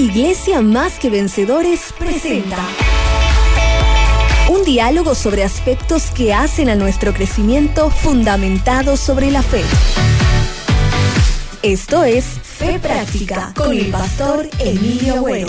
Iglesia 0.00 0.62
Más 0.62 0.98
que 0.98 1.10
Vencedores 1.10 1.92
presenta 1.98 2.56
un 4.48 4.64
diálogo 4.64 5.14
sobre 5.14 5.44
aspectos 5.44 6.10
que 6.10 6.32
hacen 6.32 6.70
a 6.70 6.74
nuestro 6.74 7.12
crecimiento 7.12 7.90
fundamentado 7.90 8.96
sobre 8.96 9.30
la 9.30 9.42
fe. 9.42 9.62
Esto 11.62 12.02
es 12.04 12.24
Fe 12.24 12.78
Práctica 12.78 13.52
con 13.54 13.76
el 13.76 13.90
pastor 13.90 14.48
Emilio 14.58 15.16
Agüero. 15.16 15.48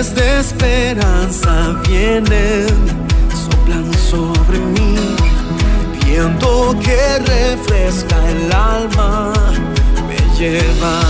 De 0.00 0.40
esperanza 0.40 1.78
vienen, 1.86 2.66
soplan 3.34 3.92
sobre 4.10 4.58
mí, 4.58 4.96
viento 6.06 6.74
que 6.82 7.18
refresca 7.18 8.16
el 8.30 8.50
alma, 8.50 9.34
me 10.08 10.16
lleva 10.38 11.02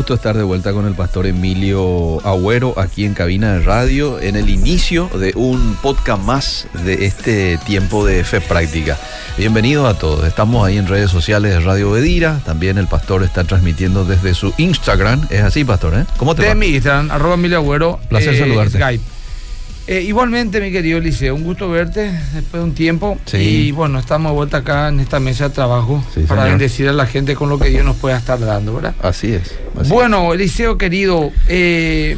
gusto 0.00 0.14
estar 0.14 0.34
de 0.34 0.44
vuelta 0.44 0.72
con 0.72 0.86
el 0.86 0.94
pastor 0.94 1.26
Emilio 1.26 2.26
Agüero 2.26 2.72
aquí 2.78 3.04
en 3.04 3.12
cabina 3.12 3.52
de 3.52 3.60
radio 3.60 4.18
en 4.18 4.34
el 4.34 4.48
inicio 4.48 5.10
de 5.12 5.34
un 5.36 5.76
podcast 5.82 6.22
más 6.22 6.66
de 6.86 7.04
este 7.04 7.58
tiempo 7.66 8.06
de 8.06 8.24
fe 8.24 8.40
práctica. 8.40 8.96
Bienvenidos 9.36 9.86
a 9.94 9.98
todos. 9.98 10.26
Estamos 10.26 10.66
ahí 10.66 10.78
en 10.78 10.86
redes 10.86 11.10
sociales 11.10 11.52
de 11.52 11.60
Radio 11.60 11.90
Bedira. 11.90 12.40
También 12.46 12.78
el 12.78 12.86
pastor 12.86 13.24
está 13.24 13.44
transmitiendo 13.44 14.06
desde 14.06 14.32
su 14.32 14.54
Instagram. 14.56 15.26
Es 15.28 15.42
así, 15.42 15.66
pastor, 15.66 15.94
¿eh? 15.94 16.06
¿Cómo 16.16 16.34
te 16.34 16.44
de 16.44 16.48
va? 16.48 16.54
mi 16.54 16.68
Instagram, 16.68 17.10
arroba 17.10 17.34
Emilio 17.34 17.58
Agüero. 17.58 18.00
Placer 18.08 18.38
saludarte. 18.38 18.78
Skype. 18.78 19.19
Eh, 19.90 20.02
igualmente, 20.02 20.60
mi 20.60 20.70
querido 20.70 20.98
Eliseo, 20.98 21.34
un 21.34 21.42
gusto 21.42 21.68
verte 21.68 22.12
después 22.32 22.52
de 22.52 22.60
un 22.62 22.74
tiempo. 22.74 23.18
Sí. 23.24 23.38
Y 23.38 23.72
bueno, 23.72 23.98
estamos 23.98 24.30
de 24.30 24.36
vuelta 24.36 24.58
acá 24.58 24.88
en 24.88 25.00
esta 25.00 25.18
mesa 25.18 25.48
de 25.48 25.54
trabajo 25.56 26.00
Sí, 26.14 26.20
para 26.28 26.42
señor. 26.42 26.58
bendecir 26.58 26.88
a 26.88 26.92
la 26.92 27.06
gente 27.06 27.34
con 27.34 27.48
lo 27.48 27.58
que 27.58 27.70
Dios 27.70 27.84
nos 27.84 27.96
pueda 27.96 28.16
estar 28.16 28.38
dando, 28.38 28.74
¿verdad? 28.76 28.94
Así 29.02 29.32
es. 29.32 29.58
así 29.76 29.90
bueno, 29.90 30.32
Eliseo, 30.32 30.78
querido, 30.78 31.32
eh, 31.48 32.16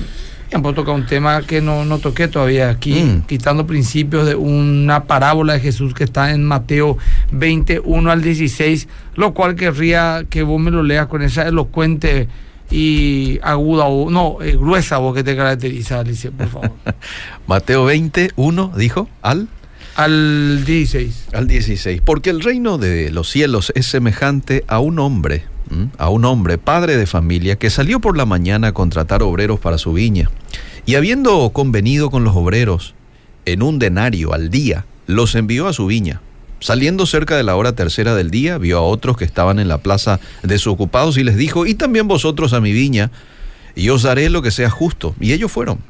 puedo 0.51 0.75
tocar 0.75 0.95
un 0.95 1.07
tema 1.07 1.41
que 1.47 1.63
no, 1.63 1.87
no 1.87 1.97
toqué 1.99 2.29
todavía 2.29 2.69
aquí, 2.69 3.05
Mm. 3.05 3.23
quitando 3.23 3.67
principios 3.67 4.27
de 4.27 4.35
una 4.35 5.05
parábola 5.05 5.55
de 5.55 5.61
Jesús 5.61 5.95
que 5.95 6.05
está 6.05 6.33
en 6.33 6.45
Mateo 6.45 6.99
21 7.31 8.11
al 8.11 8.21
16, 8.21 8.87
lo 9.15 9.33
cual 9.33 9.55
querría 9.55 10.27
que 10.29 10.43
vos 10.43 10.61
me 10.61 10.71
lo 10.71 10.83
leas 10.83 11.07
con 11.07 11.23
esa 11.23 11.49
elocuente 11.49 12.29
y 12.73 13.39
aguda, 13.43 13.85
o 13.85 14.11
no, 14.11 14.39
eh, 14.41 14.57
gruesa 14.57 14.99
voz 14.99 15.15
que 15.15 15.23
te 15.23 15.37
caracteriza, 15.37 16.01
Eliseo, 16.01 16.33
por 16.33 16.49
favor. 16.49 16.73
Mateo 17.47 17.85
21 17.85 18.73
dijo 18.77 19.09
al 19.21 19.49
al 19.95 20.65
16. 20.65 21.29
Al 21.35 21.47
16. 21.47 22.01
Porque 22.03 22.31
el 22.31 22.41
reino 22.41 22.79
de 22.79 23.11
los 23.11 23.29
cielos 23.29 23.73
es 23.75 23.87
semejante 23.87 24.65
a 24.67 24.79
un 24.79 24.99
hombre, 24.99 25.45
¿m? 25.71 25.89
a 25.99 26.09
un 26.09 26.25
hombre, 26.25 26.57
padre 26.57 26.97
de 26.97 27.07
familia, 27.07 27.57
que 27.57 27.69
salió 27.69 28.01
por 28.01 28.17
la 28.17 28.25
mañana 28.25 28.69
a 28.69 28.73
contratar 28.73 29.23
obreros 29.23 29.61
para 29.61 29.77
su 29.77 29.93
viña. 29.93 30.31
Y 30.87 30.95
habiendo 30.95 31.51
convenido 31.51 32.11
con 32.11 32.25
los 32.25 32.35
obreros 32.35 32.95
en 33.45 33.63
un 33.63 33.79
denario 33.79 34.33
al 34.33 34.51
día, 34.51 34.87
los 35.07 35.35
envió 35.35 35.69
a 35.69 35.73
su 35.73 35.87
viña. 35.87 36.23
Saliendo 36.63 37.07
cerca 37.07 37.37
de 37.37 37.43
la 37.43 37.57
hora 37.57 37.73
tercera 37.73 38.15
del 38.15 38.31
día, 38.31 38.57
vio 38.57 38.79
a 38.79 38.83
otros 38.83 39.17
que 39.17 39.25
estaban 39.25 39.59
en 39.59 39.67
la 39.67 39.79
plaza 39.79 40.21
desocupados 40.45 41.19
y 41.19 41.25
les 41.25 41.37
dijo, 41.37 41.67
y 41.67 41.75
también 41.75 42.07
vosotros 42.07 42.53
a 42.53 42.61
mi 42.61 42.73
viña, 42.73 43.11
y 43.75 43.89
os 43.89 44.05
daré 44.05 44.31
lo 44.31 44.43
que 44.43 44.53
sea 44.53 44.71
justo. 44.71 45.17
Y 45.19 45.33
ellos 45.33 45.51
fueron. 45.51 45.81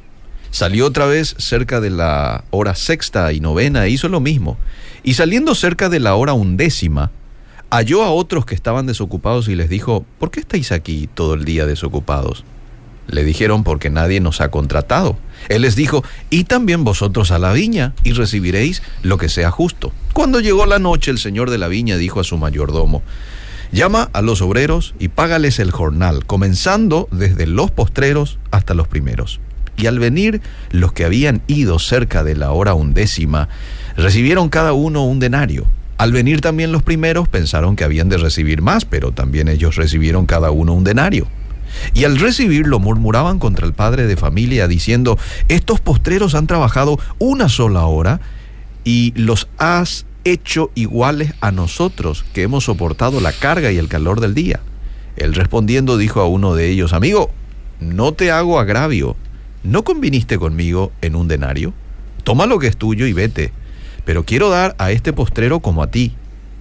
Salió 0.51 0.87
otra 0.87 1.05
vez 1.05 1.35
cerca 1.37 1.83
de 1.83 1.91
la 1.91 2.45
hora 2.51 2.75
sexta 2.75 3.35
y 3.35 3.41
novena 3.41 3.85
e 3.85 3.91
hizo 3.91 4.09
lo 4.09 4.21
mismo. 4.21 4.57
Y 5.03 5.13
saliendo 5.13 5.55
cerca 5.55 5.91
de 5.91 6.01
la 6.01 6.15
hora 6.15 6.33
undécima, 6.33 7.11
halló 7.71 8.03
a 8.03 8.11
otros 8.11 8.47
que 8.47 8.55
estaban 8.55 8.87
desocupados 8.87 9.49
y 9.49 9.57
les 9.57 9.69
dijo, 9.69 10.07
¿por 10.19 10.31
qué 10.31 10.41
estáis 10.41 10.73
aquí 10.73 11.07
todo 11.13 11.35
el 11.35 11.45
día 11.45 11.67
desocupados? 11.67 12.45
Le 13.09 13.25
dijeron, 13.25 13.65
porque 13.65 13.91
nadie 13.91 14.21
nos 14.21 14.41
ha 14.41 14.51
contratado. 14.51 15.17
Él 15.49 15.63
les 15.63 15.77
dijo, 15.77 16.05
y 16.31 16.45
también 16.45 16.85
vosotros 16.85 17.31
a 17.31 17.39
la 17.39 17.53
viña, 17.53 17.95
y 18.05 18.13
recibiréis 18.13 18.83
lo 19.03 19.19
que 19.19 19.29
sea 19.29 19.51
justo. 19.51 19.93
Cuando 20.13 20.41
llegó 20.41 20.67
la 20.67 20.79
noche, 20.79 21.11
el 21.11 21.19
señor 21.19 21.51
de 21.51 21.59
la 21.59 21.69
viña 21.69 21.97
dijo 21.97 22.21
a 22.21 22.25
su 22.25 22.39
mayordomo, 22.39 23.03
llama 23.73 24.09
a 24.13 24.23
los 24.23 24.43
obreros 24.43 24.95
y 24.99 25.09
págales 25.09 25.59
el 25.59 25.71
jornal, 25.71 26.27
comenzando 26.27 27.09
desde 27.11 27.47
los 27.47 27.71
postreros 27.71 28.39
hasta 28.51 28.75
los 28.75 28.87
primeros. 28.87 29.41
Y 29.77 29.87
al 29.87 29.99
venir 29.99 30.43
los 30.71 30.93
que 30.93 31.05
habían 31.05 31.43
ido 31.47 31.79
cerca 31.79 32.23
de 32.23 32.37
la 32.37 32.53
hora 32.53 32.75
undécima, 32.75 33.49
recibieron 33.97 34.49
cada 34.49 34.75
uno 34.75 35.05
un 35.05 35.19
denario. 35.19 35.67
Al 35.99 36.13
venir 36.13 36.41
también 36.41 36.73
los 36.73 36.83
primeros 36.83 37.29
pensaron 37.29 37.77
que 37.77 37.85
habían 37.85 38.09
de 38.09 38.19
recibir 38.19 38.61
más, 38.61 38.85
pero 38.85 39.13
también 39.13 39.49
ellos 39.49 39.77
recibieron 39.77 40.27
cada 40.27 40.51
uno 40.51 40.75
un 40.75 40.85
denario. 40.85 41.27
Y 41.95 42.05
al 42.05 42.19
recibirlo 42.19 42.79
murmuraban 42.79 43.39
contra 43.39 43.67
el 43.67 43.73
padre 43.73 44.07
de 44.07 44.17
familia, 44.17 44.69
diciendo, 44.69 45.19
estos 45.49 45.81
postreros 45.81 46.35
han 46.35 46.47
trabajado 46.47 46.99
una 47.19 47.49
sola 47.49 47.87
hora 47.87 48.21
y 48.85 49.13
los 49.17 49.49
has 49.59 50.07
hecho 50.25 50.71
iguales 50.75 51.35
a 51.41 51.51
nosotros, 51.51 52.25
que 52.33 52.43
hemos 52.43 52.65
soportado 52.65 53.21
la 53.21 53.33
carga 53.33 53.73
y 53.73 53.79
el 53.79 53.89
calor 53.89 54.21
del 54.21 54.35
día. 54.35 54.61
Él 55.17 55.35
respondiendo 55.35 55.99
dijo 55.99 56.21
a 56.21 56.27
uno 56.27 56.55
de 56.55 56.69
ellos, 56.69 56.93
amigo, 56.93 57.31
no 57.81 58.13
te 58.13 58.31
hago 58.31 58.59
agravio, 58.59 59.17
¿no 59.63 59.85
conviniste 59.85 60.39
conmigo 60.39 60.93
en 61.01 61.17
un 61.17 61.29
denario? 61.29 61.75
Toma 62.25 62.47
lo 62.47 62.59
que 62.59 62.69
es 62.69 62.77
tuyo 62.77 63.07
y 63.07 63.13
vete, 63.13 63.53
pero 64.05 64.25
quiero 64.25 64.49
dar 64.49 64.75
a 64.79 64.91
este 64.91 65.13
postrero 65.13 65.61
como 65.61 65.83
a 65.83 65.91
ti. 65.91 66.15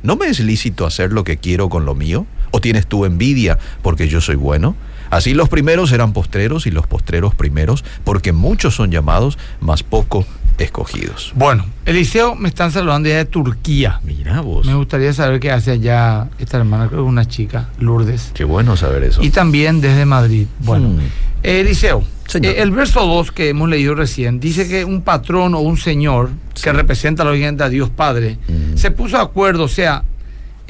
¿No 0.04 0.16
me 0.16 0.28
es 0.28 0.40
lícito 0.40 0.86
hacer 0.86 1.12
lo 1.14 1.24
que 1.24 1.38
quiero 1.38 1.70
con 1.70 1.86
lo 1.86 1.94
mío? 1.94 2.26
¿O 2.50 2.60
tienes 2.60 2.88
tú 2.88 3.06
envidia 3.06 3.60
porque 3.84 4.08
yo 4.08 4.20
soy 4.20 4.36
bueno? 4.36 4.76
Así 5.12 5.34
los 5.36 5.48
primeros 5.50 5.92
eran 5.92 6.14
postreros 6.14 6.66
y 6.66 6.72
los 6.72 6.88
postreros 6.88 7.36
primeros, 7.36 7.84
porque 8.04 8.32
muchos 8.32 8.74
son 8.76 8.90
llamados, 8.92 9.38
mas 9.60 9.84
poco 9.84 10.26
escogidos. 10.58 11.32
Bueno, 11.36 11.66
Eliseo, 11.86 12.36
me 12.36 12.48
están 12.50 12.72
saludando 12.72 13.10
ya 13.10 13.18
de 13.18 13.26
Turquía. 13.26 14.00
Mira 14.04 14.42
vos. 14.42 14.66
Me 14.66 14.76
gustaría 14.76 15.12
saber 15.14 15.40
qué 15.40 15.52
hace 15.52 15.72
allá 15.72 16.30
esta 16.40 16.58
hermana, 16.58 16.88
creo 16.88 17.04
que 17.04 17.10
una 17.10 17.28
chica, 17.28 17.70
Lourdes. 17.80 18.32
Qué 18.34 18.44
bueno 18.44 18.78
saber 18.78 19.04
eso. 19.04 19.22
Y 19.24 19.32
también 19.32 19.82
desde 19.82 20.06
Madrid. 20.06 20.48
Bueno, 20.60 20.90
Mm. 20.90 21.00
eh, 21.44 21.62
Eliseo, 21.62 22.04
Señor. 22.28 22.54
eh, 22.54 22.62
el 22.62 22.72
verso 22.72 23.06
2 23.06 23.32
que 23.32 23.50
hemos 23.50 23.70
leído 23.70 23.96
recién 23.96 24.40
dice 24.40 24.68
que 24.68 24.86
un 24.86 25.02
patrón 25.02 25.56
o 25.56 25.60
un 25.60 25.78
señor 25.78 26.30
Sí. 26.54 26.64
que 26.64 26.74
representa 26.74 27.24
lógicamente 27.24 27.64
a 27.64 27.70
Dios 27.70 27.90
Padre 27.90 28.38
Mm. 28.48 28.78
se 28.78 28.92
puso 28.92 29.18
de 29.18 29.24
acuerdo, 29.24 29.64
o 29.64 29.68
sea, 29.68 30.04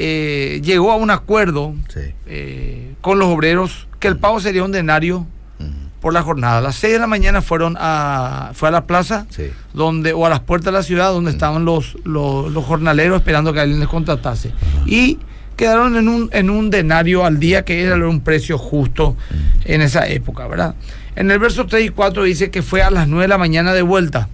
eh, 0.04 0.62
llegó 0.64 0.92
a 0.92 0.96
un 0.96 1.12
acuerdo 1.12 1.76
Sí. 1.90 2.00
eh, 2.28 2.94
con 3.02 3.20
los 3.20 3.28
obreros 3.30 3.88
que 4.00 4.08
el 4.08 4.18
pago 4.18 4.40
sería 4.40 4.64
un 4.64 4.72
denario 4.72 5.28
por 6.02 6.14
la 6.14 6.24
jornada. 6.24 6.58
A 6.58 6.62
las 6.62 6.78
6 6.78 6.94
de 6.94 7.00
la 7.00 7.06
mañana 7.06 7.44
fueron 7.44 7.78
a, 7.80 8.50
fue 8.56 8.70
a 8.70 8.72
la 8.72 8.88
plaza 8.88 9.28
Sí. 9.30 9.52
donde, 9.76 10.14
o 10.14 10.26
a 10.26 10.30
las 10.30 10.40
puertas 10.40 10.66
de 10.74 10.80
la 10.80 10.82
ciudad 10.84 11.12
donde 11.12 11.30
estaban 11.30 11.64
los, 11.64 11.96
los, 12.06 12.52
los 12.52 12.66
jornaleros 12.66 13.18
esperando 13.20 13.54
que 13.54 13.60
alguien 13.60 13.80
les 13.80 13.88
contratase. 13.88 14.52
Y 14.88 15.20
quedaron 15.56 15.96
en 15.98 16.08
un, 16.08 16.30
en 16.34 16.50
un 16.50 16.72
denario 16.72 17.24
al 17.24 17.40
día, 17.40 17.64
que 17.66 17.84
era 17.84 17.96
un 18.08 18.22
precio 18.22 18.58
justo 18.58 19.16
en 19.66 19.82
esa 19.82 20.08
época, 20.08 20.48
¿verdad? 20.48 20.74
En 21.16 21.30
el 21.30 21.38
verso 21.38 21.68
3 21.68 21.86
y 21.86 21.90
4 21.90 22.24
dice 22.24 22.50
que 22.50 22.64
fue 22.64 22.82
a 22.82 22.90
las 22.90 23.08
9 23.08 23.26
de 23.26 23.28
la 23.28 23.38
mañana 23.38 23.72
de 23.74 23.84
vuelta. 23.84 24.28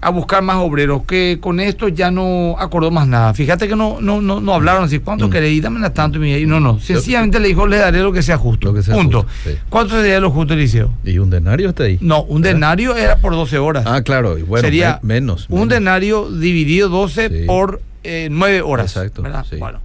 A 0.00 0.10
buscar 0.10 0.42
más 0.42 0.56
obreros, 0.58 1.02
que 1.04 1.38
con 1.40 1.58
esto 1.58 1.88
ya 1.88 2.10
no 2.12 2.54
acordó 2.58 2.90
más 2.92 3.08
nada. 3.08 3.34
Fíjate 3.34 3.66
que 3.66 3.74
no, 3.74 3.98
no, 4.00 4.20
no, 4.22 4.40
no 4.40 4.54
hablaron 4.54 4.84
así, 4.84 5.00
¿cuánto 5.00 5.26
Mm. 5.26 5.30
queréis? 5.30 5.60
Dame 5.62 5.80
la 5.80 5.92
tanto. 5.92 6.24
Y 6.24 6.46
no, 6.46 6.60
no, 6.60 6.78
sencillamente 6.78 7.40
le 7.40 7.48
dijo, 7.48 7.66
le 7.66 7.78
daré 7.78 8.00
lo 8.00 8.12
que 8.12 8.22
sea 8.22 8.38
justo. 8.38 8.68
Lo 8.68 8.74
que 8.74 8.82
sea 8.84 8.94
Punto. 8.94 9.22
justo, 9.22 9.32
sí. 9.50 9.56
¿Cuánto 9.68 9.96
sería 10.00 10.20
lo 10.20 10.30
justo, 10.30 10.54
Eliseo? 10.54 10.92
¿Y 11.04 11.18
un 11.18 11.30
denario 11.30 11.70
está 11.70 11.82
ahí? 11.84 11.98
No, 12.00 12.22
un 12.22 12.42
denario 12.42 12.94
era 12.96 13.16
por 13.16 13.32
12 13.32 13.58
horas. 13.58 13.84
Ah, 13.86 14.02
claro. 14.02 14.38
y 14.38 14.42
Bueno, 14.42 14.62
Sería 14.64 15.00
me- 15.02 15.14
menos. 15.14 15.46
Un 15.48 15.60
menos. 15.62 15.68
denario 15.70 16.30
dividido 16.30 16.88
12 16.88 17.28
Sí. 17.28 17.44
por 17.46 17.82
eh, 18.04 18.28
9 18.30 18.62
horas. 18.62 18.96
Exacto. 18.96 19.22
Bueno, 19.58 19.80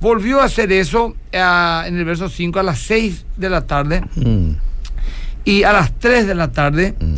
volvió 0.00 0.40
a 0.40 0.44
hacer 0.44 0.72
eso 0.72 1.14
ah, 1.34 1.84
en 1.86 1.98
el 1.98 2.04
verso 2.06 2.28
5 2.30 2.58
a 2.58 2.62
las 2.62 2.78
6 2.78 3.26
de 3.36 3.50
la 3.50 3.66
tarde 3.66 4.02
Mm, 4.16 4.52
y 5.44 5.62
a 5.64 5.72
las 5.72 5.92
3 5.98 6.26
de 6.26 6.34
la 6.34 6.50
tarde 6.50 6.94
mm. 6.98 7.14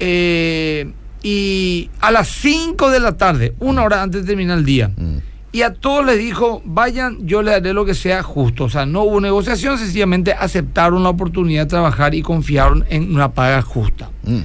eh, 0.00 0.92
y 1.22 1.90
a 2.00 2.10
las 2.10 2.28
5 2.28 2.90
de 2.90 3.00
la 3.00 3.16
tarde, 3.16 3.54
una 3.60 3.82
hora 3.84 4.02
antes 4.02 4.22
de 4.22 4.26
terminar 4.26 4.58
el 4.58 4.64
día. 4.64 4.90
Mm. 4.96 5.18
Y 5.54 5.62
a 5.62 5.74
todos 5.74 6.04
les 6.06 6.18
dijo, 6.18 6.62
vayan, 6.64 7.26
yo 7.26 7.42
les 7.42 7.54
haré 7.54 7.74
lo 7.74 7.84
que 7.84 7.94
sea 7.94 8.22
justo. 8.22 8.64
O 8.64 8.70
sea, 8.70 8.86
no 8.86 9.02
hubo 9.02 9.20
negociación, 9.20 9.76
sencillamente 9.78 10.32
aceptaron 10.32 11.02
la 11.02 11.10
oportunidad 11.10 11.64
de 11.64 11.68
trabajar 11.68 12.14
y 12.14 12.22
confiaron 12.22 12.86
en 12.88 13.14
una 13.14 13.32
paga 13.32 13.60
justa. 13.60 14.10
Mm, 14.24 14.40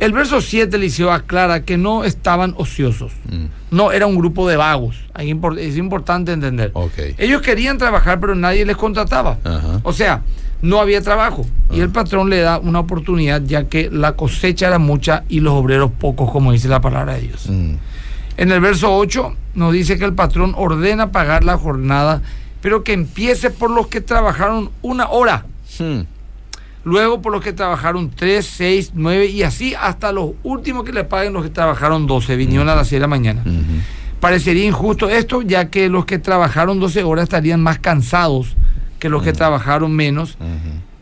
El 0.00 0.12
verso 0.12 0.40
7 0.40 0.76
Eliseo 0.76 1.12
aclara 1.12 1.62
que 1.62 1.76
no 1.76 2.04
estaban 2.04 2.54
ociosos. 2.56 3.12
mm, 3.30 3.44
No, 3.76 3.92
era 3.92 4.06
un 4.06 4.16
grupo 4.16 4.48
de 4.48 4.56
vagos. 4.56 4.96
Es 5.58 5.76
importante 5.76 6.32
entender. 6.32 6.72
Ellos 7.16 7.42
querían 7.42 7.78
trabajar, 7.78 8.18
pero 8.18 8.34
nadie 8.34 8.66
les 8.66 8.76
contrataba. 8.76 9.38
O 9.84 9.92
sea, 9.92 10.22
no 10.62 10.80
había 10.80 11.00
trabajo. 11.02 11.46
Y 11.72 11.80
el 11.80 11.90
patrón 11.90 12.28
le 12.30 12.40
da 12.40 12.58
una 12.58 12.80
oportunidad, 12.80 13.42
ya 13.42 13.64
que 13.68 13.88
la 13.90 14.12
cosecha 14.12 14.66
era 14.66 14.78
mucha 14.78 15.24
y 15.28 15.40
los 15.40 15.54
obreros 15.54 15.90
pocos, 15.92 16.30
como 16.30 16.52
dice 16.52 16.68
la 16.68 16.80
palabra 16.80 17.14
de 17.14 17.20
Dios. 17.22 17.46
Mm, 17.48 17.74
En 18.36 18.52
el 18.52 18.60
verso 18.60 18.94
8 18.96 19.34
nos 19.54 19.72
dice 19.72 19.98
que 19.98 20.04
el 20.04 20.14
patrón 20.14 20.54
ordena 20.56 21.12
pagar 21.12 21.44
la 21.44 21.56
jornada, 21.58 22.22
pero 22.62 22.82
que 22.84 22.92
empiece 22.92 23.50
por 23.50 23.70
los 23.70 23.86
que 23.88 24.00
trabajaron 24.00 24.70
una 24.82 25.08
hora, 25.10 25.44
mm, 25.78 26.00
luego 26.84 27.20
por 27.20 27.32
los 27.32 27.42
que 27.42 27.52
trabajaron 27.52 28.10
3, 28.10 28.44
6, 28.46 28.92
9 28.94 29.26
y 29.26 29.42
así 29.42 29.74
hasta 29.74 30.12
los 30.12 30.30
últimos 30.42 30.84
que 30.84 30.92
le 30.92 31.04
paguen 31.04 31.32
los 31.34 31.42
que 31.42 31.50
trabajaron 31.50 32.06
12, 32.06 32.36
vinieron 32.36 32.68
a 32.68 32.74
las 32.74 32.88
6 32.88 32.96
de 32.98 33.00
la 33.00 33.06
mañana. 33.08 33.42
ujú. 33.44 33.62
Parecería 34.20 34.66
injusto 34.66 35.08
esto, 35.08 35.40
ya 35.40 35.70
que 35.70 35.88
los 35.88 36.04
que 36.04 36.18
trabajaron 36.18 36.78
12 36.78 37.02
horas 37.04 37.22
estarían 37.24 37.62
más 37.62 37.78
cansados 37.78 38.54
que 39.00 39.08
los 39.08 39.22
que 39.24 39.32
trabajaron 39.32 39.90
menos, 39.92 40.36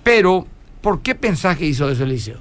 pero 0.03 0.47
¿por 0.81 1.03
qué 1.03 1.15
pensás 1.15 1.59
que 1.59 1.67
hizo 1.67 1.91
eso 1.91 2.05
Eliseo? 2.05 2.39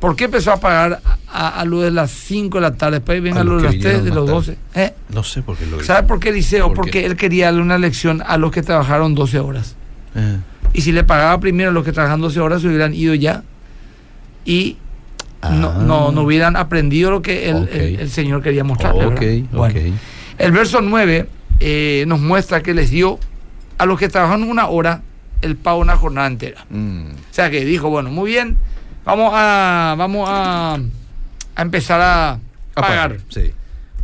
¿Por 0.00 0.14
qué 0.14 0.24
empezó 0.24 0.52
a 0.52 0.58
pagar 0.60 1.00
a, 1.28 1.60
a 1.60 1.64
lo 1.64 1.80
de 1.80 1.90
las 1.90 2.10
5 2.12 2.58
de 2.58 2.62
la 2.62 2.74
tarde? 2.76 2.98
Después 2.98 3.20
ven 3.20 3.36
A 3.36 3.40
a 3.40 3.44
lo 3.44 3.54
los 3.54 3.62
de 3.62 3.68
las 3.70 3.78
3 3.80 4.04
de 4.04 4.10
los 4.10 4.24
más 4.26 4.46
12. 4.46 4.58
¿Eh? 4.74 4.94
No 5.08 5.24
sé 5.24 5.42
por 5.42 5.56
qué 5.56 5.66
lo 5.66 5.82
¿Sabe 5.82 6.06
por 6.06 6.20
qué 6.20 6.28
Eliseo? 6.28 6.68
¿Por 6.68 6.76
Porque 6.76 6.90
qué? 6.92 7.06
él 7.06 7.16
quería 7.16 7.46
darle 7.46 7.62
una 7.62 7.78
lección 7.78 8.22
a 8.24 8.36
los 8.38 8.52
que 8.52 8.62
trabajaron 8.62 9.14
12 9.16 9.40
horas. 9.40 9.74
Eh, 10.14 10.38
Y 10.72 10.82
si 10.82 10.92
le 10.92 11.02
pagaba 11.02 11.40
primero 11.40 11.70
a 11.70 11.72
los 11.72 11.84
que 11.84 11.90
trabajaron 11.92 12.20
12 12.20 12.38
horas, 12.38 12.62
se 12.62 12.68
hubieran 12.68 12.94
ido 12.94 13.12
ya. 13.14 13.42
Y 14.44 14.76
no, 15.42 15.70
ah, 15.70 15.82
no, 15.84 16.12
no 16.12 16.22
hubieran 16.22 16.54
aprendido 16.56 17.10
lo 17.10 17.20
que 17.22 17.48
el, 17.50 17.68
el- 17.68 18.00
el 18.00 18.10
Señor 18.10 18.40
quería 18.42 18.62
mostrarle. 18.62 19.04
Ok, 19.06 19.20
¿verdad? 19.20 19.38
Bueno. 19.52 19.74
ok. 19.80 19.94
El 20.38 20.52
verso 20.52 20.80
9 20.80 21.28
eh, 21.60 22.04
nos 22.06 22.20
muestra 22.20 22.62
que 22.62 22.74
les 22.74 22.90
dio 22.90 23.18
a 23.78 23.86
los 23.86 23.98
que 23.98 24.08
trabajaron 24.08 24.44
una 24.48 24.68
hora 24.68 25.02
el 25.42 25.56
pago 25.56 25.78
una 25.78 25.96
jornada 25.96 26.26
entera. 26.26 26.64
Mm, 26.70 27.10
O 27.10 27.14
sea 27.34 27.50
que 27.50 27.64
dijo, 27.64 27.88
bueno, 27.90 28.10
muy 28.10 28.30
bien, 28.30 28.56
vamos 29.04 29.30
a, 29.34 29.94
vamos 29.96 30.28
a, 30.30 30.78
a 31.54 31.62
empezar 31.62 32.00
a 32.00 32.32
a 32.74 32.80
pagar. 32.80 33.18
Sí. 33.28 33.52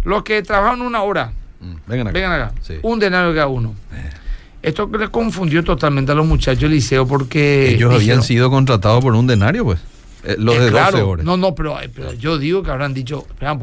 Los 0.04 0.22
que 0.24 0.42
trabajaron 0.42 0.82
una 0.82 1.02
hora, 1.02 1.32
Mm, 1.60 1.76
Vengan 1.86 2.06
acá. 2.08 2.12
vengan 2.14 2.32
acá, 2.32 2.52
Sí. 2.60 2.74
un 2.82 2.98
denario 2.98 3.32
cada 3.34 3.46
uno. 3.46 3.74
Esto 4.62 4.90
que 4.90 4.98
les 4.98 5.08
confundió 5.10 5.62
totalmente 5.64 6.12
a 6.12 6.14
los 6.14 6.26
muchachos 6.26 6.62
del 6.62 6.72
liceo 6.72 7.06
porque... 7.06 7.70
Ellos 7.74 7.94
habían 7.94 8.22
sido 8.22 8.50
contratados 8.50 9.02
por 9.02 9.14
un 9.14 9.26
denario, 9.26 9.64
pues. 9.64 9.78
Eh, 10.24 10.36
los 10.38 10.54
eh, 10.56 10.58
de 10.58 10.70
12 10.70 10.72
claro, 10.72 11.08
horas. 11.08 11.24
No, 11.24 11.36
no, 11.36 11.54
pero, 11.54 11.76
pero 11.94 12.12
yo 12.14 12.38
digo 12.38 12.62
que 12.62 12.70
habrán 12.70 12.92
dicho, 12.94 13.26
Ah, 13.40 13.56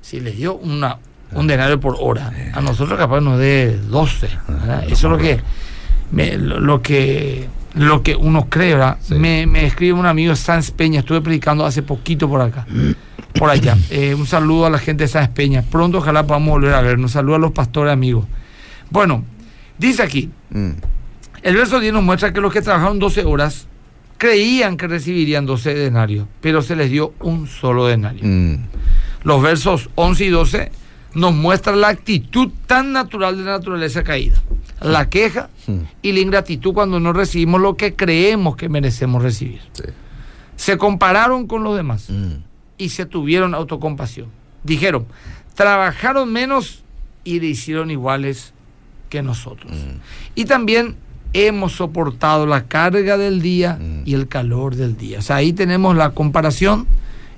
si 0.00 0.20
les 0.20 0.36
dio 0.36 0.54
una, 0.56 0.98
un 1.34 1.46
denario 1.46 1.78
por 1.80 1.96
hora, 2.00 2.32
a 2.52 2.60
nosotros 2.60 2.98
capaz 2.98 3.20
nos 3.20 3.38
dé 3.38 3.76
12. 3.88 4.28
¿verdad? 4.48 4.84
Eso 4.84 4.92
es 5.06 5.12
lo 5.12 5.18
que, 5.18 5.40
me- 6.10 6.36
lo, 6.38 6.82
que 6.82 7.48
lo 7.74 8.02
que 8.02 8.14
uno 8.16 8.48
cree, 8.50 8.74
¿verdad? 8.74 8.98
Sí. 9.00 9.14
Me, 9.14 9.46
me 9.46 9.64
escribe 9.66 9.94
un 9.94 10.06
amigo 10.06 10.34
Sanz 10.36 10.70
Peña, 10.70 11.00
estuve 11.00 11.20
predicando 11.20 11.64
hace 11.64 11.82
poquito 11.82 12.28
por 12.28 12.40
acá, 12.40 12.66
por 13.38 13.48
allá. 13.50 13.76
Eh, 13.90 14.14
un 14.14 14.26
saludo 14.26 14.66
a 14.66 14.70
la 14.70 14.78
gente 14.78 15.04
de 15.04 15.08
Sanz 15.08 15.30
Peña. 15.30 15.62
Pronto 15.62 15.98
ojalá 15.98 16.26
podamos 16.26 16.50
volver 16.50 16.74
a 16.74 16.82
vernos. 16.82 17.12
Saludo 17.12 17.36
a 17.36 17.38
los 17.38 17.52
pastores 17.52 17.92
amigos. 17.92 18.26
Bueno, 18.90 19.24
dice 19.78 20.02
aquí, 20.02 20.30
mm, 20.50 20.70
el 21.42 21.56
verso 21.56 21.80
10 21.80 21.92
nos 21.94 22.02
muestra 22.02 22.32
que 22.32 22.40
los 22.40 22.52
que 22.52 22.60
trabajaron 22.60 22.98
12 22.98 23.24
horas 23.24 23.66
creían 24.18 24.76
que 24.76 24.86
recibirían 24.86 25.46
12 25.46 25.74
denarios, 25.74 26.26
pero 26.40 26.62
se 26.62 26.76
les 26.76 26.90
dio 26.90 27.14
un 27.20 27.48
solo 27.48 27.86
denario. 27.86 28.20
mm, 28.22 28.56
Los 29.24 29.42
versos 29.42 29.88
11 29.94 30.24
y 30.26 30.28
12 30.28 30.70
nos 31.14 31.32
muestran 31.34 31.80
la 31.80 31.88
actitud 31.88 32.50
tan 32.66 32.92
natural 32.92 33.36
de 33.36 33.44
la 33.44 33.52
naturaleza 33.52 34.02
caída, 34.02 34.42
la 34.80 35.08
queja 35.10 35.50
y 36.02 36.12
la 36.12 36.20
ingratitud 36.20 36.72
cuando 36.72 36.98
no 37.00 37.12
recibimos 37.12 37.60
lo 37.60 37.76
que 37.76 37.94
creemos 37.94 38.56
que 38.56 38.68
merecemos 38.68 39.22
recibir. 39.22 39.60
sí. 39.72 39.84
Se 40.56 40.76
compararon 40.78 41.46
con 41.48 41.64
los 41.64 41.74
demás 41.76 42.08
Mm, 42.08 42.42
y 42.78 42.90
se 42.90 43.04
tuvieron 43.06 43.54
autocompasión. 43.54 44.28
Dijeron, 44.62 45.06
trabajaron 45.54 46.32
menos 46.32 46.82
y 47.24 47.40
le 47.40 47.46
hicieron 47.48 47.90
iguales 47.90 48.52
que 49.08 49.22
nosotros. 49.22 49.72
mm, 49.72 49.98
Y 50.36 50.44
también 50.44 50.96
hemos 51.32 51.72
soportado 51.72 52.46
la 52.46 52.64
carga 52.64 53.16
del 53.18 53.40
día 53.42 53.76
Mm. 53.80 54.02
y 54.04 54.14
el 54.14 54.28
calor 54.28 54.76
del 54.76 54.96
día. 54.96 55.18
O 55.18 55.22
sea, 55.22 55.36
ahí 55.36 55.52
tenemos 55.52 55.96
la 55.96 56.10
comparación 56.10 56.86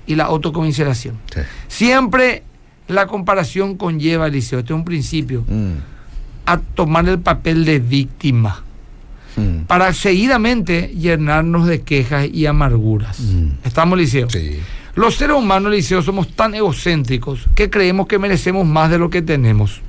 y 0.05 0.15
la 0.15 0.25
autocomiseración. 0.25 1.17
sí. 1.33 1.41
Siempre 1.67 2.43
la 2.87 3.07
comparación 3.07 3.75
conlleva, 3.75 4.27
Eliseo, 4.27 4.59
este 4.59 4.73
es 4.73 4.77
un 4.77 4.85
principio, 4.85 5.43
Mm, 5.47 5.73
a 6.45 6.59
tomar 6.59 7.09
el 7.09 7.19
papel 7.19 7.65
de 7.65 7.79
víctima 7.79 8.63
mm, 9.35 9.61
para 9.65 9.91
seguidamente 9.93 10.93
llenarnos 10.95 11.65
de 11.67 11.81
quejas 11.81 12.27
y 12.31 12.45
amarguras. 12.45 13.19
Mm. 13.19 13.47
¿Estamos, 13.63 13.97
Eliseo? 13.97 14.29
sí. 14.29 14.59
Los 14.95 15.15
seres 15.15 15.35
humanos, 15.35 15.73
Eliseo, 15.73 16.01
somos 16.01 16.29
tan 16.29 16.55
egocéntricos 16.55 17.47
que 17.53 17.69
creemos 17.69 18.07
que 18.07 18.17
merecemos 18.17 18.65
más 18.65 18.89
de 18.89 18.97
lo 18.97 19.09
que 19.09 19.21
tenemos. 19.21 19.81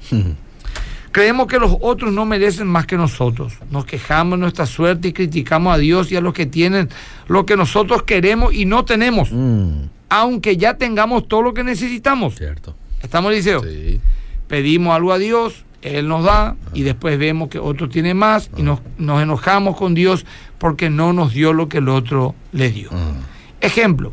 Creemos 1.13 1.47
que 1.47 1.59
los 1.61 1.77
otros 1.81 2.13
no 2.13 2.27
merecen 2.27 2.67
más 2.67 2.87
que 2.87 2.97
nosotros. 2.97 3.53
Nos 3.71 3.87
quejamos 3.87 4.33
de 4.37 4.41
nuestra 4.43 4.67
suerte 4.67 5.09
y 5.09 5.13
criticamos 5.13 5.73
a 5.73 5.79
Dios 5.79 6.11
y 6.11 6.17
a 6.17 6.21
los 6.21 6.35
que 6.35 6.47
tienen 6.47 6.89
lo 7.29 7.47
que 7.47 7.57
nosotros 7.57 8.03
queremos 8.03 8.53
y 8.53 8.67
no 8.67 8.85
tenemos, 8.85 9.31
mm, 9.31 9.85
aunque 10.09 10.57
ya 10.57 10.77
tengamos 10.77 11.29
todo 11.29 11.43
lo 11.43 11.55
que 11.55 11.63
necesitamos. 11.63 12.35
Cierto. 12.35 12.75
¿Estamos, 13.03 13.33
Eliseo? 13.33 13.63
Sí. 13.63 14.01
pedimos 14.49 14.95
algo 14.95 15.13
a 15.13 15.19
Dios, 15.19 15.65
Él 15.83 16.09
nos 16.09 16.25
da 16.25 16.57
y 16.73 16.83
después 16.83 17.19
vemos 17.19 17.49
que 17.49 17.59
otro 17.59 17.89
tiene 17.89 18.15
más 18.15 18.51
y 18.57 18.63
nos, 18.63 18.81
nos 18.99 19.23
enojamos 19.23 19.77
con 19.77 19.95
Dios 19.95 20.25
porque 20.59 20.89
no 20.91 21.13
nos 21.13 21.33
dio 21.33 21.53
lo 21.53 21.69
que 21.69 21.79
el 21.79 21.89
otro 21.89 22.35
le 22.53 22.71
dio. 22.71 22.91
Mm, 22.93 23.21
Ejemplo, 23.61 24.13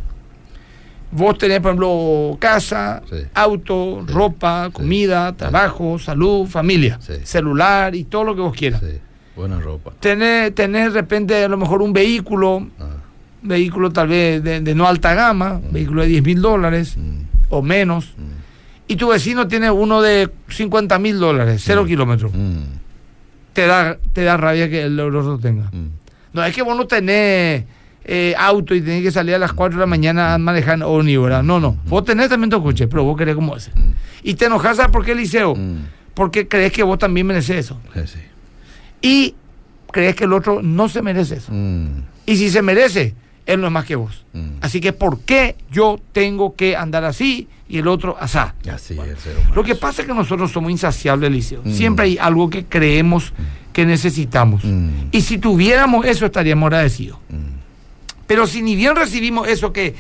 vos 1.12 1.38
tenés, 1.38 1.60
por 1.60 1.70
ejemplo, 1.70 2.38
casa, 2.40 3.02
Sí. 3.10 3.18
auto, 3.34 4.04
Sí. 4.08 4.14
ropa, 4.14 4.68
Sí. 4.68 4.72
comida, 4.74 5.34
trabajo, 5.36 6.00
salud, 6.00 6.48
familia, 6.48 7.00
celular 7.24 7.94
y 7.96 8.04
todo 8.06 8.24
lo 8.24 8.36
que 8.36 8.42
vos 8.42 8.56
quieras. 8.56 8.82
sí. 8.82 8.98
Buena 9.36 9.60
ropa. 9.60 9.92
Tenés, 10.00 10.54
tenés 10.54 10.94
de 10.94 11.02
repente 11.02 11.44
a 11.44 11.48
lo 11.48 11.58
mejor 11.58 11.82
un 11.82 11.92
vehículo, 11.92 12.68
Ah, 12.80 12.86
vehículo 13.42 13.92
tal 13.92 14.08
vez 14.08 14.44
de, 14.44 14.62
de 14.62 14.76
no 14.76 14.88
alta 14.88 15.14
gama, 15.16 15.60
vehículo 15.72 16.02
de 16.04 16.08
10 16.08 16.24
mil 16.24 16.40
dólares 16.42 16.96
mm, 16.98 17.22
o 17.50 17.62
menos, 17.64 18.14
mm, 18.16 18.43
y 18.88 18.96
tu 18.96 19.08
vecino 19.10 19.48
tiene 19.48 19.72
uno 19.72 20.02
de 20.02 20.30
50 20.50 21.00
mil 21.00 21.20
dólares, 21.20 21.62
cero 21.66 21.86
kilómetros. 21.86 22.32
mm, 22.34 22.64
te 23.54 23.66
da, 23.68 23.98
te 24.14 24.24
da 24.24 24.36
rabia 24.38 24.70
que 24.70 24.84
el 24.84 25.00
otro 25.00 25.38
tenga. 25.38 25.70
mm. 25.72 25.88
No, 26.34 26.44
es 26.44 26.56
que 26.56 26.64
vos 26.64 26.76
no 26.76 26.88
tenés 26.88 27.64
eh, 28.06 28.34
auto 28.38 28.74
y 28.74 28.82
tenés 28.82 29.04
que 29.04 29.12
salir 29.12 29.36
a 29.36 29.38
las 29.38 29.54
4 29.54 29.78
de 29.78 29.82
la 29.82 29.86
mañana 29.86 30.34
a 30.34 30.38
manejar 30.40 30.80
¿verdad? 31.24 31.44
No, 31.44 31.60
no. 31.60 31.78
Vos 31.86 32.04
tenés 32.04 32.28
también 32.30 32.50
tu 32.50 32.62
coche, 32.62 32.88
pero 32.88 33.04
vos 33.04 33.16
querés 33.18 33.36
como 33.36 33.56
ese. 33.56 33.72
Y 34.24 34.34
te 34.34 34.46
enojas, 34.46 34.78
¿sabes 34.78 34.92
por 34.92 35.06
qué, 35.06 35.14
Liceo? 35.14 35.54
Mm, 35.56 35.78
Porque 36.16 36.48
crees 36.48 36.72
que 36.72 36.82
vos 36.84 36.98
también 36.98 37.28
mereces 37.28 37.58
eso. 37.66 37.80
sí, 37.94 38.02
sí. 38.08 38.20
Y 39.02 39.36
crees 39.92 40.16
que 40.16 40.24
el 40.24 40.34
otro 40.34 40.62
no 40.64 40.90
se 40.90 41.02
merece 41.04 41.36
eso. 41.36 41.52
Mm, 41.54 41.88
Y 42.26 42.36
si 42.38 42.50
se 42.50 42.62
merece, 42.64 43.14
él 43.46 43.60
no 43.62 43.68
es 43.68 43.74
más 43.74 43.86
que 43.86 43.96
vos. 43.96 44.26
mm. 44.34 44.58
Así 44.62 44.80
que, 44.80 44.94
¿por 44.94 45.20
qué 45.22 45.56
yo 45.72 46.00
tengo 46.12 46.56
que 46.56 46.76
andar 46.78 47.04
así 47.04 47.48
y 47.68 47.78
el 47.80 47.88
otro 47.88 48.16
asá? 48.20 48.56
Así 48.72 48.94
es 49.00 49.20
ser 49.20 49.38
humano. 49.38 49.56
Lo 49.56 49.64
que 49.64 49.76
pasa 49.76 50.02
es 50.02 50.08
que 50.08 50.14
nosotros 50.14 50.52
somos 50.52 50.72
insaciables, 50.72 51.32
Liceo. 51.32 51.62
Mm. 51.64 51.72
Siempre 51.74 52.06
hay 52.06 52.18
algo 52.18 52.50
que 52.50 52.66
creemos 52.66 53.34
que 53.74 53.86
necesitamos. 53.86 54.64
Mm, 54.64 54.90
Y 55.12 55.22
si 55.22 55.38
tuviéramos 55.40 56.06
eso, 56.06 56.26
estaríamos 56.26 56.68
agradecidos. 56.68 57.18
mm, 57.30 57.54
Pero 58.28 58.48
si 58.48 58.62
ni 58.62 58.76
bien 58.76 58.96
recibimos 58.96 59.48
eso 59.48 59.74
que, 59.74 59.94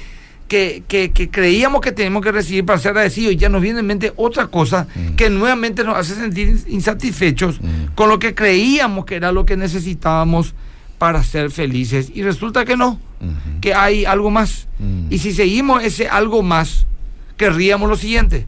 que, 0.47 0.83
que- 0.87 1.11
que 1.11 1.29
creíamos 1.29 1.81
que 1.81 1.91
tenemos 1.91 2.21
que 2.23 2.31
recibir 2.31 2.65
para 2.65 2.77
ser 2.79 2.89
agradecidos, 2.91 3.33
y 3.33 3.37
ya 3.37 3.49
nos 3.49 3.61
viene 3.61 3.79
en 3.79 3.87
mente 3.87 4.13
otra 4.15 4.47
cosa 4.47 4.87
Mm. 4.95 5.15
que 5.15 5.29
nuevamente 5.29 5.83
nos 5.83 5.97
hace 5.97 6.15
sentir 6.15 6.63
insatisfechos 6.67 7.59
Mm. 7.61 7.93
con 7.95 8.09
lo 8.09 8.19
que 8.19 8.33
creíamos 8.35 9.05
que 9.05 9.15
era 9.15 9.31
lo 9.31 9.45
que 9.45 9.57
necesitábamos 9.57 10.53
para 10.99 11.21
ser 11.23 11.49
felices. 11.51 12.11
Y 12.13 12.21
resulta 12.23 12.63
que 12.65 12.77
no, 12.77 12.99
que 13.61 13.73
hay 13.73 14.05
algo 14.05 14.31
más. 14.31 14.67
Mm. 14.79 15.11
Y 15.11 15.17
si 15.19 15.33
seguimos 15.33 15.83
ese 15.83 16.07
algo 16.07 16.43
más, 16.43 16.85
querríamos 17.37 17.89
lo 17.89 17.97
siguiente. 17.97 18.47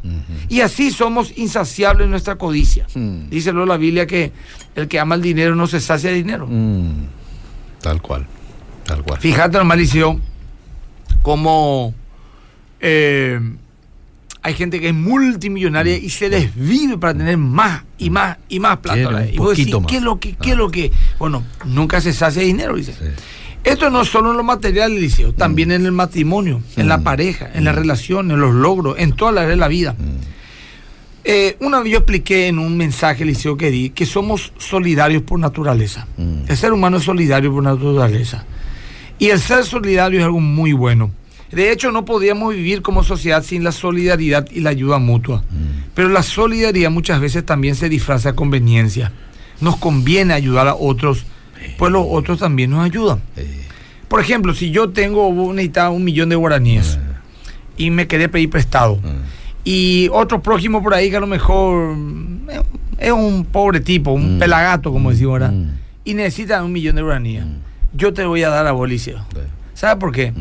Y 0.49 0.61
así 0.61 0.91
somos 0.91 1.33
insaciables 1.37 2.05
en 2.05 2.11
nuestra 2.11 2.35
codicia. 2.37 2.87
Mm. 2.93 3.29
Dice 3.29 3.51
luego 3.51 3.67
la 3.67 3.77
Biblia 3.77 4.05
que 4.07 4.31
el 4.75 4.87
que 4.87 4.99
ama 4.99 5.15
el 5.15 5.21
dinero 5.21 5.55
no 5.55 5.67
se 5.67 5.79
sacia 5.79 6.09
de 6.09 6.15
dinero. 6.17 6.47
Mm, 6.49 7.05
Tal 7.81 8.01
cual. 8.01 8.25
Tal 8.85 9.03
cual. 9.03 9.19
Fíjate, 9.19 9.57
hermano 9.57 9.81
Liceo, 9.81 10.19
cómo 11.21 11.93
eh, 12.79 13.39
hay 14.41 14.53
gente 14.53 14.79
que 14.79 14.89
es 14.89 14.93
multimillonaria 14.93 15.97
y 15.97 16.09
se 16.09 16.29
desvive 16.29 16.97
para 16.97 17.13
tener 17.15 17.37
más 17.37 17.83
y 17.97 18.09
más 18.09 18.37
y 18.47 18.59
más 18.59 18.77
plata. 18.77 19.25
Y 19.27 19.37
vos 19.37 19.57
decís, 19.57 19.73
más. 19.73 19.87
¿qué 19.87 19.97
es 19.97 20.03
lo 20.03 20.19
que, 20.19 20.35
qué 20.35 20.51
es 20.51 20.57
lo 20.57 20.69
que? 20.69 20.91
Bueno, 21.17 21.43
nunca 21.65 21.99
se 21.99 22.13
sacia 22.13 22.41
de 22.41 22.47
dinero, 22.47 22.75
dice. 22.75 22.93
Sí. 22.93 23.05
Esto 23.65 23.89
no 23.89 24.01
es 24.01 24.07
solo 24.09 24.31
en 24.31 24.37
lo 24.37 24.43
material, 24.43 24.91
Eliseo, 24.93 25.33
también 25.33 25.71
en 25.71 25.85
el 25.85 25.91
matrimonio, 25.91 26.61
en 26.77 26.87
la 26.87 26.99
Mm. 26.99 27.03
pareja, 27.03 27.49
en 27.53 27.63
la 27.63 27.71
relación, 27.71 28.29
en 28.31 28.39
los 28.39 28.53
logros, 28.53 28.95
en 28.99 29.13
todas 29.13 29.33
las 29.33 29.43
áreas 29.43 29.57
de 29.57 29.59
la 29.59 29.67
vida. 29.67 29.95
Eh, 31.23 31.57
una 31.61 31.79
vez 31.79 31.91
yo 31.91 31.97
expliqué 31.97 32.47
en 32.47 32.59
un 32.59 32.77
mensaje, 32.77 33.23
Eliseo, 33.23 33.57
que 33.57 33.71
di, 33.71 33.89
que 33.89 34.05
somos 34.05 34.53
solidarios 34.59 35.23
por 35.23 35.39
naturaleza. 35.39 36.05
Mm. 36.17 36.41
El 36.47 36.57
ser 36.57 36.71
humano 36.71 36.97
es 36.97 37.03
solidario 37.03 37.51
por 37.51 37.63
naturaleza. 37.63 38.45
Y 39.17 39.29
el 39.29 39.39
ser 39.39 39.63
solidario 39.63 40.19
es 40.19 40.25
algo 40.25 40.39
muy 40.39 40.73
bueno. 40.73 41.09
De 41.51 41.71
hecho, 41.71 41.91
no 41.91 42.05
podríamos 42.05 42.53
vivir 42.53 42.81
como 42.83 43.03
sociedad 43.03 43.43
sin 43.43 43.63
la 43.63 43.71
solidaridad 43.71 44.45
y 44.51 44.59
la 44.59 44.71
ayuda 44.71 44.99
mutua. 44.99 45.43
Pero 45.95 46.09
la 46.09 46.21
solidaridad 46.21 46.91
muchas 46.91 47.19
veces 47.21 47.45
también 47.45 47.75
se 47.75 47.87
disfraza 47.89 48.31
de 48.31 48.35
conveniencia. 48.35 49.11
Nos 49.61 49.77
conviene 49.77 50.33
ayudar 50.33 50.67
a 50.67 50.75
otros, 50.75 51.25
pues 51.77 51.91
los 51.91 52.05
otros 52.09 52.39
también 52.39 52.71
nos 52.71 52.83
ayudan. 52.85 53.21
Por 54.07 54.19
ejemplo, 54.21 54.53
si 54.53 54.71
yo 54.71 54.89
tengo 54.89 55.51
necesitaba 55.53 55.89
un 55.89 56.03
millón 56.03 56.29
de 56.29 56.35
guaraníes 56.35 56.99
y 57.77 57.89
me 57.89 58.07
quedé 58.07 58.29
pedir 58.29 58.49
prestado 58.49 58.99
eh, 59.03 59.09
y 59.63 60.09
otro 60.13 60.41
prójimo 60.41 60.81
por 60.83 60.93
ahí 60.93 61.09
que 61.09 61.17
a 61.17 61.19
lo 61.19 61.27
mejor 61.27 61.95
mm, 61.95 62.49
es- 62.99 63.11
un 63.11 63.45
pobre 63.45 63.79
tipo, 63.79 64.11
un 64.11 64.35
Mm. 64.35 64.39
pelagato, 64.39 64.91
como 64.91 65.09
decimos 65.11 65.33
ahora, 65.33 65.49
Mm. 65.51 65.71
y 66.05 66.13
necesita 66.13 66.63
un 66.63 66.71
millón 66.71 66.95
de 66.95 67.01
guaraníes, 67.01 67.43
yo 67.93 68.13
te 68.13 68.23
voy 68.25 68.43
a 68.43 68.49
dar 68.49 68.67
a 68.67 68.71
sí. 68.71 69.23
¿Sabes 69.73 69.97
por 69.97 70.11
qué? 70.11 70.31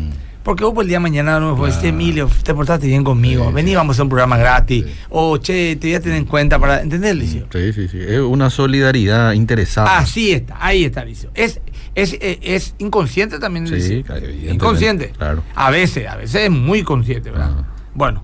Mm. 0.45 0.45
Porque 0.45 0.63
vos 0.65 0.75
por 0.75 0.83
el 0.85 0.89
día 0.89 0.97
de 0.99 1.03
mañana 1.03 1.41
mejor 1.41 1.57
Claro. 1.57 1.73
decís, 1.73 1.89
Emilio, 1.89 2.31
te 2.43 2.53
portaste 2.55 2.87
bien 2.87 3.03
conmigo, 3.03 3.47
Sí, 3.49 3.55
vení, 3.55 3.71
sí. 3.71 3.77
vamos 3.77 3.99
a 3.99 4.03
un 4.03 4.09
programa 4.11 4.37
gratis, 4.37 4.85
Sí. 4.85 4.93
o 5.09 5.39
che, 5.39 5.77
te 5.77 5.87
voy 5.89 5.95
a 5.95 6.01
tener 6.01 6.19
en 6.19 6.25
cuenta 6.27 6.59
para, 6.59 6.83
¿entendés, 6.83 7.17
Liceo? 7.17 7.47
Sí, 7.51 7.73
sí, 7.73 7.89
sí. 7.89 7.99
Es 8.01 8.21
una 8.21 8.51
solidaridad 8.51 9.33
interesada. 9.33 9.99
Así 9.99 10.33
está, 10.33 10.57
ahí 10.61 10.85
está, 10.85 11.05
Liceo. 11.05 11.31
Es, 11.35 11.61
es, 11.95 12.17
es, 12.21 12.39
es 12.43 12.75
inconsciente 12.79 13.39
también, 13.39 13.67
Sí, 13.69 14.03
claro, 14.03 14.21
evidentemente, 14.25 14.55
Inconsciente. 14.55 15.09
claro. 15.17 15.43
A 15.55 15.71
veces, 15.71 16.07
a 16.09 16.17
veces 16.17 16.43
es 16.43 16.51
muy 16.51 16.83
consciente, 16.83 17.31
¿verdad? 17.31 17.51
Ajá. 17.53 17.69
Bueno, 17.95 18.23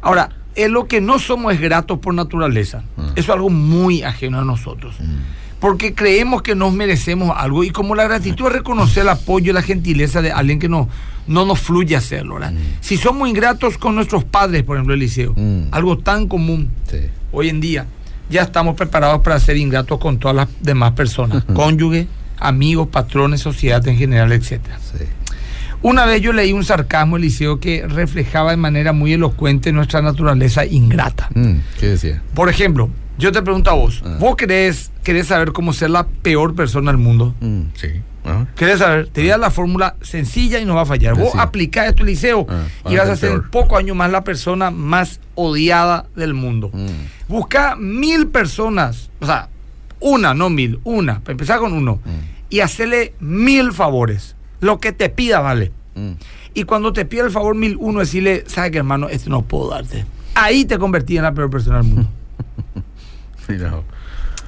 ahora, 0.00 0.30
en 0.54 0.72
lo 0.72 0.88
que 0.88 1.00
no 1.00 1.18
somos 1.18 1.52
es 1.52 1.60
gratos 1.60 1.98
por 1.98 2.14
naturaleza. 2.14 2.82
Ajá. 2.96 3.08
Eso 3.14 3.20
es 3.20 3.28
algo 3.30 3.50
muy 3.50 4.02
ajeno 4.02 4.40
a 4.40 4.44
nosotros. 4.44 4.94
Mm. 4.98 5.16
Porque 5.60 5.92
creemos 5.94 6.42
que 6.42 6.54
nos 6.54 6.72
merecemos 6.72 7.32
algo 7.36 7.64
y 7.64 7.70
como 7.70 7.94
la 7.96 8.04
gratitud 8.04 8.46
es 8.46 8.52
reconocer 8.52 9.02
el 9.02 9.08
apoyo 9.08 9.50
y 9.50 9.54
la 9.54 9.62
gentileza 9.62 10.22
de 10.22 10.30
alguien 10.30 10.58
que 10.60 10.68
no, 10.68 10.88
no 11.26 11.44
nos 11.44 11.58
fluye 11.58 11.96
hacerlo, 11.96 12.34
¿verdad? 12.34 12.52
Si 12.80 12.96
somos 12.96 13.28
ingratos 13.28 13.76
con 13.76 13.94
nuestros 13.96 14.22
padres, 14.24 14.62
por 14.62 14.76
ejemplo, 14.76 14.94
Eliseo, 14.94 15.34
Mm. 15.36 15.62
algo 15.72 15.98
tan 15.98 16.28
común 16.28 16.70
Sí. 16.88 16.98
hoy 17.32 17.48
en 17.48 17.60
día, 17.60 17.86
ya 18.30 18.42
estamos 18.42 18.76
preparados 18.76 19.20
para 19.22 19.40
ser 19.40 19.56
ingratos 19.56 19.98
con 19.98 20.18
todas 20.18 20.36
las 20.36 20.48
demás 20.60 20.92
personas, 20.92 21.42
cónyuge, 21.54 22.06
amigos, 22.38 22.86
patrones, 22.88 23.40
sociedad 23.40 23.86
en 23.88 23.96
general. 23.96 24.40
Sí. 24.42 24.56
Una 25.82 26.06
vez 26.06 26.20
yo 26.22 26.32
leí 26.32 26.52
un 26.52 26.64
sarcasmo, 26.64 27.16
Eliseo, 27.16 27.58
que 27.60 27.84
reflejaba 27.86 28.50
de 28.52 28.56
manera 28.56 28.92
muy 28.92 29.12
elocuente 29.12 29.72
nuestra 29.72 30.02
naturaleza 30.02 30.66
ingrata. 30.66 31.28
Mm, 31.34 31.54
¿Qué 31.80 31.86
decía? 31.86 32.22
Por 32.34 32.48
ejemplo, 32.48 32.90
yo 33.18 33.32
te 33.32 33.42
pregunto 33.42 33.70
a 33.70 33.74
vos, 33.74 34.02
Ah. 34.04 34.16
¿vos 34.20 34.36
querés, 34.36 34.90
querés 35.02 35.26
saber 35.26 35.52
cómo 35.52 35.72
ser 35.72 35.90
la 35.90 36.06
peor 36.06 36.54
persona 36.54 36.90
del 36.92 36.98
mundo? 36.98 37.34
Mm, 37.40 37.60
sí. 37.74 37.88
Ah. 38.24 38.46
¿Querés 38.56 38.78
saber? 38.80 39.08
Te 39.08 39.20
voy 39.22 39.28
a 39.30 39.32
dar 39.32 39.40
la 39.40 39.50
fórmula 39.50 39.96
sencilla 40.02 40.58
y 40.58 40.64
no 40.64 40.74
va 40.74 40.82
a 40.82 40.86
fallar. 40.86 41.14
Vos 41.14 41.32
Sí. 41.32 41.38
aplicás 41.40 41.88
esto, 41.88 42.04
Liceo, 42.04 42.46
Ah, 42.48 42.64
y 42.90 42.96
vas 42.96 43.08
a 43.08 43.16
ser 43.16 43.32
en 43.32 43.50
pocos 43.50 43.78
años 43.78 43.96
más 43.96 44.10
la 44.10 44.22
persona 44.24 44.70
más 44.70 45.20
odiada 45.34 46.06
del 46.16 46.34
mundo. 46.34 46.70
Mm. 46.72 46.86
Busca 47.28 47.74
mil 47.76 48.28
personas, 48.28 49.10
o 49.20 49.26
sea, 49.26 49.48
una, 50.00 50.34
no 50.34 50.50
mil, 50.50 50.78
una, 50.84 51.20
para 51.20 51.32
empezar 51.32 51.58
con 51.58 51.72
uno, 51.72 51.96
Mm. 52.04 52.10
y 52.50 52.60
hacerle 52.60 53.14
mil 53.20 53.72
favores. 53.72 54.36
Lo 54.60 54.78
que 54.78 54.92
te 54.92 55.08
pida, 55.08 55.40
vale. 55.40 55.72
Y 56.54 56.64
cuando 56.64 56.92
te 56.92 57.04
pida 57.04 57.24
el 57.24 57.30
favor 57.30 57.54
mil 57.54 57.76
uno, 57.80 58.00
decirle, 58.00 58.44
¿sabes 58.46 58.70
qué, 58.72 58.78
hermano? 58.78 59.08
Esto 59.08 59.30
no 59.30 59.42
puedo 59.42 59.70
darte. 59.70 60.04
Ahí 60.34 60.64
te 60.64 60.78
convertí 60.78 61.16
en 61.16 61.22
la 61.24 61.32
peor 61.32 61.50
persona 61.50 61.78
del 61.78 61.86
mundo. 61.86 62.10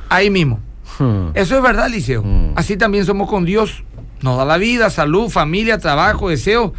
Ahí 0.09 0.31
mismo. 0.31 0.61
Hmm. 0.99 1.29
Eso 1.35 1.57
es 1.57 1.63
verdad, 1.63 1.89
Liceo. 1.89 2.23
Mm. 2.23 2.53
Así 2.57 2.77
también 2.77 3.05
somos 3.07 3.29
con 3.29 3.45
Dios. 3.45 3.85
Nos 4.23 4.37
da 4.37 4.45
la 4.45 4.59
vida, 4.59 4.91
salud, 4.91 5.31
familia, 5.31 5.79
trabajo, 5.79 6.29
deseo. 6.29 6.75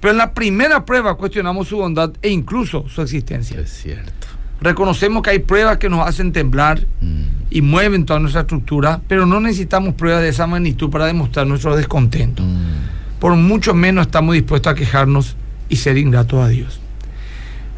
Pero 0.00 0.12
en 0.12 0.18
la 0.18 0.32
primera 0.34 0.84
prueba 0.84 1.16
cuestionamos 1.16 1.68
su 1.68 1.78
bondad 1.78 2.12
e 2.22 2.28
incluso 2.28 2.88
su 2.88 3.02
existencia. 3.02 3.58
Es 3.58 3.70
cierto. 3.70 4.12
Reconocemos 4.60 5.22
que 5.22 5.30
hay 5.30 5.38
pruebas 5.40 5.78
que 5.78 5.88
nos 5.88 6.06
hacen 6.06 6.32
temblar 6.32 6.86
Mm. 7.00 7.22
y 7.50 7.60
mueven 7.62 8.04
toda 8.06 8.20
nuestra 8.20 8.42
estructura, 8.42 9.00
pero 9.08 9.26
no 9.26 9.40
necesitamos 9.40 9.94
pruebas 9.94 10.22
de 10.22 10.28
esa 10.28 10.46
magnitud 10.46 10.90
para 10.90 11.06
demostrar 11.06 11.46
nuestro 11.46 11.74
descontento. 11.76 12.42
Mm. 12.42 13.18
Por 13.18 13.34
mucho 13.34 13.74
menos 13.74 14.06
estamos 14.06 14.34
dispuestos 14.34 14.70
a 14.70 14.74
quejarnos 14.76 15.36
y 15.68 15.76
ser 15.76 15.96
ingratos 15.98 16.44
a 16.44 16.48
Dios. 16.48 16.80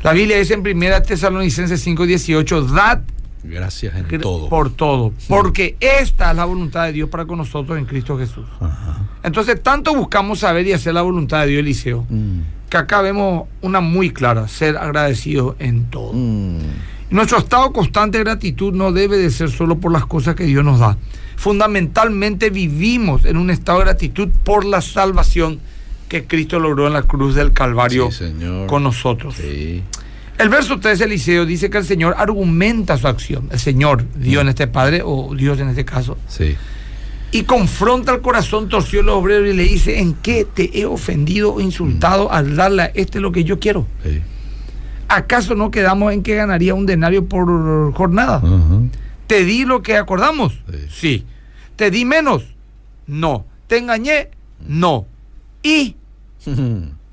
La 0.03 0.13
Biblia 0.13 0.37
dice 0.39 0.55
en 0.55 0.61
1 0.61 1.03
Tesalonicenses 1.03 1.81
5:18, 1.81 2.63
dad 2.63 3.01
Gracias 3.49 3.95
en 3.97 4.21
todo. 4.21 4.49
por 4.49 4.71
todo, 4.71 5.13
porque 5.29 5.77
esta 5.81 6.31
es 6.31 6.37
la 6.37 6.45
voluntad 6.45 6.85
de 6.87 6.93
Dios 6.93 7.09
para 7.11 7.25
con 7.27 7.39
nosotros 7.39 7.79
en 7.79 7.85
Cristo 7.87 8.19
Jesús. 8.19 8.45
Ajá. 8.61 9.09
Entonces, 9.23 9.63
tanto 9.63 9.95
buscamos 9.95 10.41
saber 10.41 10.67
y 10.67 10.73
hacer 10.73 10.95
la 10.95 11.03
voluntad 11.03 11.41
de 11.43 11.47
Dios, 11.49 11.61
Eliseo, 11.61 12.07
Mm. 12.09 12.41
que 12.71 12.77
acá 12.77 13.01
vemos 13.03 13.45
una 13.63 13.81
muy 13.81 14.11
clara, 14.11 14.49
ser 14.49 14.77
agradecidos 14.77 15.57
en 15.59 15.85
todo. 15.87 16.13
Mm. 16.13 16.59
Nuestro 17.11 17.39
estado 17.39 17.73
constante 17.73 18.19
de 18.19 18.25
gratitud 18.25 18.73
no 18.75 18.91
debe 18.93 19.17
de 19.17 19.31
ser 19.31 19.49
solo 19.51 19.79
por 19.79 19.93
las 19.93 20.07
cosas 20.07 20.35
que 20.35 20.45
Dios 20.45 20.65
nos 20.65 20.81
da. 20.81 20.97
Fundamentalmente 21.37 22.51
vivimos 22.51 23.25
en 23.25 23.37
un 23.37 23.51
estado 23.51 23.79
de 23.79 23.85
gratitud 23.87 24.29
por 24.45 24.65
la 24.65 24.81
salvación 24.81 25.61
que 26.09 26.25
Cristo 26.27 26.59
logró 26.61 26.87
en 26.87 26.93
la 26.93 27.03
cruz 27.03 27.35
del 27.35 27.53
Calvario 27.53 28.11
Sí, 28.11 28.19
señor. 28.19 28.67
con 28.67 28.83
nosotros. 28.83 29.35
Sí. 29.37 29.83
El 30.39 30.49
verso 30.51 30.79
3 30.79 31.01
Eliseo 31.01 31.47
dice 31.47 31.71
que 31.71 31.79
el 31.79 31.85
Señor 31.85 32.15
argumenta 32.19 32.97
su 32.99 33.09
acción, 33.09 33.49
el 33.51 33.59
Señor, 33.59 34.05
Dios 34.17 34.43
en 34.43 34.49
este 34.49 34.67
Padre, 34.67 35.01
o 35.05 35.35
Dios 35.35 35.59
en 35.61 35.69
este 35.71 35.85
caso, 35.87 36.19
Sí. 36.29 36.57
y 37.33 37.45
confronta 37.45 38.13
el 38.15 38.21
corazón 38.21 38.69
torcido 38.69 39.03
del 39.03 39.09
obrero 39.11 39.47
y 39.47 39.55
le 39.55 39.63
dice, 39.63 39.99
¿en 39.99 40.13
qué 40.15 40.45
te 40.45 40.79
he 40.79 40.85
ofendido 40.85 41.55
o 41.55 41.61
insultado 41.61 42.31
al 42.31 42.55
darle 42.55 42.83
a 42.83 42.87
este 42.95 43.19
lo 43.21 43.33
que 43.33 43.45
yo 43.45 43.59
quiero? 43.59 43.87
Sí. 44.05 44.21
¿Acaso 45.09 45.55
no 45.55 45.71
quedamos 45.71 46.13
en 46.13 46.23
que 46.23 46.35
ganaría 46.35 46.75
un 46.75 46.85
denario 46.85 47.27
por 47.27 47.93
jornada? 47.95 48.43
¿Te 49.27 49.45
di 49.45 49.65
lo 49.65 49.83
que 49.83 49.97
acordamos? 49.97 50.53
Sí. 50.71 50.79
Sí. 50.91 51.25
¿Te 51.77 51.91
di 51.91 52.05
menos? 52.05 52.45
No. 53.07 53.47
¿Te 53.69 53.79
engañé? 53.79 54.29
No. 54.67 55.07
¿Y 55.63 55.97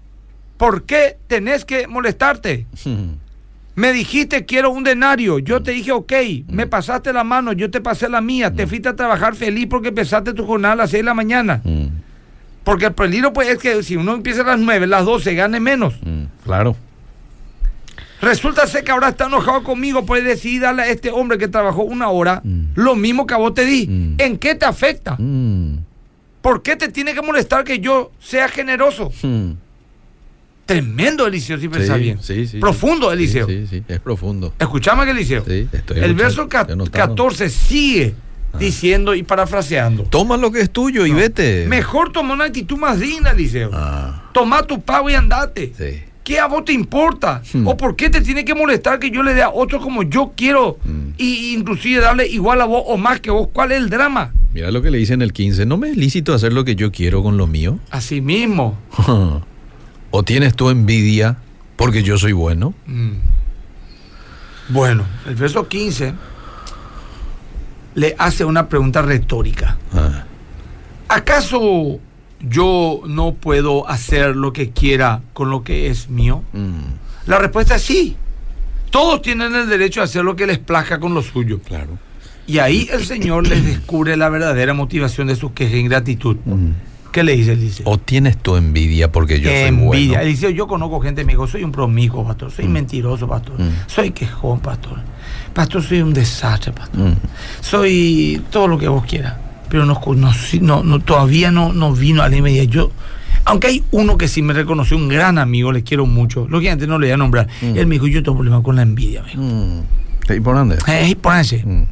por 0.64 0.84
qué 0.84 1.18
tenés 1.28 1.66
que 1.66 1.88
molestarte? 1.88 2.66
Me 3.76 3.92
dijiste 3.92 4.46
quiero 4.46 4.70
un 4.72 4.86
denario, 4.86 5.40
yo 5.40 5.62
te 5.62 5.72
dije 5.72 5.92
ok, 5.92 6.14
me 6.48 6.68
pasaste 6.68 7.12
la 7.12 7.24
mano, 7.24 7.54
yo 7.54 7.72
te 7.72 7.82
pasé 7.82 8.08
la 8.08 8.22
mía, 8.22 8.54
te 8.54 8.68
fuiste 8.68 8.88
a 8.88 8.96
trabajar 8.96 9.34
feliz 9.34 9.66
porque 9.68 9.88
empezaste 9.88 10.32
tu 10.34 10.46
jornada 10.46 10.74
a 10.74 10.78
las 10.78 10.92
6 10.92 11.00
de 11.02 11.06
la 11.06 11.16
mañana. 11.16 11.60
Mm. 11.64 11.88
Porque 12.64 12.86
el 12.86 12.94
peligro 12.94 13.34
pues 13.34 13.50
es 13.50 13.58
que 13.58 13.82
si 13.82 13.96
uno 13.96 14.14
empieza 14.14 14.42
a 14.42 14.46
las 14.46 14.60
9, 14.60 14.86
las 14.86 15.06
12 15.06 15.34
gane 15.34 15.60
menos. 15.60 15.96
Mm. 16.04 16.26
Claro. 16.46 16.76
Resulta 18.22 18.68
ser 18.68 18.84
que 18.84 18.92
ahora 18.92 19.10
está 19.10 19.26
enojado 19.26 19.64
conmigo 19.64 20.06
por 20.06 20.22
decidir 20.22 20.62
darle 20.62 20.84
a 20.84 20.88
este 20.90 21.10
hombre 21.10 21.40
que 21.40 21.48
trabajó 21.48 21.82
una 21.82 22.10
hora 22.10 22.42
Mm. 22.44 22.74
lo 22.76 22.96
mismo 22.96 23.26
que 23.26 23.34
a 23.34 23.38
vos 23.38 23.56
te 23.56 23.66
di. 23.66 23.88
Mm. 23.88 24.16
¿En 24.20 24.38
qué 24.38 24.54
te 24.54 24.66
afecta? 24.68 25.16
Mm. 25.18 25.80
¿Por 26.44 26.62
qué 26.62 26.76
te 26.76 26.90
tiene 26.90 27.16
que 27.16 27.24
molestar 27.24 27.64
que 27.64 27.80
yo 27.80 28.12
sea 28.20 28.48
generoso? 28.50 29.12
Tremendo, 30.66 31.28
Eliseo, 31.28 31.60
si 31.60 31.68
pensás 31.68 32.00
bien. 32.00 32.20
sí, 32.22 32.48
sí. 32.48 32.60
Profundo, 32.60 33.12
Eliseo. 33.12 33.48
Sí, 33.48 33.68
sí, 33.70 33.84
es 33.88 34.00
profundo. 34.00 34.54
Escuchame, 34.60 35.10
Eliseo. 35.10 35.44
Sí, 35.46 35.68
estoy 35.72 36.00
El 36.00 36.14
verso 36.16 36.48
ca- 36.48 36.62
estoy 36.62 36.74
anotando. 36.74 37.16
14 37.16 37.50
sigue 37.50 38.16
diciendo 38.58 39.14
y 39.16 39.24
parafraseando. 39.24 40.04
Toma 40.04 40.38
lo 40.38 40.52
que 40.52 40.62
es 40.62 40.70
tuyo 40.70 41.06
y 41.06 41.12
vete. 41.12 41.66
Mejor 41.68 42.12
toma 42.12 42.34
una 42.34 42.46
actitud 42.46 42.78
más 42.78 43.00
digna, 43.00 43.32
Eliseo. 43.32 43.72
Ah, 43.74 44.30
Toma 44.34 44.64
tu 44.64 44.80
pago 44.82 45.10
y 45.10 45.16
andate. 45.16 45.74
sí. 45.78 46.04
¿Qué 46.24 46.40
a 46.40 46.46
vos 46.46 46.64
te 46.64 46.72
importa? 46.72 47.42
Hmm. 47.54 47.68
¿O 47.68 47.76
por 47.76 47.98
qué 47.98 48.10
te 48.10 48.22
tiene 48.22 48.46
que 48.46 48.56
molestar 48.56 48.98
que 48.98 49.12
yo 49.12 49.24
le 49.24 49.34
dé 49.34 49.42
a 49.42 49.50
otro 49.50 49.82
como 49.82 50.04
yo 50.04 50.32
quiero? 50.38 50.78
Hmm. 50.86 51.10
Y 51.18 51.54
inclusive 51.54 52.00
darle 52.00 52.26
igual 52.28 52.62
a 52.62 52.66
vos 52.66 52.82
o 52.88 52.96
más 52.96 53.20
que 53.20 53.30
vos. 53.30 53.50
¿Cuál 53.52 53.74
es 53.74 53.80
el 53.80 53.90
drama? 53.90 54.32
Mira 54.54 54.72
lo 54.72 54.82
que 54.82 54.90
le 54.90 55.00
dice 55.00 55.14
en 55.16 55.22
el 55.22 55.34
15. 55.34 55.66
¿No 55.66 55.76
me 55.76 55.90
es 55.90 55.98
lícito 55.98 56.34
hacer 56.34 56.54
lo 56.54 56.64
que 56.64 56.78
yo 56.78 56.94
quiero 56.94 57.22
con 57.24 57.36
lo 57.36 57.46
mío? 57.46 57.78
Así 57.92 58.22
mismo. 58.22 58.78
¿O 60.16 60.22
tienes 60.22 60.56
tu 60.56 60.70
envidia 60.70 61.38
porque 61.76 62.04
yo 62.04 62.20
soy 62.20 62.34
bueno? 62.34 62.76
Mm. 62.86 63.14
Bueno, 64.70 65.06
el 65.28 65.34
verso 65.34 65.68
15 65.68 66.14
le 67.96 68.16
hace 68.20 68.46
una 68.46 68.70
pregunta 68.70 69.02
retórica. 69.02 69.80
Ah, 69.92 70.24
¿Acaso 71.08 72.00
yo 72.42 73.02
no 73.08 73.34
puedo 73.34 73.90
hacer 73.90 74.36
lo 74.36 74.54
que 74.54 74.70
quiera 74.70 75.22
con 75.34 75.50
lo 75.50 75.64
que 75.64 75.88
es 75.90 76.10
mío? 76.12 76.44
mm, 76.54 77.26
La 77.26 77.40
respuesta 77.40 77.78
es 77.78 77.82
sí. 77.82 78.16
Todos 78.92 79.24
tienen 79.24 79.56
el 79.56 79.68
derecho 79.68 80.02
a 80.02 80.04
hacer 80.04 80.24
lo 80.24 80.36
que 80.36 80.46
les 80.46 80.60
plazca 80.60 81.00
con 81.00 81.16
lo 81.16 81.24
suyo. 81.24 81.60
Claro. 81.60 81.98
Y 82.46 82.60
ahí 82.60 82.88
el 82.92 83.04
Señor 83.04 83.48
les 83.48 83.66
descubre 83.66 84.16
la 84.16 84.30
verdadera 84.30 84.76
motivación 84.76 85.26
de 85.26 85.36
su 85.36 85.56
queja 85.56 85.74
e 85.74 85.80
ingratitud. 85.80 86.38
Mm. 86.46 86.93
¿Qué 87.14 87.24
le 87.24 87.38
dice 87.38 87.54
Eliseo? 87.54 87.86
O 87.88 87.98
tienes 87.98 88.38
tu 88.38 88.56
envidia 88.58 89.10
porque 89.12 89.40
yo 89.40 89.48
soy 89.50 89.60
Envidia. 89.60 90.18
bueno. 90.18 90.20
Eliseo, 90.20 90.50
yo 90.50 90.68
conozco 90.68 91.00
gente 91.00 91.22
que 91.22 91.26
me 91.26 91.34
dijo, 91.34 91.48
soy 91.48 91.64
un 91.64 91.72
promiscuo, 91.72 92.26
pastor, 92.26 92.52
soy 92.52 92.68
mentiroso, 92.68 93.28
pastor, 93.28 93.62
Mm. 93.62 93.70
soy 93.88 94.12
quejón, 94.12 94.60
pastor, 94.60 94.98
pastor, 95.54 95.82
soy 95.84 96.02
un 96.02 96.14
desastre, 96.14 96.74
pastor, 96.74 97.00
Mm. 97.12 97.16
soy 97.62 98.42
todo 98.50 98.68
lo 98.68 98.78
que 98.78 98.88
vos 98.88 99.06
quieras, 99.06 99.36
pero 99.70 99.86
no, 99.86 100.02
no, 100.16 100.32
no- 100.62 100.84
no- 100.84 101.00
todavía 101.00 101.52
no, 101.52 101.72
no 101.72 101.94
vino 101.94 102.22
a 102.24 102.30
la 102.30 102.42
media. 102.42 102.64
Yo, 102.64 102.92
aunque 103.46 103.68
hay 103.68 103.84
uno 103.92 104.18
que 104.18 104.28
sí 104.28 104.42
me 104.42 104.54
reconoció, 104.54 104.98
un 104.98 105.08
gran 105.08 105.38
amigo, 105.38 105.72
le 105.72 105.84
quiero 105.84 106.06
mucho, 106.08 106.48
lógicamente 106.50 106.88
no 106.88 106.98
le 106.98 107.08
voy 107.08 107.14
a 107.14 107.18
nombrar, 107.18 107.48
Mm. 107.62 107.78
él 107.78 107.86
me 107.88 107.96
dijo, 107.96 108.08
yo 108.08 108.24
tengo 108.24 108.38
problema 108.40 108.64
con 108.64 108.76
la 108.76 108.82
envidia. 108.82 109.24
Mm. 109.36 109.80
¿Y 110.36 110.40
por 110.40 110.56
dónde? 110.56 110.78
Eh, 110.88 111.16
pónganse. 111.16 111.64
Mm. 111.66 111.84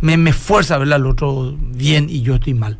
me, 0.00 0.16
me 0.16 0.32
fuerza 0.32 0.74
a 0.74 0.78
ver 0.78 0.92
al 0.92 1.06
otro 1.06 1.56
bien 1.74 2.08
y 2.10 2.20
yo 2.20 2.34
estoy 2.36 2.52
mal. 2.54 2.78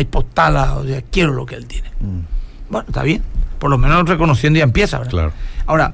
Hay 0.00 0.06
postala, 0.06 0.76
o 0.78 0.86
sea, 0.86 1.02
quiero 1.02 1.34
lo 1.34 1.44
que 1.44 1.56
él 1.56 1.66
tiene. 1.66 1.90
Mm. 2.00 2.70
Bueno, 2.70 2.86
está 2.88 3.02
bien. 3.02 3.22
Por 3.58 3.68
lo 3.68 3.76
menos 3.76 4.08
reconociendo 4.08 4.56
ya 4.56 4.64
empieza, 4.64 4.96
¿verdad? 4.96 5.10
Claro. 5.10 5.32
Ahora, 5.66 5.92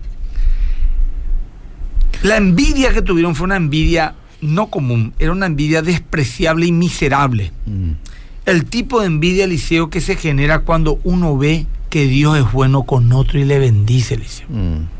la 2.23 2.37
envidia 2.37 2.93
que 2.93 3.03
tuvieron 3.03 3.35
fue 3.35 3.47
una 3.47 3.57
envidia 3.57 4.15
no 4.41 4.69
común, 4.69 5.13
era 5.19 5.33
una 5.33 5.47
envidia 5.47 5.83
despreciable 5.83 6.67
y 6.67 6.73
miserable. 6.73 7.51
Mm. 7.67 7.91
El 8.45 8.67
tipo 8.67 9.01
de 9.01 9.07
envidia, 9.07 9.45
Eliseo, 9.45 9.91
que 9.91 10.01
se 10.01 10.15
genera 10.15 10.61
cuando 10.61 11.01
uno 11.03 11.37
ve 11.37 11.67
que 11.91 12.07
Dios 12.07 12.39
es 12.39 12.53
bueno 12.53 12.85
con 12.85 13.13
otro 13.13 13.41
y 13.41 13.45
le 13.45 13.59
bendice, 13.59 14.15
Eliseo. 14.15 14.47
Mm. 14.49 14.96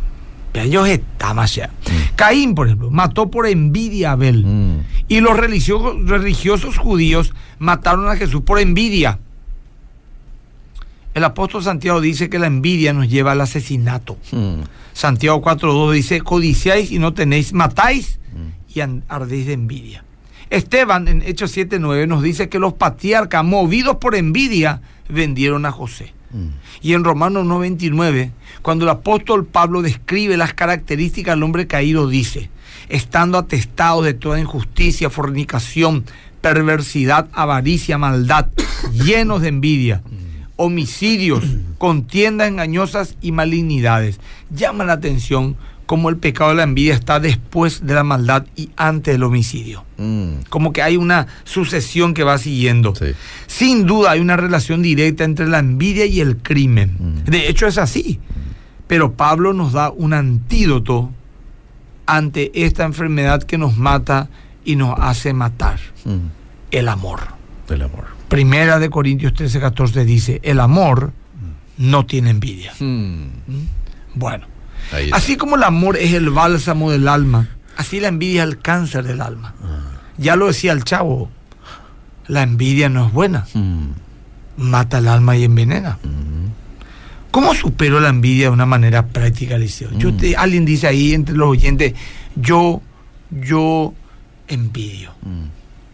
Ellos 0.63 0.89
están 0.89 1.39
allá. 1.39 1.71
Caín, 2.17 2.55
por 2.55 2.67
ejemplo, 2.67 2.91
mató 2.91 3.31
por 3.31 3.47
envidia 3.47 4.11
a 4.11 4.13
Abel. 4.13 4.45
Mm. 4.45 4.79
Y 5.09 5.21
los 5.21 5.37
religiosos, 5.37 6.09
religiosos 6.09 6.79
judíos 6.79 7.33
mataron 7.59 8.09
a 8.09 8.17
Jesús 8.17 8.43
por 8.43 8.59
envidia. 8.59 9.19
El 11.15 11.25
apóstol 11.25 11.63
Santiago 11.63 12.01
dice 12.01 12.29
que 12.29 12.39
la 12.39 12.47
envidia 12.47 12.93
nos 12.93 13.09
lleva 13.09 13.33
al 13.33 13.41
asesinato. 13.41 14.19
Mm. 14.33 14.61
Santiago 14.93 15.41
4.2 15.43 15.93
dice, 15.93 16.21
codiciáis 16.21 16.91
y 16.91 16.99
no 16.99 17.15
tenéis, 17.15 17.53
matáis 17.53 18.19
y 18.75 18.81
an- 18.81 19.03
ardéis 19.09 19.47
de 19.47 19.55
envidia. 19.55 20.05
Esteban 20.51 21.09
en 21.09 21.23
Hechos 21.23 21.57
7.9 21.57 22.07
nos 22.07 22.23
dice 22.23 22.49
que 22.49 22.59
los 22.59 22.75
patriarcas, 22.75 23.45
movidos 23.45 23.97
por 23.97 24.15
envidia, 24.15 24.81
vendieron 25.09 25.65
a 25.67 25.73
José. 25.73 26.13
Mm. 26.37 26.49
Y 26.83 26.93
en 26.93 27.05
Romanos 27.05 27.45
9:29, 27.47 28.31
cuando 28.63 28.85
el 28.85 28.91
apóstol 28.91 29.47
Pablo 29.47 29.83
describe 29.83 30.37
las 30.37 30.55
características 30.55 31.35
del 31.35 31.43
hombre 31.43 31.67
caído, 31.67 32.09
dice, 32.09 32.51
estando 32.89 33.39
atestados 33.39 34.05
de 34.05 34.15
toda 34.15 34.41
injusticia, 34.41 35.11
fornicación, 35.11 36.05
perversidad, 36.41 37.29
avaricia, 37.33 37.99
maldad, 37.99 38.49
llenos 38.93 39.43
de 39.43 39.49
envidia, 39.49 40.03
homicidios, 40.57 41.45
contiendas 41.79 42.49
engañosas 42.49 43.17
y 43.21 43.33
malignidades. 43.33 44.21
Llama 44.51 44.85
la 44.85 44.95
atención 44.95 45.57
cómo 45.87 46.09
el 46.11 46.17
pecado 46.17 46.51
de 46.51 46.57
la 46.57 46.65
envidia 46.65 46.95
está 46.95 47.21
después 47.21 47.87
de 47.87 47.95
la 47.95 48.05
maldad 48.05 48.47
y 48.57 48.71
antes 48.77 49.15
del 49.15 49.23
homicidio. 49.23 49.85
Mm. 49.97 50.43
Como 50.49 50.73
que 50.73 50.83
hay 50.83 50.97
una 50.97 51.29
sucesión 51.45 52.13
que 52.13 52.25
va 52.25 52.39
siguiendo. 52.39 52.95
Sí. 52.95 53.15
Sin 53.47 53.87
duda 53.87 54.11
hay 54.11 54.21
una 54.21 54.37
relación 54.37 54.83
directa 54.83 55.25
entre 55.25 55.47
la 55.47 55.61
envidia 55.61 56.05
y 56.05 56.21
el 56.21 56.39
crimen. 56.39 56.97
Mm. 56.99 57.31
De 57.31 57.49
hecho 57.49 57.67
es 57.67 57.79
así. 57.79 58.21
Pero 58.89 59.13
Pablo 59.13 59.53
nos 59.53 59.73
da 59.73 59.91
un 59.91 60.13
antídoto 60.13 61.11
ante 62.07 62.51
esta 62.65 62.85
enfermedad 62.85 63.43
que 63.43 63.59
nos 63.59 63.77
mata 63.77 64.29
y 64.65 64.77
nos 64.77 64.99
hace 64.99 65.33
matar. 65.33 65.79
Mm. 66.05 66.29
El 66.73 66.89
amor. 66.89 67.21
Del 67.69 67.83
amor. 67.83 68.07
Primera 68.29 68.81
de 68.81 68.91
Corintios 68.91 69.35
13, 69.35 69.61
14 69.61 70.05
dice, 70.05 70.41
el 70.43 70.59
amor 70.59 71.13
no 71.79 72.07
tiene 72.07 72.31
envidia. 72.31 72.73
Bueno. 74.15 74.56
Así 75.13 75.37
como 75.37 75.57
el 75.57 75.63
amor 75.63 75.97
es 75.97 76.13
el 76.15 76.31
bálsamo 76.31 76.91
del 76.91 77.09
alma, 77.09 77.49
así 77.77 78.01
la 78.01 78.09
envidia 78.09 78.43
es 78.45 78.49
el 78.51 78.59
cáncer 78.59 79.05
del 79.05 79.21
alma. 79.21 79.55
Ya 80.19 80.37
lo 80.37 80.47
decía 80.47 80.73
el 80.73 80.85
chavo, 80.85 81.31
la 82.27 82.43
envidia 82.43 82.89
no 82.89 83.07
es 83.07 83.13
buena, 83.13 83.47
Mm. 83.55 83.89
mata 84.57 84.99
el 84.99 85.09
alma 85.09 85.37
y 85.37 85.45
envenena. 85.45 85.99
Mm. 86.03 86.47
¿Cómo 87.31 87.55
supero 87.55 88.01
la 88.01 88.09
envidia 88.09 88.47
de 88.47 88.51
una 88.51 88.65
manera 88.65 89.07
práctica, 89.07 89.59
Liceo? 89.59 89.91
Yo 89.99 90.11
Mm. 90.13 90.17
te- 90.17 90.37
alguien 90.37 90.65
dice 90.65 90.87
ahí 90.87 91.13
entre 91.13 91.37
los 91.37 91.49
oyentes, 91.51 91.93
yo, 92.35 92.81
yo 93.31 93.93
envidio. 94.49 95.11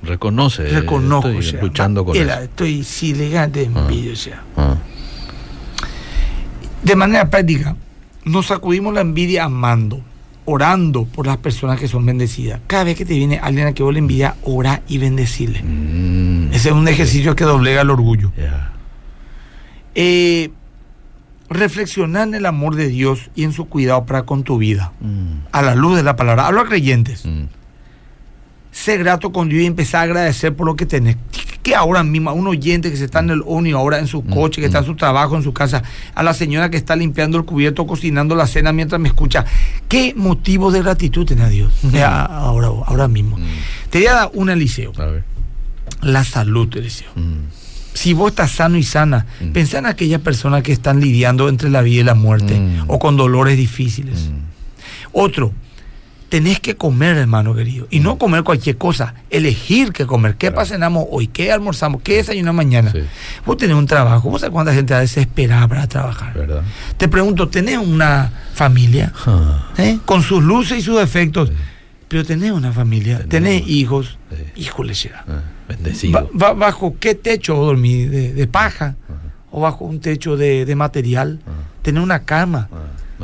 Reconoce. 0.05 0.65
Reconozco. 0.69 1.29
Estoy 1.31 1.47
o 1.49 1.51
sea, 1.51 1.61
luchando 1.63 2.05
con 2.05 2.17
era, 2.17 2.35
eso. 2.35 2.43
Estoy 2.45 2.85
sí, 2.85 3.11
elegante, 3.11 3.65
envidio. 3.65 4.13
o 4.13 4.17
sea. 4.17 4.43
Ah. 4.57 4.77
De 6.83 6.97
manera 6.97 7.29
práctica, 7.31 7.77
nos 8.25 8.47
sacudimos 8.47 8.95
la 8.95 9.01
envidia 9.01 9.45
amando, 9.45 10.01
orando 10.45 11.05
por 11.05 11.27
las 11.27 11.39
personas 11.39 11.79
que 11.79 11.89
son 11.89 12.07
bendecidas. 12.07 12.61
Cada 12.67 12.85
vez 12.85 12.97
que 12.97 13.05
te 13.05 13.15
viene 13.15 13.39
alguien 13.39 13.67
a 13.67 13.73
que 13.73 13.83
vos 13.83 13.93
le 13.93 13.99
envidia, 13.99 14.37
ora 14.43 14.83
y 14.89 14.99
bendecirle. 14.99 15.63
Mm. 15.63 16.53
Ese 16.53 16.69
es 16.69 16.75
un 16.75 16.89
ejercicio 16.89 17.35
que 17.37 17.45
doblega 17.45 17.83
el 17.83 17.91
orgullo. 17.91 18.33
Eh, 19.95 20.51
reflexionar 21.49 22.29
en 22.29 22.35
el 22.35 22.47
amor 22.47 22.77
de 22.77 22.89
Dios 22.89 23.31
y 23.35 23.45
en 23.45 23.53
su 23.53 23.67
cuidado 23.67 24.07
para 24.07 24.25
con 24.25 24.43
tu 24.43 24.59
vida. 24.59 24.93
Mm. 25.01 25.47
A 25.53 25.63
la 25.63 25.75
luz 25.75 25.97
de 25.97 26.03
la 26.03 26.17
palabra. 26.17 26.47
Hablo 26.47 26.61
a 26.61 26.67
creyentes. 26.67 27.25
Mm. 27.27 27.45
Sé 28.73 28.97
grato 28.99 29.31
con 29.33 29.49
Dios 29.49 29.63
y 29.63 29.67
empezar 29.67 30.01
a 30.01 30.03
agradecer 30.05 30.55
por 30.57 30.67
lo 30.67 30.75
que 30.77 30.87
tenés. 30.87 31.17
Que 31.63 31.77
ahora 31.77 32.03
mismo, 32.03 32.31
a 32.31 32.33
un 32.33 32.47
oyente 32.49 32.91
que 32.91 32.97
se 32.97 33.05
está 33.05 33.21
en 33.21 33.31
el 33.31 33.43
ONI, 33.47 33.71
ahora 33.73 33.99
en 34.01 34.09
su 34.09 34.23
Mm, 34.23 34.31
coche, 34.31 34.61
que 34.61 34.67
está 34.67 34.79
en 34.81 34.87
su 34.87 34.97
trabajo, 34.97 35.37
en 35.37 35.43
su 35.45 35.53
casa, 35.53 35.83
a 36.15 36.23
la 36.25 36.35
señora 36.35 36.71
que 36.71 36.77
está 36.79 36.97
limpiando 36.97 37.39
el 37.39 37.45
cubierto, 37.45 37.87
cocinando 37.87 38.35
la 38.35 38.47
cena 38.49 38.73
mientras 38.73 39.01
me 39.01 39.09
escucha. 39.09 39.45
¿Qué 39.89 40.15
motivo 40.17 40.73
de 40.73 40.83
gratitud 40.83 41.25
tiene 41.27 41.43
a 41.43 41.49
Dios? 41.49 41.73
Eh, 41.95 42.03
ahora, 42.03 42.69
ahora 42.87 43.07
mismo. 43.09 43.37
Mm. 43.37 43.43
Te 43.91 43.99
voy 43.99 44.07
a 44.09 44.13
dar 44.15 44.31
un 44.35 44.51
Eliseo. 44.51 44.93
A 44.99 45.05
ver. 45.07 45.25
La 46.01 46.25
salud, 46.25 46.75
Eliseo. 46.77 47.11
Mm. 47.15 47.45
Si 47.95 48.15
vos 48.15 48.31
estás 48.31 48.51
sano 48.53 48.79
y 48.79 48.83
sana, 48.83 49.27
Mm. 49.41 49.53
pensá 49.53 49.79
en 49.79 49.87
aquellas 49.87 50.23
personas 50.23 50.63
que 50.63 50.73
están 50.73 50.99
lidiando 51.01 51.49
entre 51.51 51.69
la 51.69 51.83
vida 51.83 52.01
y 52.01 52.05
la 52.05 52.15
muerte 52.15 52.59
Mm. 52.59 52.85
o 52.89 52.99
con 52.99 53.17
dolores 53.17 53.57
difíciles. 53.59 54.31
Mm. 54.31 55.13
Otro, 55.13 55.53
tenés 56.33 56.61
que 56.61 56.77
comer, 56.77 57.19
hermano 57.19 57.55
querido. 57.55 57.87
Y 57.91 58.01
no 58.01 58.17
comer 58.17 58.43
cualquier 58.43 58.79
cosa, 58.79 59.13
elegir 59.29 59.93
qué 59.93 60.07
comer. 60.07 60.37
¿Qué 60.37 60.51
Claro. 60.51 60.65
cenamos 60.65 61.05
hoy? 61.11 61.27
¿Qué 61.27 61.53
almorzamos? 61.53 62.01
¿Qué 62.01 62.17
desayunamos 62.17 62.57
mañana? 62.57 62.91
Sí. 62.91 63.01
Vos 63.45 63.59
tenés 63.59 63.77
un 63.77 63.87
trabajo. 63.87 64.31
¿Vos 64.31 64.41
sabés 64.41 64.55
cuánta 64.55 64.73
gente 64.73 64.95
está 64.95 65.01
desesperada 65.01 65.69
para 65.69 65.87
trabajar? 65.87 66.33
¿Verdad? 66.33 66.63
Te 66.97 67.07
pregunto, 67.07 67.49
¿tenés 67.51 67.77
una 67.77 68.33
familia? 68.55 69.13
Ah. 69.27 69.73
¿Eh? 69.77 69.99
Con 70.07 70.23
sus 70.23 70.43
luces 70.43 70.79
y 70.79 70.81
sus 70.81 70.99
defectos. 70.99 71.51
Sí. 71.51 71.55
Pero 72.09 72.25
tenés 72.25 72.53
una 72.53 72.73
familia, 72.73 73.19
Tenemos. 73.29 73.31
tenés 73.61 73.69
hijos. 73.69 74.19
Sí. 74.31 74.63
Híjole, 74.63 74.95
será. 74.95 75.27
Ah. 75.29 75.43
Bendecido. 75.69 76.13
Ba- 76.15 76.29
ba- 76.33 76.55
¿Bajo 76.55 76.97
qué 76.99 77.15
techo 77.15 77.57
dormís? 77.57 78.11
¿De, 78.11 78.33
de 78.33 78.47
paja? 78.47 78.97
¿O 79.51 79.61
bajo 79.61 79.85
un 79.85 80.01
techo 80.01 80.39
de, 80.39 80.65
de 80.65 80.75
material? 80.77 81.41
Ajá. 81.47 81.57
¿Tenés 81.83 82.03
una 82.03 82.21
cama? 82.21 82.69
Ah. 82.73 82.77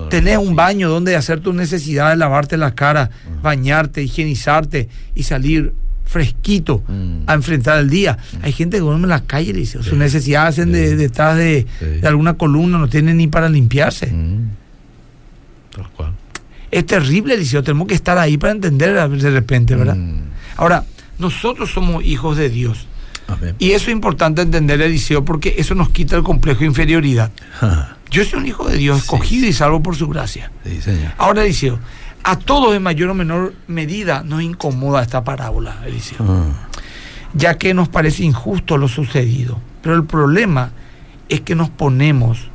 No, 0.05 0.09
Tenés 0.09 0.35
no, 0.35 0.41
un 0.43 0.57
baño 0.57 0.89
donde 0.89 1.17
hacer 1.17 1.41
tus 1.41 1.55
necesidades, 1.55 2.17
lavarte 2.19 2.57
la 2.57 2.75
cara, 2.75 3.11
bañarte, 3.43 4.03
higienizarte 4.03 4.89
y 5.15 5.23
salir 5.25 5.73
fresquito 6.05 6.83
Mm. 6.89 7.25
a 7.27 7.35
enfrentar 7.35 7.79
el 7.79 7.91
día. 7.91 8.17
Hay 8.43 8.53
gente 8.53 8.79
que 8.79 8.81
duerme 8.81 9.05
en 9.05 9.11
la 9.11 9.25
calle, 9.25 9.53
le 9.53 9.61
dice, 9.61 9.79
Sí. 9.83 9.91
sus 9.91 9.99
necesidades 9.99 10.55
hacen 10.59 10.73
de- 10.73 10.97
detrás 10.97 11.37
de, 11.37 11.67
Sí. 11.79 11.85
de 12.01 12.09
alguna 12.09 12.35
columna, 12.35 12.79
no 12.79 12.89
tienen 12.89 13.19
ni 13.19 13.27
para 13.27 13.49
limpiarse. 13.51 14.07
Mm. 14.07 14.49
Tal 15.75 15.89
cual. 15.91 16.13
Es 16.71 16.87
terrible, 16.87 17.35
Eliseo, 17.35 17.63
tenemos 17.63 17.87
que 17.89 17.95
estar 17.95 18.17
ahí 18.19 18.37
para 18.39 18.53
entender 18.53 18.95
de 18.95 19.31
repente, 19.31 19.75
¿verdad? 19.75 19.97
Mm. 19.97 20.21
Ahora, 20.57 20.85
nosotros 21.19 21.71
somos 21.71 22.05
hijos 22.05 22.37
de 22.37 22.49
Dios. 22.51 22.87
Amén. 23.27 23.55
Y 23.59 23.73
eso 23.73 23.87
es 23.87 23.93
importante 23.93 24.41
entender, 24.41 24.81
Eliseo, 24.81 25.25
porque 25.25 25.55
eso 25.59 25.75
nos 25.75 25.91
quita 25.91 26.17
el 26.17 26.23
complejo 26.23 26.61
de 26.61 26.67
inferioridad. 26.67 27.31
Yo 28.11 28.25
soy 28.25 28.41
un 28.41 28.47
hijo 28.47 28.67
de 28.69 28.77
Dios, 28.77 28.99
Sí. 28.99 29.03
escogido 29.05 29.47
y 29.49 29.53
salvo 29.53 29.83
por 29.83 29.97
su 29.97 30.09
gracia. 30.09 30.51
Sí, 30.65 30.81
señor. 30.81 31.13
Ahora, 31.19 31.43
Eliseo, 31.45 31.79
a 32.25 32.37
todos 32.37 32.75
en 32.75 32.83
mayor 32.83 33.11
o 33.11 33.15
menor 33.15 33.55
medida 33.67 34.23
nos 34.25 34.43
incomoda 34.43 35.03
esta 35.03 35.23
parábola, 35.25 35.83
Eliseo, 35.87 36.19
Ah. 36.21 36.45
ya 37.35 37.57
que 37.59 37.75
nos 37.75 37.89
parece 37.89 38.25
injusto 38.25 38.77
lo 38.77 38.89
sucedido. 38.89 39.59
Pero 39.83 39.95
el 39.95 40.05
problema 40.05 40.71
es 41.29 41.41
que 41.43 41.55
nos 41.55 41.71
ponemos. 41.71 42.49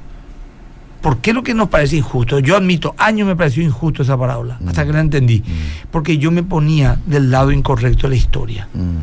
¿Por 1.01 1.17
qué 1.17 1.33
lo 1.33 1.43
que 1.43 1.53
nos 1.53 1.67
parece 1.69 1.97
injusto? 1.97 2.39
Yo 2.39 2.55
admito, 2.55 2.95
años 2.97 3.27
me 3.27 3.35
pareció 3.35 3.61
injusto 3.61 4.03
esa 4.03 4.17
parábola, 4.17 4.57
Mm. 4.59 4.67
hasta 4.69 4.85
que 4.85 4.93
la 4.93 5.01
entendí. 5.01 5.43
Porque 5.91 6.17
yo 6.17 6.31
me 6.31 6.43
ponía 6.43 6.97
del 7.05 7.29
lado 7.29 7.51
incorrecto 7.51 8.03
de 8.03 8.09
la 8.09 8.15
historia. 8.15 8.67
Mm. 8.73 8.97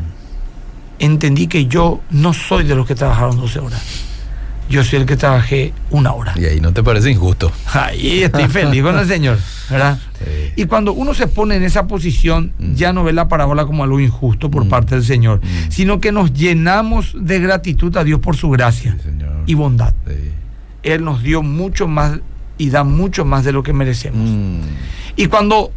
Entendí 0.99 1.47
que 1.47 1.65
yo 1.65 2.01
no 2.11 2.33
soy 2.33 2.63
de 2.63 2.75
los 2.75 2.85
que 2.87 2.95
trabajaron 2.95 3.37
12 3.37 3.59
horas. 3.59 3.81
Yo 4.71 4.83
soy 4.83 4.99
el 4.99 5.05
que 5.05 5.17
trabajé 5.17 5.73
una 5.91 6.13
hora. 6.13 6.33
Y 6.37 6.45
ahí 6.45 6.59
no 6.59 6.71
te 6.73 6.81
parece 6.81 7.11
injusto. 7.11 7.51
Ahí 7.73 8.23
estoy 8.23 8.47
feliz 8.47 8.81
con 8.81 8.97
el 8.97 9.05
Señor. 9.07 9.37
¿verdad? 9.69 9.99
Sí. 10.19 10.53
Y 10.57 10.65
cuando 10.65 10.91
uno 10.93 11.13
se 11.13 11.27
pone 11.27 11.55
en 11.55 11.63
esa 11.63 11.87
posición, 11.87 12.51
Mm. 12.59 12.73
ya 12.75 12.91
no 12.93 13.03
ve 13.03 13.13
la 13.13 13.27
parábola 13.29 13.65
como 13.65 13.83
algo 13.83 13.99
injusto 13.99 14.49
por 14.51 14.67
parte 14.67 14.95
del 14.95 15.03
Señor, 15.05 15.39
Mm. 15.41 15.71
sino 15.71 15.99
que 16.01 16.11
nos 16.11 16.33
llenamos 16.33 17.13
de 17.17 17.39
gratitud 17.39 17.95
a 17.95 18.03
Dios 18.03 18.19
por 18.19 18.35
su 18.35 18.49
gracia 18.49 18.97
Sí, 19.01 19.09
y 19.45 19.53
bondad. 19.53 19.93
Sí. 20.07 20.13
Él 20.83 21.03
nos 21.05 21.21
dio 21.23 21.41
mucho 21.41 21.87
más 21.87 22.19
y 22.57 22.69
da 22.69 22.83
mucho 22.83 23.23
más 23.25 23.43
de 23.45 23.51
lo 23.53 23.63
que 23.63 23.71
merecemos. 23.73 24.29
Mm. 24.29 24.59
Y 25.15 25.27
cuando 25.27 25.71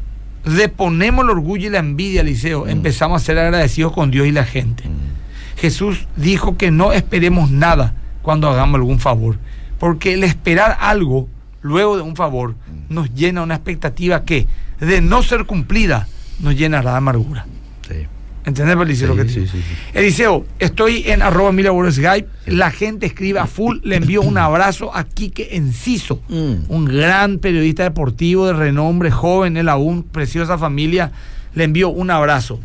deponemos 0.45 1.25
el 1.25 1.31
orgullo 1.31 1.69
y 1.69 1.71
la 1.71 1.79
envidia, 1.79 2.21
Eliseo, 2.23 2.65
Mm. 2.65 2.71
empezamos 2.71 3.23
a 3.23 3.25
ser 3.25 3.39
agradecidos 3.39 3.93
con 3.93 4.11
Dios 4.11 4.27
y 4.27 4.33
la 4.33 4.45
gente. 4.45 4.85
Mm. 4.89 5.61
Jesús 5.61 6.07
dijo 6.17 6.57
que 6.57 6.71
no 6.71 6.93
esperemos 6.93 7.51
nada 7.51 7.95
cuando 8.25 8.49
hagamos 8.49 8.77
algún 8.77 8.99
favor, 8.99 9.39
porque 9.79 10.15
el 10.15 10.25
esperar 10.25 10.77
algo 10.81 11.29
luego 11.63 11.97
de 11.97 12.03
un 12.03 12.17
favor 12.17 12.57
nos 12.89 13.15
llena 13.15 13.43
una 13.43 13.55
expectativa 13.55 14.25
que, 14.25 14.49
de 14.81 15.01
no 15.01 15.23
ser 15.23 15.45
cumplida, 15.45 16.09
nos 16.41 16.57
llenará 16.57 16.91
de 16.93 16.97
amargura. 16.97 17.47
Sí. 17.89 18.07
¿Entendés, 18.47 18.77
Eliseo? 18.77 19.13
Sí, 19.13 19.17
lo 19.17 19.23
que 19.23 19.25
te 19.25 19.33
sí, 19.33 19.41
digo? 19.41 19.53
sí, 19.53 19.59
sí. 19.63 19.75
Eliseo, 19.95 20.45
estoy 20.59 21.05
en 21.07 21.23
arroba 21.23 21.51
Borges 21.71 21.95
Skype. 21.95 22.29
La 22.47 22.71
gente 22.71 23.07
escribe 23.07 23.39
a 23.39 23.47
full. 23.47 23.79
Le 23.85 23.97
envío 23.97 24.21
un 24.23 24.37
abrazo 24.39 24.95
a 24.95 25.05
Quique 25.05 25.51
Enciso, 25.53 26.21
Mm. 26.29 26.55
un 26.69 26.85
gran 26.87 27.39
periodista 27.39 27.85
deportivo 27.85 28.47
de 28.47 28.53
renombre, 28.55 29.11
joven, 29.11 29.57
él 29.57 29.69
aún, 29.69 30.03
preciosa 30.03 30.59
familia. 30.59 31.13
Le 31.55 31.65
envío 31.65 31.89
un 31.91 32.11
abrazo. 32.11 32.59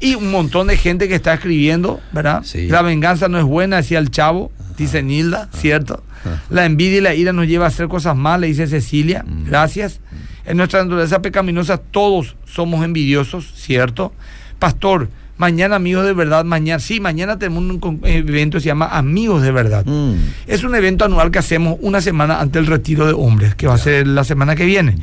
Y 0.00 0.14
un 0.14 0.30
montón 0.30 0.66
de 0.68 0.76
gente 0.76 1.08
que 1.08 1.14
está 1.14 1.34
escribiendo, 1.34 2.00
¿verdad? 2.12 2.44
La 2.68 2.82
venganza 2.82 3.28
no 3.28 3.38
es 3.38 3.44
buena, 3.44 3.76
decía 3.76 3.98
el 3.98 4.10
chavo, 4.10 4.52
dice 4.76 5.02
Nilda, 5.02 5.48
¿cierto? 5.52 6.02
La 6.50 6.64
envidia 6.64 6.98
y 6.98 7.00
la 7.02 7.14
ira 7.14 7.32
nos 7.32 7.46
lleva 7.46 7.66
a 7.66 7.68
hacer 7.68 7.86
cosas 7.88 8.16
malas, 8.16 8.48
dice 8.48 8.66
Cecilia. 8.66 9.24
Mm. 9.26 9.44
Gracias. 9.46 10.00
En 10.44 10.56
nuestra 10.56 10.82
naturaleza 10.82 11.22
pecaminosa 11.22 11.78
todos 11.78 12.36
somos 12.44 12.84
envidiosos, 12.84 13.52
¿cierto? 13.54 14.12
Pastor, 14.58 15.08
mañana 15.38 15.76
amigos 15.76 16.04
de 16.06 16.14
verdad, 16.14 16.44
mañana, 16.44 16.78
sí, 16.80 16.98
mañana 16.98 17.38
tenemos 17.38 17.62
un 17.62 17.78
con- 17.78 18.00
evento 18.04 18.56
que 18.58 18.62
se 18.62 18.66
llama 18.68 18.86
Amigos 18.86 19.42
de 19.42 19.52
Verdad. 19.52 19.84
Mm. 19.86 20.14
Es 20.46 20.64
un 20.64 20.74
evento 20.74 21.04
anual 21.04 21.30
que 21.30 21.38
hacemos 21.38 21.76
una 21.80 22.00
semana 22.00 22.40
antes 22.40 22.54
del 22.62 22.66
retiro 22.66 23.06
de 23.06 23.12
hombres, 23.12 23.54
que 23.54 23.66
va 23.66 23.74
a 23.74 23.78
ser 23.78 24.06
la 24.06 24.24
semana 24.24 24.56
que 24.56 24.64
viene, 24.64 24.96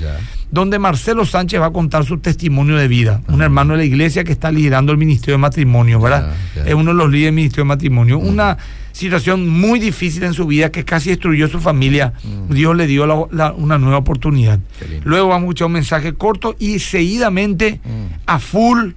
donde 0.51 0.77
Marcelo 0.79 1.25
Sánchez 1.25 1.61
va 1.61 1.67
a 1.67 1.71
contar 1.71 2.03
su 2.05 2.17
testimonio 2.19 2.75
de 2.77 2.87
vida, 2.87 3.21
un 3.27 3.41
hermano 3.41 3.73
de 3.73 3.79
la 3.79 3.85
iglesia 3.85 4.23
que 4.23 4.31
está 4.33 4.51
liderando 4.51 4.91
el 4.91 4.97
Ministerio 4.97 5.35
de 5.35 5.39
Matrimonio, 5.39 5.99
¿verdad? 6.01 6.33
Es 6.65 6.73
uno 6.73 6.91
de 6.91 6.97
los 6.97 7.07
líderes 7.09 7.27
del 7.27 7.35
Ministerio 7.35 7.63
de 7.63 7.67
Matrimonio. 7.69 8.17
Una 8.19 8.57
situación 8.93 9.49
muy 9.49 9.79
difícil 9.79 10.23
en 10.23 10.33
su 10.33 10.45
vida 10.47 10.71
que 10.71 10.85
casi 10.85 11.09
destruyó 11.09 11.49
su 11.49 11.59
familia. 11.59 12.13
Dios 12.49 12.75
le 12.77 12.87
dio 12.87 13.05
la- 13.05 13.27
la- 13.31 13.51
una 13.51 13.77
nueva 13.77 13.97
oportunidad. 13.97 14.59
Luego 15.03 15.27
vamos 15.27 15.41
a 15.41 15.45
escuchar 15.47 15.65
un 15.67 15.73
mensaje 15.73 16.13
corto 16.13 16.55
y 16.59 16.79
seguidamente 16.79 17.81
Mm. 17.83 18.13
a 18.27 18.39
full 18.39 18.91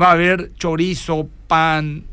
va 0.00 0.08
a 0.08 0.12
haber 0.12 0.52
chorizo, 0.56 1.28
pan, 1.48 2.04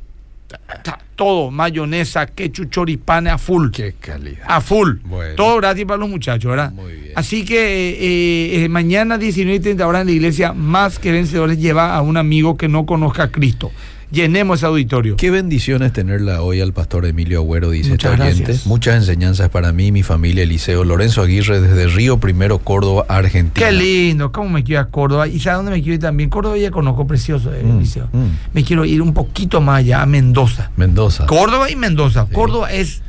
todo, 1.15 1.51
mayonesa, 1.51 2.25
ketchup, 2.25 2.69
choripán 2.71 3.27
a 3.27 3.37
full. 3.37 3.69
Qué 3.71 3.93
calidad. 3.99 4.45
A 4.47 4.61
full. 4.61 4.95
Bueno. 5.03 5.35
Todo 5.35 5.57
gratis 5.57 5.85
para 5.85 5.97
los 5.97 6.09
muchachos, 6.09 6.49
¿verdad? 6.49 6.71
Muy 6.71 6.93
bien. 6.93 7.13
Así 7.15 7.45
que 7.45 7.89
eh, 7.91 8.63
eh, 8.63 8.69
mañana 8.69 9.17
19 9.17 9.57
y 9.57 9.59
30 9.59 9.85
horas 9.87 10.01
en 10.01 10.07
la 10.07 10.13
iglesia, 10.13 10.53
más 10.53 10.97
que 10.97 11.11
vencedores, 11.11 11.59
lleva 11.59 11.95
a 11.95 12.01
un 12.01 12.17
amigo 12.17 12.57
que 12.57 12.67
no 12.67 12.85
conozca 12.85 13.23
a 13.23 13.31
Cristo. 13.31 13.71
Llenemos 14.11 14.57
ese 14.59 14.65
auditorio. 14.65 15.15
Qué 15.17 15.29
bendiciones 15.29 15.93
tenerla 15.93 16.41
hoy 16.41 16.61
al 16.61 16.73
pastor 16.73 17.05
Emilio 17.05 17.41
Agüero, 17.41 17.69
dice 17.69 17.91
Muchas 17.91 18.13
este 18.13 18.23
oyente. 18.23 18.43
gracias. 18.45 18.65
Muchas 18.65 18.95
enseñanzas 18.95 19.49
para 19.49 19.71
mí 19.71 19.91
mi 19.91 20.01
familia, 20.01 20.41
Eliseo 20.43 20.83
Lorenzo 20.83 21.21
Aguirre, 21.21 21.61
desde 21.61 21.85
Río 21.87 22.17
Primero, 22.17 22.57
Córdoba, 22.57 23.05
Argentina. 23.07 23.67
Qué 23.67 23.71
lindo, 23.71 24.31
cómo 24.31 24.49
me 24.49 24.63
quiero 24.63 24.81
ir 24.81 24.87
a 24.87 24.89
Córdoba. 24.89 25.27
¿Y 25.27 25.39
sabes 25.39 25.57
dónde 25.59 25.71
me 25.73 25.81
quiero 25.83 25.93
ir 25.93 25.99
también? 26.01 26.31
Córdoba 26.31 26.57
ya 26.57 26.71
conozco, 26.71 27.05
precioso, 27.05 27.53
eh, 27.53 27.61
Mm, 27.63 27.77
Eliseo. 27.77 28.09
mm. 28.11 28.25
Me 28.53 28.63
quiero 28.63 28.83
ir 28.83 28.99
un 29.03 29.13
poquito 29.13 29.61
más 29.61 29.79
allá, 29.79 30.01
a 30.01 30.05
Mendoza. 30.07 30.71
Mendoza. 30.75 31.27
Córdoba 31.27 31.69
y 31.69 31.75
Mendoza. 31.75 32.25
Sí. 32.27 32.33
Córdoba 32.33 32.73
es, 32.73 33.03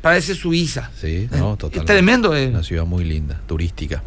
parece 0.00 0.34
Suiza. 0.34 0.90
Sí, 0.98 1.28
no, 1.30 1.52
Es 1.52 1.58
totalmente. 1.58 1.92
tremendo. 1.92 2.34
eh. 2.34 2.48
Una 2.48 2.62
ciudad 2.62 2.86
muy 2.86 3.04
linda, 3.04 3.38
turística. 3.46 4.02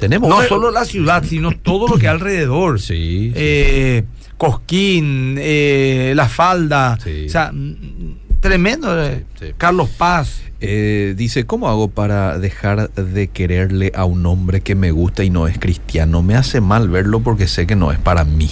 Tenemos 0.00 0.28
No 0.28 0.42
solo 0.42 0.72
la 0.72 0.84
ciudad, 0.86 1.22
sino 1.24 1.52
todo 1.52 1.86
lo 1.86 1.98
que 1.98 2.08
hay 2.08 2.14
alrededor. 2.14 2.80
Sí, 2.80 3.28
sí. 3.28 3.32
Eh, 3.36 4.04
Cosquín, 4.38 5.36
eh, 5.38 6.12
La 6.16 6.28
Falda. 6.28 6.98
Sí. 7.02 7.26
O 7.26 7.30
sea, 7.30 7.50
mm, 7.52 8.38
tremendo. 8.40 9.02
eh. 9.02 9.24
Sí, 9.38 9.46
sí. 9.46 9.52
Carlos 9.56 9.88
Paz. 9.90 10.40
Eh, 10.60 11.14
dice, 11.16 11.44
¿cómo 11.44 11.68
hago 11.68 11.88
para 11.88 12.38
dejar 12.38 12.90
de 12.94 13.28
quererle 13.28 13.92
a 13.94 14.04
un 14.06 14.24
hombre 14.24 14.62
que 14.62 14.74
me 14.74 14.92
gusta 14.92 15.22
y 15.24 15.30
no 15.30 15.46
es 15.46 15.58
cristiano? 15.58 16.22
Me 16.22 16.36
hace 16.36 16.60
mal 16.62 16.88
verlo 16.88 17.20
porque 17.20 17.46
sé 17.48 17.66
que 17.66 17.76
no 17.76 17.92
es 17.92 17.98
para 17.98 18.24
mí. 18.24 18.48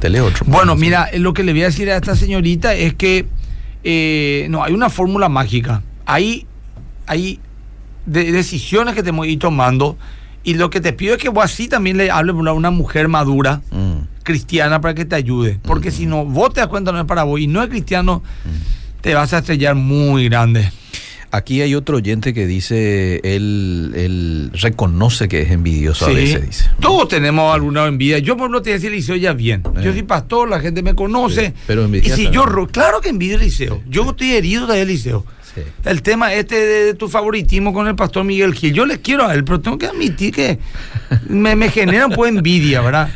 Te 0.00 0.08
leo 0.08 0.26
otro. 0.26 0.44
Bueno, 0.48 0.76
mira, 0.76 1.08
eh, 1.12 1.18
lo 1.18 1.32
que 1.32 1.42
le 1.42 1.52
voy 1.52 1.62
a 1.62 1.66
decir 1.66 1.90
a 1.90 1.96
esta 1.96 2.14
señorita 2.14 2.74
es 2.74 2.94
que 2.94 3.26
eh, 3.82 4.46
no 4.50 4.62
hay 4.62 4.72
una 4.72 4.88
fórmula 4.90 5.28
mágica. 5.28 5.82
Hay, 6.04 6.46
hay 7.06 7.40
de- 8.04 8.30
decisiones 8.30 8.94
que 8.94 9.02
tenemos 9.02 9.26
que 9.26 9.32
ir 9.32 9.38
tomando. 9.38 9.96
Y 10.44 10.54
lo 10.54 10.70
que 10.70 10.80
te 10.80 10.92
pido 10.92 11.14
es 11.16 11.20
que 11.22 11.28
vos 11.28 11.44
así 11.44 11.66
también 11.66 11.96
le 11.96 12.08
hables 12.10 12.36
a 12.46 12.52
una 12.52 12.70
mujer 12.70 13.08
madura, 13.08 13.62
Mm, 13.72 13.96
cristiana, 14.26 14.82
para 14.82 14.94
que 14.94 15.06
te 15.06 15.14
ayude. 15.14 15.58
Porque 15.62 15.90
si 15.90 16.04
no, 16.04 16.26
vos 16.26 16.52
te 16.52 16.60
das 16.60 16.68
cuenta 16.68 16.92
no 16.92 16.98
es 16.98 17.06
para 17.06 17.22
vos 17.22 17.40
y 17.40 17.46
no 17.46 17.62
es 17.62 17.70
cristiano, 17.70 18.22
te 19.00 19.14
vas 19.14 19.32
a 19.32 19.38
estrellar 19.38 19.74
muy 19.74 20.28
grande. 20.28 20.70
Aquí 21.30 21.60
hay 21.60 21.74
otro 21.74 21.96
oyente 21.98 22.32
que 22.32 22.46
dice, 22.46 23.20
él, 23.24 23.92
él 23.96 24.50
reconoce 24.54 25.28
que 25.28 25.42
es 25.42 25.50
envidioso 25.50 26.06
a 26.06 26.08
Sí. 26.10 26.14
veces, 26.14 26.46
dice. 26.46 26.70
Todos 26.80 27.08
tenemos 27.08 27.54
alguna 27.54 27.86
envidia. 27.86 28.18
Yo 28.18 28.36
por 28.36 28.50
lo 28.50 28.62
te 28.62 28.70
decía 28.70 28.88
Eliseo 28.88 29.16
ya 29.16 29.32
bien. 29.32 29.62
Eh. 29.76 29.80
Yo 29.82 29.92
soy 29.92 30.02
pastor, 30.02 30.48
la 30.48 30.60
gente 30.60 30.82
me 30.82 30.94
conoce. 30.94 31.46
Sí, 31.48 31.52
pero 31.66 31.82
y 31.82 31.84
envidias 31.86 32.16
si 32.16 32.24
también. 32.24 32.32
yo, 32.32 32.46
ro- 32.46 32.66
claro 32.68 33.00
que 33.00 33.08
envidio 33.10 33.36
a 33.38 33.40
Eliseo. 33.40 33.82
Yo 33.88 34.08
estoy 34.10 34.32
herido 34.32 34.66
de 34.66 34.80
Eliseo. 34.82 35.26
Sí. 35.54 35.62
El 35.84 36.02
tema 36.02 36.34
este 36.34 36.54
de 36.54 36.94
tu 36.94 37.08
favoritismo 37.08 37.72
con 37.72 37.86
el 37.88 37.94
pastor 37.96 38.24
Miguel 38.24 38.52
Gil, 38.54 38.74
yo 38.74 38.84
le 38.84 39.00
quiero 39.00 39.26
a 39.26 39.32
él, 39.34 39.42
pero 39.42 39.58
tengo 39.60 39.78
que 39.78 39.86
admitir 39.86 40.32
que 40.34 40.58
me, 41.28 41.56
me 41.56 41.70
genera 41.70 42.06
un 42.06 42.12
poco 42.12 42.24
de 42.24 42.30
envidia, 42.30 42.82
¿verdad? 42.82 43.08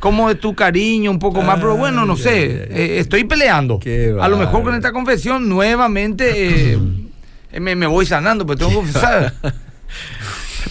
Como 0.00 0.28
de 0.30 0.34
tu 0.36 0.54
cariño 0.54 1.10
un 1.10 1.18
poco 1.18 1.42
más, 1.42 1.56
pero 1.60 1.76
bueno, 1.76 2.06
no 2.06 2.16
sé, 2.16 2.44
eh, 2.70 2.96
estoy 2.98 3.24
peleando. 3.24 3.78
A 4.20 4.28
lo 4.28 4.38
mejor 4.38 4.62
con 4.62 4.74
esta 4.74 4.90
confesión 4.90 5.48
nuevamente 5.50 6.72
eh, 6.72 6.78
me, 7.60 7.76
me 7.76 7.86
voy 7.86 8.06
sanando, 8.06 8.46
pero 8.46 8.58
tengo 8.58 8.70
que 8.70 8.76
confesar. 8.76 9.34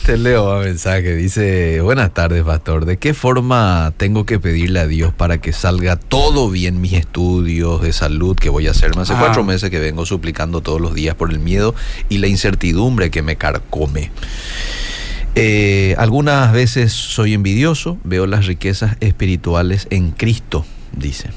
Te 0.05 0.17
leo 0.17 0.57
un 0.57 0.63
mensaje, 0.63 1.15
dice, 1.15 1.79
buenas 1.81 2.13
tardes, 2.13 2.43
pastor. 2.43 2.85
¿De 2.85 2.97
qué 2.97 3.13
forma 3.13 3.93
tengo 3.97 4.25
que 4.25 4.39
pedirle 4.39 4.79
a 4.79 4.87
Dios 4.87 5.13
para 5.13 5.39
que 5.39 5.51
salga 5.53 5.95
todo 5.97 6.49
bien 6.49 6.81
mis 6.81 6.93
estudios 6.93 7.81
de 7.81 7.91
salud 7.93 8.35
que 8.35 8.49
voy 8.49 8.67
a 8.67 8.71
hacer? 8.71 8.91
Hace 8.97 9.13
Ah. 9.13 9.17
cuatro 9.19 9.43
meses 9.43 9.69
que 9.69 9.79
vengo 9.79 10.05
suplicando 10.05 10.61
todos 10.61 10.79
los 10.81 10.93
días 10.95 11.13
por 11.15 11.29
el 11.31 11.39
miedo 11.39 11.75
y 12.09 12.17
la 12.19 12.27
incertidumbre 12.27 13.11
que 13.11 13.21
me 13.21 13.35
carcome. 13.35 14.11
Eh, 15.35 15.93
algunas 15.97 16.51
veces 16.51 16.93
soy 16.93 17.33
envidioso, 17.33 17.97
veo 18.03 18.25
las 18.27 18.47
riquezas 18.47 18.97
espirituales 19.01 19.87
en 19.91 20.11
Cristo, 20.11 20.65
dice. 20.93 21.29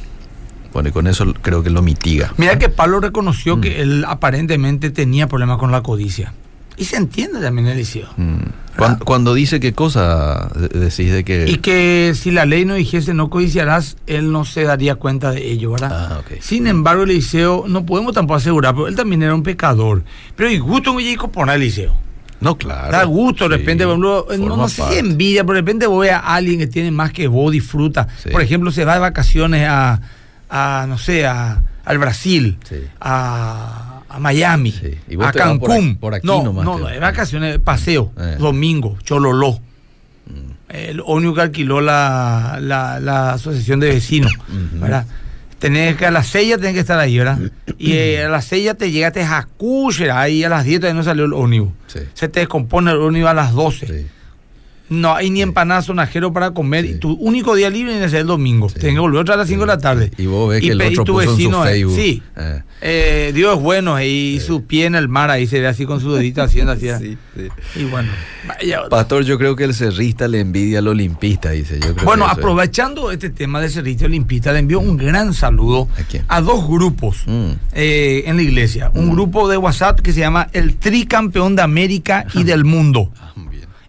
Bueno, 0.75 0.91
y 0.91 0.93
con 0.93 1.07
eso 1.07 1.33
creo 1.41 1.63
que 1.63 1.71
lo 1.71 1.81
mitiga. 1.81 2.35
Mira 2.37 2.59
que 2.59 2.69
Pablo 2.69 3.01
reconoció 3.01 3.57
Mm. 3.57 3.61
que 3.63 3.81
él 3.81 4.05
aparentemente 4.07 4.91
tenía 4.91 5.27
problemas 5.29 5.57
con 5.59 5.71
la 5.73 5.83
codicia. 5.83 6.35
Y 6.77 6.87
se 6.87 6.97
entiende 6.97 7.41
también 7.41 7.69
Eliseo. 7.69 8.09
Mm. 8.17 8.39
Cuando, 8.77 9.05
cuando 9.05 9.33
dice 9.35 9.61
qué 9.61 9.73
cosa 9.73 10.51
de- 10.57 10.81
decís 10.81 11.13
de 11.13 11.23
que... 11.23 11.49
Y 11.49 11.59
que 11.59 12.13
si 12.17 12.33
la 12.33 12.45
ley 12.45 12.65
no 12.65 12.75
dijese 12.75 13.15
no 13.15 13.31
codiciarás, 13.31 13.97
él 14.09 14.33
no 14.33 14.45
se 14.45 14.65
daría 14.65 14.97
cuenta 14.97 15.31
de 15.31 15.49
ello, 15.53 15.71
¿verdad? 15.71 16.09
Ah, 16.13 16.19
ok. 16.19 16.41
Sin 16.41 16.67
embargo, 16.67 17.05
Eliseo, 17.05 17.67
no 17.69 17.87
podemos 17.87 18.13
tampoco 18.13 18.39
asegurar, 18.39 18.75
pero 18.75 18.89
él 18.89 18.97
también 18.97 19.23
era 19.23 19.33
un 19.33 19.45
pecador. 19.45 20.03
Pero 20.35 20.51
y 20.51 20.59
gusto 20.59 20.97
que 20.97 21.05
llegó 21.05 21.29
por 21.29 21.49
Eliseo. 21.49 21.95
No, 22.41 22.59
claro. 22.59 22.91
Da 22.91 23.05
gusto, 23.05 23.49
de 23.49 23.55
Sí, 23.55 23.61
repente, 23.61 23.85
por 23.85 23.93
ejemplo, 23.93 24.27
no, 24.29 24.37
forma 24.37 24.57
no 24.57 24.69
sé 24.69 24.83
si 24.91 24.99
envidia, 24.99 25.45
pero 25.45 25.55
de 25.55 25.61
repente 25.61 25.87
voy 25.87 26.09
a 26.09 26.19
alguien 26.19 26.59
que 26.59 26.67
tiene 26.67 26.91
más 26.91 27.13
que 27.13 27.29
vos, 27.29 27.53
disfruta. 27.53 28.09
Sí. 28.21 28.31
Por 28.31 28.43
ejemplo, 28.43 28.73
se 28.73 28.85
va 28.85 28.95
de 28.95 28.99
vacaciones 29.01 29.69
a, 29.69 30.01
a, 30.50 30.87
no 30.88 30.98
sé, 30.98 31.26
a, 31.26 31.62
al 31.85 31.98
Brasil, 31.98 32.59
Sí. 32.68 32.76
a, 33.00 34.02
a 34.09 34.18
Miami, 34.18 34.72
Sí. 34.72 34.94
Y 35.09 35.16
vos 35.16 35.26
a 35.26 35.33
te 35.33 35.38
vas 35.40 35.59
por 35.59 35.68
Cancún. 35.70 35.88
aquí- 35.90 35.94
por 35.94 36.14
aquí 36.14 36.26
no, 36.26 36.42
nomás 36.42 36.64
no, 36.64 36.78
no, 36.78 37.00
vacaciones, 37.00 37.59
paseo, 37.59 38.12
Eh. 38.18 38.37
domingo, 38.38 38.96
Chololó. 39.02 39.61
Mm. 40.26 40.50
El 40.68 41.02
ómnibus 41.04 41.37
que 41.37 41.42
alquiló 41.42 41.80
la, 41.80 42.59
la, 42.61 42.98
la 43.00 43.33
asociación 43.35 43.80
de 43.80 43.88
vecinos, 43.90 44.33
Ujú. 44.48 44.80
¿verdad? 44.80 45.07
Tenés 45.59 45.96
que 45.96 46.04
a 46.07 46.11
las 46.11 46.26
6 46.26 46.48
ya 46.50 46.57
tenés 46.59 46.74
que 46.74 46.80
estar 46.80 46.98
ahí, 46.98 47.16
¿verdad? 47.16 47.38
Y 47.78 47.92
eh, 47.92 48.24
a 48.24 48.28
las 48.28 48.44
6 48.46 48.64
ya 48.64 48.74
te 48.74 48.90
llegaste 48.90 49.22
a 49.22 49.46
Cúchera, 49.57 50.20
ahí 50.20 50.44
a 50.44 50.48
las 50.48 50.64
10 50.64 50.80
todavía 50.80 50.98
no 50.98 51.04
salió 51.04 51.24
el 51.24 51.33
ómnibus. 51.33 51.72
Sí. 51.87 52.00
Se 52.12 52.28
te 52.28 52.40
descompone 52.40 52.90
el 52.90 52.98
ómnibus 52.98 53.30
a 53.30 53.35
las 53.35 53.52
12. 53.52 54.07
No 54.90 55.14
hay 55.14 55.31
ni 55.31 55.40
empanadas 55.40 55.87
sonajero 55.87 56.33
para 56.33 56.51
comer 56.53 56.85
y 56.85 56.94
tu 56.99 57.12
único 57.14 57.55
día 57.55 57.70
libre 57.70 58.05
es 58.05 58.12
el 58.12 58.27
domingo. 58.27 58.68
Tienes 58.68 58.94
que 58.94 59.01
volver 59.01 59.23
otra 59.23 59.35
a 59.35 59.38
las 59.38 59.49
5 59.49 59.62
de 59.62 59.66
la 59.66 59.79
tarde. 59.79 60.11
Y 60.18 60.27
vos 60.27 60.51
ves 60.51 60.61
que 60.61 60.73
el 60.73 60.81
otro 60.83 61.05
tu 61.05 61.12
puso 61.14 61.23
en 61.23 61.29
su 61.29 61.37
vecino, 61.37 61.64
eh, 61.66 61.70
Facebook. 61.70 61.97
Sí. 61.97 62.23
Eh. 62.37 62.62
Eh, 62.87 63.33
Dios 63.35 63.57
es 63.57 63.62
bueno 63.62 63.99
eh, 63.99 64.07
y 64.07 64.40
su 64.40 64.64
pie 64.64 64.85
en 64.85 64.94
el 64.94 65.09
mar 65.09 65.31
ahí 65.31 65.47
se 65.47 65.59
ve 65.59 65.68
así 65.68 65.87
con 65.87 66.01
su 66.01 66.12
dedito 66.12 66.42
haciendo 66.42 66.73
así. 66.73 66.88
Sí, 67.01 67.16
sí. 67.35 67.49
Y 67.81 67.85
bueno, 67.85 68.11
vaya. 68.47 68.83
Pastor, 68.90 69.25
yo 69.25 69.38
creo 69.38 69.57
que 69.57 69.64
el 69.64 69.73
cerrista 69.75 70.29
le 70.29 70.40
envidia 70.40 70.81
al 70.81 70.88
olimpista, 70.88 71.51
dice. 71.51 71.81
Yo 71.81 71.94
creo 71.94 72.05
Bueno, 72.05 72.27
es. 72.27 72.33
aprovechando 72.33 73.11
este 73.11 73.31
tema 73.31 73.61
del 73.62 73.70
servicio 73.70 74.07
olimpista, 74.07 74.53
le 74.53 74.59
envío 74.59 74.81
un 74.81 74.97
gran 74.99 75.33
saludo 75.33 75.88
¿A 76.29 76.40
dos 76.42 76.68
grupos 76.68 77.23
Mm. 77.27 77.53
eh, 77.73 78.25
en 78.27 78.37
la 78.37 78.42
iglesia. 78.42 78.90
Un 78.94 79.11
grupo 79.12 79.49
de 79.49 79.57
WhatsApp 79.57 80.01
que 80.01 80.12
se 80.12 80.20
llama 80.20 80.49
el 80.53 80.77
Tricampeón 80.77 81.57
de 81.57 81.62
América 81.62 82.27
y 82.35 82.44
del 82.44 82.64
Mundo. 82.64 83.11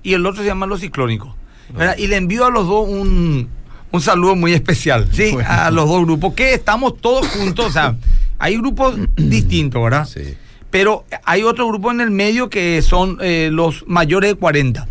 Ah. 0.05 0.09
Y 0.09 0.13
el 0.13 0.25
otro 0.25 0.41
se 0.41 0.47
llama 0.47 0.65
Los 0.65 0.81
Ciclónicos. 0.81 1.33
¿verdad? 1.75 1.95
Y 1.97 2.07
le 2.07 2.17
envío 2.17 2.45
a 2.45 2.51
los 2.51 2.67
dos 2.67 2.87
un, 2.87 3.49
un 3.91 4.01
saludo 4.01 4.35
muy 4.35 4.53
especial, 4.53 5.07
¿sí? 5.11 5.29
Bueno. 5.33 5.49
A 5.49 5.71
los 5.71 5.89
dos 5.89 6.03
grupos, 6.03 6.33
que 6.33 6.53
estamos 6.53 6.97
todos 7.01 7.27
juntos. 7.27 7.65
o 7.67 7.71
sea, 7.71 7.95
hay 8.39 8.57
grupos 8.57 8.95
distintos, 9.15 9.83
¿verdad? 9.83 10.05
Sí. 10.05 10.35
Pero 10.69 11.05
hay 11.23 11.43
otro 11.43 11.67
grupo 11.67 11.89
en 11.91 12.01
el 12.01 12.11
medio 12.11 12.49
que 12.49 12.81
son 12.81 13.17
eh, 13.21 13.49
los 13.51 13.83
mayores 13.87 14.31
de 14.31 14.35
40. 14.35 14.87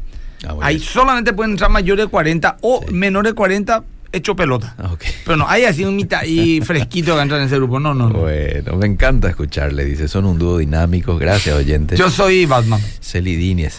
Ah, 0.47 0.53
bueno. 0.53 0.63
Ahí 0.67 0.79
solamente 0.81 1.33
pueden 1.33 1.53
entrar 1.53 1.71
mayores 1.71 2.07
de 2.07 2.11
40 2.11 2.57
o 2.63 2.81
Sí. 2.87 2.93
menores 2.93 3.33
de 3.33 3.35
40 3.37 3.85
hecho 4.13 4.35
pelota. 4.37 4.75
Ah, 4.79 4.93
ok. 4.93 5.03
Pero 5.25 5.37
no, 5.37 5.49
hay 5.49 5.65
así 5.65 5.85
un 5.85 5.97
mitad 5.97 6.23
y 6.25 6.61
fresquito 6.65 7.15
que 7.17 7.23
entran 7.23 7.41
en 7.41 7.47
ese 7.49 7.57
grupo. 7.57 7.81
No, 7.81 7.93
no, 7.95 8.09
no. 8.09 8.21
Bueno, 8.21 8.77
me 8.77 8.87
encanta 8.87 9.29
escucharle, 9.29 9.85
dice. 9.85 10.09
Son 10.09 10.25
un 10.25 10.39
dúo 10.39 10.59
dinámico. 10.59 11.19
Gracias, 11.19 11.55
oyentes. 11.55 11.99
Yo 11.99 12.09
soy 12.11 12.47
Batman. 12.47 12.81
Celidines. 13.01 13.79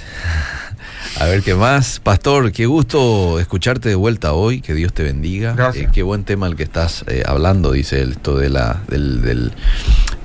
A 1.20 1.26
ver 1.26 1.42
qué 1.44 1.56
más. 1.56 2.00
Pastor, 2.02 2.52
qué 2.52 2.66
gusto 2.66 3.40
escucharte 3.40 3.88
de 3.90 3.96
vuelta 3.96 4.34
hoy. 4.34 4.60
Que 4.62 4.74
Dios 4.74 4.94
te 4.94 5.04
bendiga. 5.04 5.54
Gracias. 5.54 5.86
Eh, 5.86 5.90
qué 5.94 6.04
buen 6.04 6.24
tema 6.26 6.48
el 6.48 6.56
que 6.56 6.64
estás 6.64 7.06
eh, 7.08 7.24
hablando, 7.26 7.72
dice 7.72 8.02
él, 8.02 8.12
esto 8.14 8.38
de 8.38 8.50
la, 8.50 8.82
del, 8.90 9.22
del, 9.22 9.54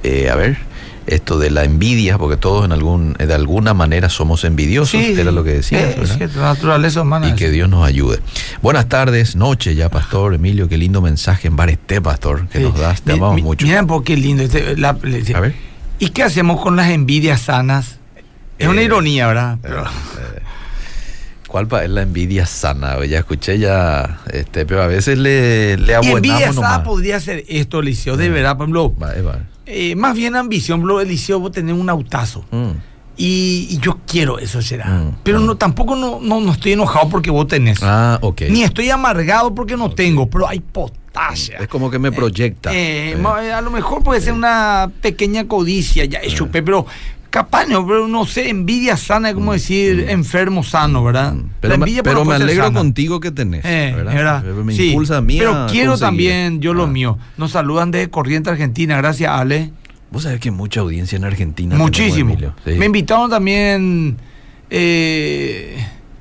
eh, 0.03 0.31
a 0.31 0.35
ver, 0.35 0.59
esto 1.07 1.38
de 1.38 1.50
la 1.53 1.62
envidia, 1.62 2.18
porque 2.18 2.37
todos 2.37 2.64
en 2.64 2.72
algún, 2.72 3.12
de 3.14 3.33
alguna 3.33 3.72
manera 3.72 4.09
somos 4.09 4.42
envidiosos, 4.44 4.94
era 5.00 5.31
lo 5.31 5.44
que 5.44 5.61
¿verdad? 5.61 6.03
es 6.03 6.16
cierto, 6.16 6.40
naturaleza 6.40 7.03
humana. 7.03 7.29
Y 7.29 7.35
que 7.37 7.50
Dios 7.50 7.68
nos 7.68 7.87
ayude. 7.87 8.18
Buenas 8.61 8.88
tardes, 8.88 9.37
noche 9.37 9.76
ya, 9.76 9.88
Pastor 9.90 10.35
Emilio. 10.35 10.68
Qué 10.68 10.76
lindo 10.76 11.00
mensaje 11.00 11.46
en 11.46 11.55
Bareté, 11.55 12.00
Pastor, 12.00 12.48
que 12.48 12.59
Sí. 12.59 12.64
nos 12.64 12.76
das. 12.79 13.03
Te 13.03 13.12
Mi- 13.12 13.18
amamos 13.18 13.37
mi- 13.37 13.42
mucho. 13.42 13.64
Miren 13.64 13.87
por 13.87 14.03
qué 14.03 14.16
lindo. 14.16 14.42
este, 14.42 14.76
la- 14.76 14.98
le- 15.03 15.35
A 15.37 15.40
ver. 15.40 15.55
¿Y 16.00 16.09
qué 16.09 16.24
hacemos 16.24 16.61
con 16.61 16.74
las 16.74 16.90
envidias 16.90 17.42
sanas? 17.42 17.98
Es 18.59 18.66
una 18.68 18.83
ironía, 18.83 19.29
¿verdad? 19.29 19.59
Pero- 19.62 19.85
¿Cuál 21.50 21.66
es 21.82 21.90
la 21.90 22.02
envidia 22.02 22.46
sana? 22.46 23.04
Ya 23.06 23.18
escuché 23.18 23.58
ya, 23.58 24.20
este, 24.32 24.64
pero 24.66 24.84
a 24.84 24.86
veces 24.86 25.18
le, 25.18 25.76
le 25.76 25.94
envidia 25.94 26.52
sana 26.52 26.84
podría 26.84 27.18
ser 27.18 27.44
esto, 27.48 27.80
Eliseo, 27.80 28.16
de 28.16 28.30
verdad, 28.30 28.56
por 28.56 28.66
ejemplo. 28.66 28.94
Va, 28.96 29.14
eh, 29.66 29.96
más 29.96 30.14
bien 30.14 30.36
ambición, 30.36 30.78
ejemplo, 30.78 31.00
Eliseo, 31.00 31.40
vos 31.40 31.50
tenés 31.50 31.74
un 31.74 31.90
autazo. 31.90 32.44
Mm. 32.52 32.70
Y, 33.16 33.66
y 33.68 33.78
yo 33.78 33.98
quiero 34.06 34.38
eso, 34.38 34.62
será. 34.62 34.86
Mm, 34.86 35.16
pero 35.24 35.40
mm. 35.40 35.46
no, 35.46 35.56
tampoco 35.56 35.96
no, 35.96 36.20
no, 36.22 36.40
no 36.40 36.52
estoy 36.52 36.74
enojado 36.74 37.08
porque 37.08 37.32
vos 37.32 37.48
tenés. 37.48 37.80
Ah, 37.82 38.20
ok. 38.22 38.42
Ni 38.48 38.62
estoy 38.62 38.90
amargado 38.90 39.52
porque 39.52 39.76
no 39.76 39.90
tengo, 39.90 40.30
pero 40.30 40.48
hay 40.48 40.60
potasio. 40.60 41.58
Es 41.58 41.66
como 41.66 41.90
que 41.90 41.98
me 41.98 42.12
proyecta. 42.12 42.72
Eh, 42.72 43.16
Eh, 43.42 43.52
a 43.52 43.60
lo 43.60 43.72
mejor 43.72 44.04
puede 44.04 44.20
ser 44.20 44.34
una 44.34 44.88
pequeña 45.00 45.48
codicia, 45.48 46.04
ya 46.04 46.20
chupé, 46.28 46.62
pero 46.62 46.86
capaz 47.30 47.66
no, 47.66 47.86
pero 47.86 48.06
no 48.08 48.26
sé, 48.26 48.48
envidia 48.50 48.96
sana, 48.96 49.28
es 49.30 49.34
como 49.34 49.52
decir 49.52 50.06
enfermo 50.08 50.62
sano, 50.62 51.02
¿verdad? 51.04 51.32
mm. 51.34 51.50
Pero, 51.60 51.68
La 51.70 51.74
envidia 51.76 52.02
pero 52.02 52.24
me 52.24 52.34
alegro 52.34 52.64
sana. 52.64 52.78
contigo 52.78 53.20
que 53.20 53.30
tenés. 53.30 53.64
Eh, 53.64 53.92
¿verdad? 53.96 54.14
¿verdad? 54.14 54.42
Me 54.64 54.74
Sí, 54.74 54.88
impulsa 54.90 55.18
a 55.18 55.20
mí 55.20 55.38
Pero 55.38 55.54
a 55.54 55.66
quiero 55.68 55.92
conseguir. 55.92 56.06
también 56.08 56.60
yo 56.60 56.74
lo 56.74 56.84
Ah. 56.84 56.88
mío. 56.88 57.18
Nos 57.36 57.52
saludan 57.52 57.90
de 57.90 58.10
Corriente 58.10 58.50
Argentina, 58.50 58.96
gracias 58.96 59.30
Ale. 59.32 59.70
Vos 60.10 60.24
sabés 60.24 60.40
que 60.40 60.48
hay 60.48 60.54
mucha 60.54 60.80
audiencia 60.80 61.16
en 61.16 61.24
Argentina. 61.24 61.76
Muchísimo. 61.76 62.36
Sí. 62.64 62.72
Me 62.72 62.86
invitaron 62.86 63.30
también. 63.30 64.16
eh, 64.70 65.76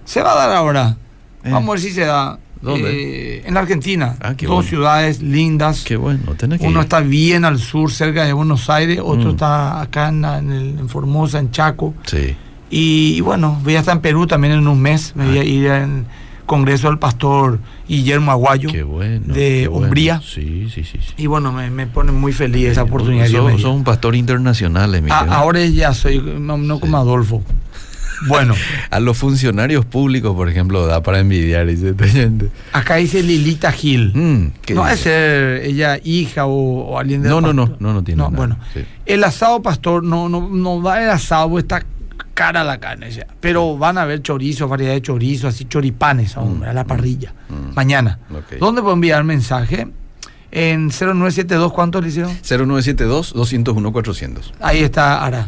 se 0.06 0.22
va 0.22 0.34
a 0.34 0.36
dar 0.36 0.52
ahora. 0.56 0.98
Eh. 1.44 1.50
Vamos 1.52 1.70
a 1.70 1.72
ver 1.74 1.80
si 1.82 1.92
se 1.92 2.02
da. 2.02 2.38
¿Dónde? 2.62 3.38
Eh, 3.38 3.44
en 3.46 3.54
la 3.54 3.62
Argentina. 3.62 4.16
Ah, 4.20 4.34
Dos 4.34 4.48
bueno. 4.48 4.64
ciudades 4.64 5.22
lindas. 5.22 5.84
Qué 5.86 5.96
bueno, 5.96 6.34
tenés 6.36 6.60
que 6.60 6.68
Uno 6.68 6.80
ir. 6.80 6.84
está 6.84 7.00
bien 7.00 7.46
al 7.46 7.58
sur, 7.60 7.92
cerca 7.92 8.26
de 8.26 8.34
Buenos 8.34 8.70
Aires. 8.70 9.00
Otro 9.04 9.30
Mm. 9.30 9.32
está 9.32 9.82
acá 9.82 10.10
en, 10.10 10.26
el- 10.26 10.78
en 10.80 10.90
Formosa, 10.90 11.40
en 11.40 11.52
Chaco. 11.52 11.94
Sí. 12.06 12.36
Y, 12.70 13.14
y 13.18 13.22
bueno, 13.22 13.60
voy 13.64 13.76
a 13.76 13.80
estar 13.80 13.96
en 13.96 14.02
Perú 14.02 14.28
también 14.28 14.54
en 14.54 14.68
un 14.68 14.82
mes. 14.82 15.14
Me 15.16 15.26
voy 15.28 15.38
a 15.40 15.44
ir 15.44 15.70
al 15.70 16.06
Congreso 16.46 16.88
del 16.90 16.98
Pastor 17.00 17.60
Guillermo 17.88 18.32
Aguayo. 18.32 18.70
Qué 18.72 18.84
bueno. 18.84 19.34
de 19.34 19.62
qué 19.62 19.68
bueno. 19.68 19.86
Umbría. 19.86 20.22
Sí, 20.22 20.68
sí, 20.74 20.84
sí. 20.84 20.98
sí. 21.00 21.14
Y 21.18 21.28
bueno, 21.28 21.52
me, 21.52 21.70
me 21.70 21.88
pone 21.88 22.12
muy 22.12 22.34
feliz 22.34 22.68
esa 22.70 22.84
oportunidad. 22.84 23.28
Sos, 23.28 23.64
un 23.64 23.84
pastor 23.84 24.16
internacional, 24.16 24.94
Emilio. 24.96 25.16
Ah, 25.16 25.28
ahora 25.30 25.64
ya 25.66 25.94
soy, 25.94 26.20
no, 26.20 26.58
no 26.58 26.80
como 26.80 26.98
Adolfo. 26.98 27.42
Bueno, 28.28 28.54
A 28.90 29.00
los 29.00 29.18
funcionarios 29.18 29.86
públicos, 29.86 30.36
por 30.36 30.50
ejemplo, 30.50 30.86
da 30.86 31.02
para 31.04 31.20
envidiar. 31.20 31.68
Dice 31.68 31.90
esta 31.90 32.08
gente. 32.08 32.50
acá 32.74 32.96
dice 32.96 33.22
Lilita 33.24 33.72
Gil. 33.72 34.12
Mm, 34.14 34.52
¿qué 34.62 34.74
no 34.74 34.82
dice? 34.84 34.94
es 34.94 35.00
ser 35.02 35.66
ella 35.66 36.00
hija 36.04 36.46
o, 36.46 36.82
o 36.88 37.00
alguien 37.00 37.22
de 37.24 37.30
No, 37.30 37.40
no, 37.42 37.54
no, 37.54 37.76
no, 37.80 37.94
no 37.94 38.04
tiene 38.04 38.20
nada, 38.24 38.36
bueno, 38.36 38.58
sí. 38.74 38.82
el 39.06 39.24
asado 39.24 39.62
pastor 39.62 40.04
no, 40.04 40.28
no, 40.30 40.50
no 40.50 40.82
da 40.82 41.02
el 41.04 41.10
asado, 41.10 41.58
está 41.60 41.84
cara 42.34 42.64
la 42.64 42.80
carne 42.80 43.12
ya. 43.12 43.28
Pero 43.40 43.78
van 43.78 43.98
a 43.98 44.04
haber 44.04 44.22
chorizos, 44.22 44.70
variedad 44.70 44.94
de 44.94 45.02
chorizos, 45.02 45.54
así 45.54 45.66
choripanes 45.66 46.38
aún, 46.38 46.64
a 46.64 46.72
la 46.74 46.86
parrilla. 46.86 47.34
Mm. 47.50 47.74
Mañana. 47.76 48.20
Ok. 48.32 48.54
¿Dónde 48.60 48.82
puedo 48.82 48.94
enviar 48.94 49.24
mensaje? 49.26 49.88
En 50.52 50.90
0972, 50.90 51.72
¿cuántos 51.74 52.02
le 52.02 52.10
hicieron? 52.10 52.32
0972-201-400. 52.42 54.54
Ahí 54.62 54.80
está 54.80 55.24
Ara. 55.24 55.48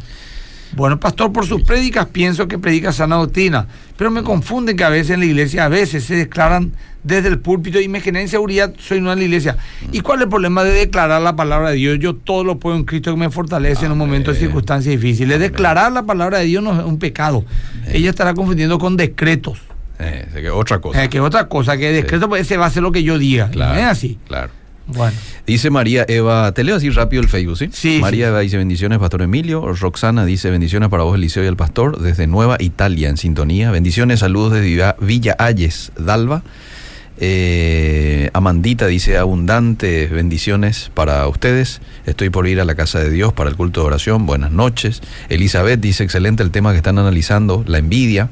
Bueno, 0.76 1.00
pastor, 1.00 1.32
por 1.34 1.46
sus 1.46 1.62
prédicas 1.64 2.08
pienso 2.08 2.48
que 2.48 2.58
predica 2.58 2.92
sana 2.94 3.16
doctrina, 3.18 3.68
pero 3.98 4.10
me 4.12 4.24
confunden 4.24 4.78
que 4.78 4.84
a 4.84 4.90
veces 4.90 5.12
en 5.12 5.20
la 5.20 5.26
iglesia, 5.26 5.66
a 5.66 5.70
veces 5.70 6.06
se 6.06 6.16
declaran 6.16 6.72
desde 7.04 7.30
el 7.30 7.40
púlpito 7.40 7.80
y 7.82 7.88
me 7.88 8.00
genera 8.00 8.22
inseguridad, 8.22 8.74
soy 8.78 9.00
una 9.00 9.12
de 9.12 9.16
la 9.18 9.24
iglesia. 9.24 9.58
¿Y 9.92 10.02
cuál 10.02 10.20
es 10.20 10.24
el 10.26 10.30
problema 10.30 10.64
de 10.64 10.72
declarar 10.72 11.22
la 11.22 11.36
palabra 11.36 11.72
de 11.72 11.76
Dios? 11.76 11.98
Yo 12.00 12.16
todo 12.16 12.44
lo 12.44 12.58
puedo 12.60 12.76
en 12.78 12.84
Cristo 12.84 13.12
que 13.12 13.18
me 13.20 13.30
fortalece 13.32 13.86
en 13.86 13.92
un 13.92 13.98
momento 13.98 14.32
de 14.32 14.40
circunstancias 14.40 14.94
difíciles. 14.96 15.40
Declarar 15.40 15.92
la 15.92 16.04
palabra 16.04 16.38
de 16.40 16.46
Dios 16.46 16.64
no 16.64 16.80
es 16.80 16.86
un 16.86 17.00
pecado. 17.00 17.44
Ella 17.88 18.10
estará 18.12 18.34
confundiendo 18.34 18.78
con 18.80 18.98
decretos, 18.98 19.60
Eh, 20.00 20.28
que 20.34 20.50
otra 20.52 20.80
cosa. 20.80 21.04
eh, 21.04 21.10
que 21.10 21.18
es 21.18 21.24
otra 21.24 21.48
cosa, 21.48 21.76
que 21.78 21.92
decreto 21.92 22.30
pues, 22.30 22.42
ese 22.44 22.58
va 22.58 22.68
a 22.68 22.70
ser 22.70 22.82
lo 22.84 22.92
que 22.92 23.04
yo 23.04 23.18
diga. 23.18 23.50
Claro, 23.50 23.74
No 23.74 23.80
es 23.80 23.86
así. 23.88 24.18
Claro. 24.28 24.52
Bueno. 24.96 25.16
Dice 25.48 25.70
María 25.70 26.06
Eva, 26.08 26.52
te 26.54 26.64
leo 26.64 26.76
así 26.76 26.90
rápido 26.90 27.22
el 27.22 27.28
Facebook, 27.30 27.58
¿sí? 27.58 27.70
Sí, 27.72 28.00
María 28.02 28.28
sí. 28.28 28.30
Eva 28.30 28.40
dice 28.40 28.58
bendiciones, 28.58 29.00
Pastor 29.00 29.22
Emilio. 29.24 29.74
Roxana 29.74 30.26
dice 30.26 30.50
bendiciones 30.52 30.90
para 30.90 31.04
vos, 31.04 31.16
Eliseo 31.16 31.44
y 31.44 31.48
el 31.48 31.56
Pastor, 31.58 32.00
desde 32.00 32.28
Nueva 32.28 32.58
Italia, 32.60 33.10
en 33.10 33.18
sintonía. 33.18 33.72
Bendiciones, 33.72 34.20
saludos 34.20 34.54
desde 34.54 34.68
Villa- 34.68 34.96
Villa 35.00 35.36
Ayes, 35.40 35.92
Dalva. 35.98 36.44
Eh, 37.24 38.32
Amandita 38.34 38.88
dice 38.88 39.18
abundantes 39.18 40.10
bendiciones 40.10 40.90
para 40.94 41.28
ustedes. 41.28 41.80
Estoy 42.08 42.32
por 42.32 42.48
ir 42.48 42.60
a 42.60 42.66
la 42.66 42.74
casa 42.74 43.00
de 43.00 43.12
Dios 43.12 43.32
para 43.32 43.50
el 43.50 43.56
culto 43.56 43.82
de 43.82 43.88
oración. 43.88 44.26
Buenas 44.26 44.52
noches. 44.52 45.02
Elizabeth 45.30 45.80
dice 45.80 46.04
excelente 46.04 46.42
el 46.42 46.50
tema 46.50 46.72
que 46.72 46.78
están 46.78 46.98
analizando, 46.98 47.64
la 47.68 47.78
envidia. 47.78 48.30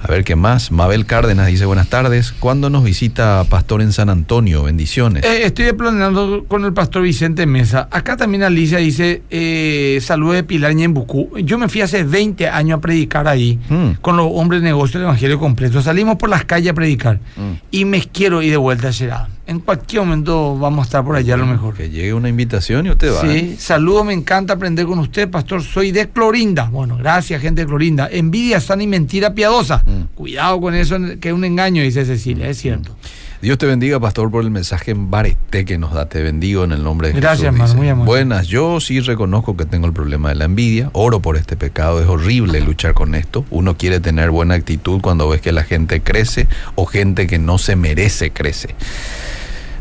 A 0.00 0.06
ver 0.06 0.22
qué 0.22 0.36
más. 0.36 0.70
Mabel 0.70 1.06
Cárdenas 1.06 1.48
dice 1.48 1.66
buenas 1.66 1.88
tardes. 1.88 2.30
¿Cuándo 2.32 2.70
nos 2.70 2.84
visita 2.84 3.44
Pastor 3.48 3.82
en 3.82 3.92
San 3.92 4.08
Antonio? 4.10 4.62
Bendiciones. 4.62 5.24
Eh, 5.24 5.40
estoy 5.44 5.72
planeando 5.72 6.44
con 6.46 6.64
el 6.64 6.72
pastor 6.72 7.02
Vicente 7.02 7.46
Mesa. 7.46 7.88
Acá 7.90 8.16
también 8.16 8.44
Alicia 8.44 8.78
dice, 8.78 9.22
eh, 9.30 9.98
salud 10.00 10.34
de 10.34 10.44
Pilar 10.44 10.72
Ñembucú. 10.74 11.30
Yo 11.42 11.58
me 11.58 11.68
fui 11.68 11.80
hace 11.80 12.04
20 12.04 12.48
años 12.48 12.78
a 12.78 12.80
predicar 12.80 13.26
ahí 13.26 13.58
Mm. 13.68 13.94
con 14.00 14.16
los 14.16 14.28
hombres 14.30 14.62
de 14.62 14.68
negocio 14.68 15.00
del 15.00 15.08
Evangelio 15.08 15.38
completo. 15.40 15.82
Salimos 15.82 16.16
por 16.16 16.28
las 16.30 16.44
calles 16.44 16.70
a 16.70 16.74
predicar 16.74 17.16
Mm. 17.36 17.52
y 17.72 17.84
me 17.84 18.00
quiero 18.02 18.40
ir 18.40 18.52
de 18.52 18.56
vuelta 18.56 18.88
a 18.88 18.92
Gerard. 18.92 19.28
En 19.48 19.60
cualquier 19.60 20.02
momento 20.02 20.58
vamos 20.58 20.80
a 20.80 20.84
estar 20.84 21.02
por 21.02 21.16
allá 21.16 21.32
a 21.32 21.38
lo 21.38 21.46
mejor. 21.46 21.74
Que 21.74 21.88
llegue 21.88 22.12
una 22.12 22.28
invitación 22.28 22.84
y 22.84 22.90
usted 22.90 23.10
va. 23.14 23.22
¿eh? 23.32 23.40
Sí, 23.40 23.56
saludo, 23.58 24.04
me 24.04 24.12
encanta 24.12 24.52
aprender 24.52 24.84
con 24.84 24.98
usted, 24.98 25.30
pastor. 25.30 25.62
Soy 25.62 25.90
de 25.90 26.10
Clorinda. 26.10 26.68
Bueno, 26.70 26.98
gracias, 26.98 27.40
gente 27.40 27.62
de 27.62 27.66
Clorinda. 27.66 28.10
Envidia 28.12 28.60
sana 28.60 28.82
y 28.82 28.86
mentira 28.86 29.32
piadosa. 29.32 29.82
Mm. 29.86 30.14
Cuidado 30.14 30.60
con 30.60 30.74
eso, 30.74 30.98
que 31.18 31.28
es 31.30 31.34
un 31.34 31.44
engaño, 31.44 31.82
dice 31.82 32.04
Cecilia, 32.04 32.46
es 32.46 32.58
cierto. 32.58 32.94
Dios 33.40 33.56
te 33.56 33.66
bendiga, 33.66 34.00
pastor, 34.00 34.32
por 34.32 34.42
el 34.42 34.50
mensaje 34.50 34.90
en 34.90 35.12
barete 35.12 35.64
que 35.64 35.78
nos 35.78 35.92
da. 35.92 36.08
Te 36.08 36.22
bendigo 36.22 36.64
en 36.64 36.72
el 36.72 36.82
nombre 36.82 37.08
de 37.12 37.20
Gracias, 37.20 37.54
Jesús. 37.54 37.76
dice. 37.80 37.94
muy. 37.94 38.04
Buenas, 38.06 38.48
yo 38.48 38.80
sí 38.80 38.98
reconozco 38.98 39.56
que 39.56 39.64
tengo 39.64 39.86
el 39.86 39.92
problema 39.92 40.30
de 40.30 40.34
la 40.34 40.46
envidia. 40.46 40.90
Oro 40.92 41.20
por 41.20 41.36
este 41.36 41.56
pecado. 41.56 42.02
Es 42.02 42.08
horrible 42.08 42.60
luchar 42.60 42.94
con 42.94 43.14
esto. 43.14 43.44
Uno 43.50 43.76
quiere 43.76 44.00
tener 44.00 44.32
buena 44.32 44.54
actitud 44.54 45.00
cuando 45.00 45.28
ves 45.28 45.40
que 45.40 45.52
la 45.52 45.62
gente 45.62 46.00
crece 46.00 46.48
o 46.74 46.84
gente 46.84 47.28
que 47.28 47.38
no 47.38 47.58
se 47.58 47.76
merece 47.76 48.30
crece. 48.30 48.74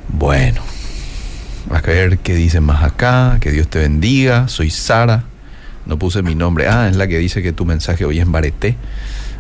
Bueno, 0.08 0.62
a 1.72 1.82
ver 1.82 2.20
qué 2.20 2.36
dice 2.36 2.62
más 2.62 2.84
acá. 2.84 3.40
Que 3.42 3.52
Dios 3.52 3.68
te 3.68 3.80
bendiga. 3.80 4.48
Soy 4.50 4.70
Sara. 4.70 5.24
No 5.88 5.98
puse 5.98 6.22
mi 6.22 6.36
nombre. 6.36 6.68
Ah, 6.68 6.90
es 6.90 6.96
la 6.96 7.08
que 7.08 7.18
dice 7.18 7.42
que 7.42 7.54
tu 7.54 7.66
mensaje 7.66 8.06
hoy 8.06 8.18
es 8.20 8.24
en 8.24 8.32
barete. 8.32 8.76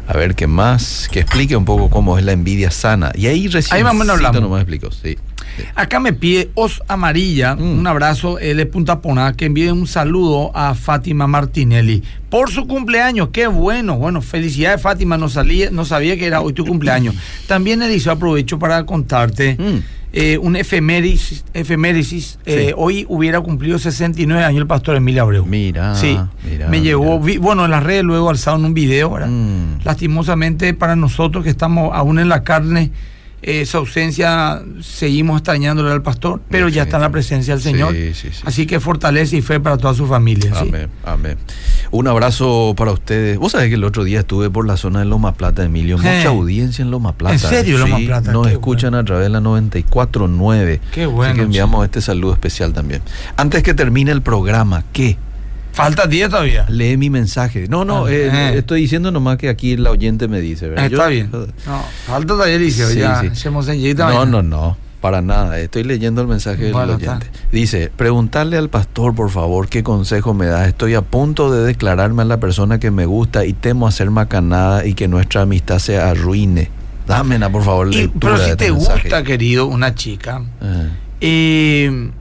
A 0.08 0.14
ver, 0.14 0.36
¿qué 0.36 0.48
más? 0.48 1.10
Que 1.12 1.20
explique 1.20 1.56
un 1.56 1.66
poco 1.66 1.90
cómo 1.90 2.18
es 2.18 2.24
la 2.24 2.32
envidia 2.32 2.72
sana. 2.72 3.12
Y 3.14 3.28
ahí 3.28 3.48
recién 3.48 3.76
Ahí 3.78 3.84
más 3.84 3.92
o 3.92 3.96
nomás 4.42 4.62
explicó, 4.62 4.90
sí. 4.92 5.18
sí. 5.58 5.64
Acá 5.76 6.00
me 6.00 6.14
pide 6.14 6.50
Os 6.54 6.82
Amarilla, 6.88 7.56
Mm. 7.56 7.80
un 7.80 7.88
abrazo, 7.88 8.40
él 8.40 8.60
es 8.62 8.68
Punta 8.68 9.02
que 9.34 9.46
envíe 9.46 9.70
un 9.70 9.86
saludo 9.86 10.52
a 10.56 10.76
Fátima 10.76 11.28
Martinelli 11.28 12.04
por 12.30 12.50
su 12.52 12.68
cumpleaños. 12.68 13.30
Qué 13.34 13.48
bueno, 13.48 13.98
bueno, 13.98 14.22
felicidades 14.22 14.82
Fátima, 14.82 15.18
no, 15.18 15.28
salía, 15.28 15.72
no 15.72 15.84
sabía 15.84 16.16
que 16.18 16.26
era 16.26 16.40
hoy 16.42 16.54
tu 16.54 16.66
cumpleaños. 16.66 17.14
También 17.48 17.82
Eliseo 17.82 18.14
aprovecho 18.14 18.58
para 18.60 18.86
contarte 18.86 19.56
Mm. 19.60 19.97
Eh, 20.14 20.38
un 20.38 20.56
efemérisis. 20.56 21.44
efemérisis. 21.54 22.40
Eh, 22.46 22.74
hoy 22.76 23.06
hubiera 23.10 23.40
cumplido 23.42 23.78
69 23.78 24.44
años 24.44 24.62
el 24.62 24.68
pastor 24.68 24.96
Emilio 24.96 25.22
Abreu. 25.24 25.46
Mira, 25.46 25.96
Sí, 25.96 26.18
mira, 26.50 26.68
me 26.70 26.82
llegó, 26.82 27.20
vi- 27.20 27.38
bueno, 27.38 27.66
en 27.66 27.72
las 27.72 27.84
redes 27.84 28.04
luego 28.04 28.30
alzado 28.30 28.58
en 28.58 28.66
un 28.66 28.74
video, 28.74 29.12
¿verdad? 29.12 29.28
Mm. 29.30 29.84
Lastimosamente 29.84 30.74
para 30.74 30.96
nosotros 30.96 31.44
que 31.44 31.50
estamos 31.50 31.92
aún 31.94 32.20
en 32.20 32.30
la 32.30 32.44
carne, 32.44 32.92
esa 33.42 33.78
ausencia 33.78 34.62
seguimos 34.82 35.38
extrañándole 35.38 35.92
al 35.92 36.02
pastor, 36.02 36.42
pero 36.50 36.70
ya 36.70 36.84
está 36.84 36.98
en 36.98 37.04
la 37.04 37.12
presencia 37.12 37.54
del 37.54 37.62
Señor. 37.62 37.94
Sí, 37.94 38.14
sí, 38.14 38.30
sí. 38.32 38.42
Así 38.46 38.66
que 38.66 38.80
fortalece 38.80 39.38
y 39.38 39.42
fe 39.42 39.60
para 39.60 39.78
toda 39.78 39.94
su 39.94 40.08
familia. 40.08 40.52
Amén, 40.56 40.90
amén. 41.06 41.38
Un 41.92 42.08
abrazo 42.08 42.74
para 42.76 42.92
ustedes. 42.92 43.38
Vos 43.38 43.52
sabés 43.52 43.70
que 43.70 43.76
el 43.76 43.84
otro 43.84 44.04
día 44.04 44.20
estuve 44.22 44.50
por 44.50 44.66
la 44.66 44.76
zona 44.76 45.00
de 45.00 45.06
Loma 45.06 45.34
Plata, 45.36 45.64
Emilio. 45.64 45.98
Mucha 45.98 46.30
audiencia 46.30 46.82
en 46.82 46.92
Loma 46.92 47.14
Plata. 47.14 47.36
¿En 47.36 47.40
serio, 47.40 47.78
Loma 47.78 48.00
Plata? 48.00 48.32
Nos 48.32 48.48
Qué 48.48 48.54
escuchan 48.54 48.96
a 48.96 49.04
través 49.04 49.26
de 49.26 49.30
la 49.30 49.40
94.9. 49.40 50.80
Qué 50.92 51.06
bueno, 51.06 51.32
Así 51.32 51.38
que 51.38 51.46
enviamos 51.46 51.86
este 51.86 52.02
saludo 52.02 52.34
especial 52.34 52.74
también. 52.74 53.02
Antes 53.36 53.64
que 53.64 53.74
termine 53.74 54.12
el 54.12 54.22
programa, 54.22 54.84
¿qué? 54.92 55.18
Falta 55.78 56.08
10 56.08 56.30
todavía. 56.30 56.66
Lee 56.70 56.98
mi 56.98 57.10
mensaje. 57.10 57.68
No, 57.70 57.86
no, 57.86 58.06
Ah, 58.06 58.12
eh, 58.12 58.30
eh. 58.34 58.54
estoy 58.58 58.82
diciendo 58.82 59.12
nomás 59.12 59.38
que 59.38 59.48
aquí 59.50 59.78
la 59.78 59.92
oyente 59.92 60.28
me 60.28 60.42
dice. 60.42 60.68
¿verdad? 60.70 60.86
Está 60.86 61.04
Yo- 61.06 61.10
bien. 61.10 61.30
No, 61.32 61.84
falta 62.08 62.28
todavía, 62.34 62.56
Eliseo. 62.56 62.90
Sí, 62.90 63.00
ya, 63.00 63.22
sí. 63.22 63.50
lleguita 63.78 64.08
No, 64.10 64.14
mañana. 64.16 64.26
no, 64.32 64.42
no, 64.44 64.78
para 65.02 65.22
nada. 65.22 65.60
Estoy 65.60 65.84
leyendo 65.84 66.22
el 66.22 66.28
mensaje 66.28 66.64
del 66.64 66.74
Bueno, 66.74 66.96
oyente. 66.96 67.28
Dice, 67.52 67.92
preguntarle 67.96 68.58
al 68.58 68.70
pastor, 68.70 69.14
por 69.14 69.30
favor, 69.30 69.70
qué 69.70 69.84
consejo 69.84 70.34
me 70.34 70.48
da. 70.48 70.68
Estoy 70.68 70.96
a 70.96 71.02
punto 71.04 71.52
de 71.52 71.64
declararme 71.66 72.24
a 72.24 72.26
la 72.26 72.40
persona 72.40 72.80
que 72.80 72.90
me 72.92 73.06
gusta 73.06 73.46
y 73.46 73.54
temo 73.54 73.88
hacer 73.88 74.10
macanada 74.10 74.86
y 74.86 74.96
que 74.96 75.08
nuestra 75.08 75.44
amistad 75.44 75.78
se 75.80 76.00
arruine. 76.00 76.70
Dámela, 77.06 77.50
por 77.50 77.64
favor, 77.64 77.94
Y- 77.94 78.08
pero 78.20 78.36
si 78.38 78.50
este 78.50 78.66
te 78.66 78.72
mensaje. 78.72 79.02
gusta, 79.04 79.24
querido, 79.24 79.68
una 79.68 79.94
chica, 79.96 80.42
Eh, 80.62 80.90
eh, 81.22 82.12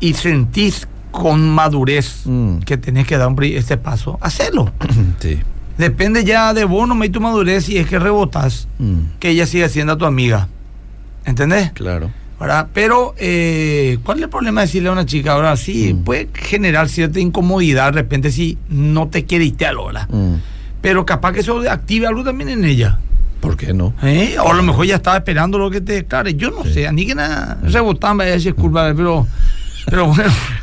y 0.00 0.14
sentís 0.14 0.88
con 1.14 1.48
madurez 1.48 2.22
Mm. 2.26 2.58
que 2.58 2.76
tenés 2.76 3.06
que 3.06 3.16
dar 3.16 3.28
un 3.28 3.36
este 3.42 3.76
paso, 3.76 4.18
hacelo. 4.20 4.72
sí. 5.20 5.38
Depende 5.78 6.24
ya 6.24 6.54
de 6.54 6.64
vos, 6.64 6.86
no 6.88 7.04
y 7.04 7.08
tu 7.08 7.20
madurez, 7.20 7.68
y 7.68 7.78
es 7.78 7.86
que 7.88 7.98
rebotas, 7.98 8.68
Mm, 8.78 9.18
que 9.20 9.30
ella 9.30 9.46
siga 9.46 9.68
siendo 9.68 9.96
tu 9.96 10.04
amiga. 10.06 10.48
¿Entendés? 11.24 11.70
claro. 11.72 12.10
¿Verdad? 12.38 12.66
Pero, 12.74 13.14
eh, 13.16 13.98
¿cuál 14.02 14.18
es 14.18 14.24
el 14.24 14.28
problema 14.28 14.60
de 14.60 14.66
decirle 14.66 14.88
a 14.88 14.92
una 14.92 15.06
chica 15.06 15.32
ahora 15.32 15.56
sí? 15.56 15.94
Mm. 15.94 16.04
Puede 16.04 16.28
generar 16.34 16.88
cierta 16.88 17.20
incomodidad 17.20 17.86
de 17.86 17.92
repente 18.02 18.30
si 18.32 18.58
no 18.68 19.06
te 19.08 19.24
quiere 19.24 19.44
irte 19.46 19.66
a. 19.66 19.72
Mm, 20.10 20.34
Pero 20.80 21.06
capaz 21.06 21.32
que 21.32 21.40
eso 21.40 21.62
active 21.70 22.06
algo 22.08 22.24
también 22.24 22.50
en 22.50 22.64
ella. 22.64 22.98
¿Por 23.40 23.56
qué 23.56 23.72
no? 23.72 23.94
¿eh? 24.02 24.36
O 24.44 24.50
a 24.52 24.54
lo 24.54 24.62
mejor 24.62 24.84
ya 24.86 24.96
estaba 24.96 25.16
esperando 25.18 25.58
lo 25.58 25.70
que 25.70 25.80
te 25.80 25.92
declare. 25.92 26.34
Yo 26.34 26.50
no 26.50 26.64
sé, 26.64 26.90
ni 26.92 27.06
que 27.06 27.14
nada. 27.14 27.58
Rebotando, 27.62 28.24
vaya, 28.24 28.34
disculpa, 28.36 28.92
pero, 28.96 29.26
pero 29.86 30.06
bueno. 30.08 30.30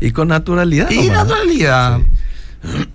Y 0.00 0.10
con 0.10 0.28
naturalidad. 0.28 0.90
y 0.90 0.96
nomás, 0.96 1.08
¿no? 1.08 1.14
naturalidad. 1.24 1.98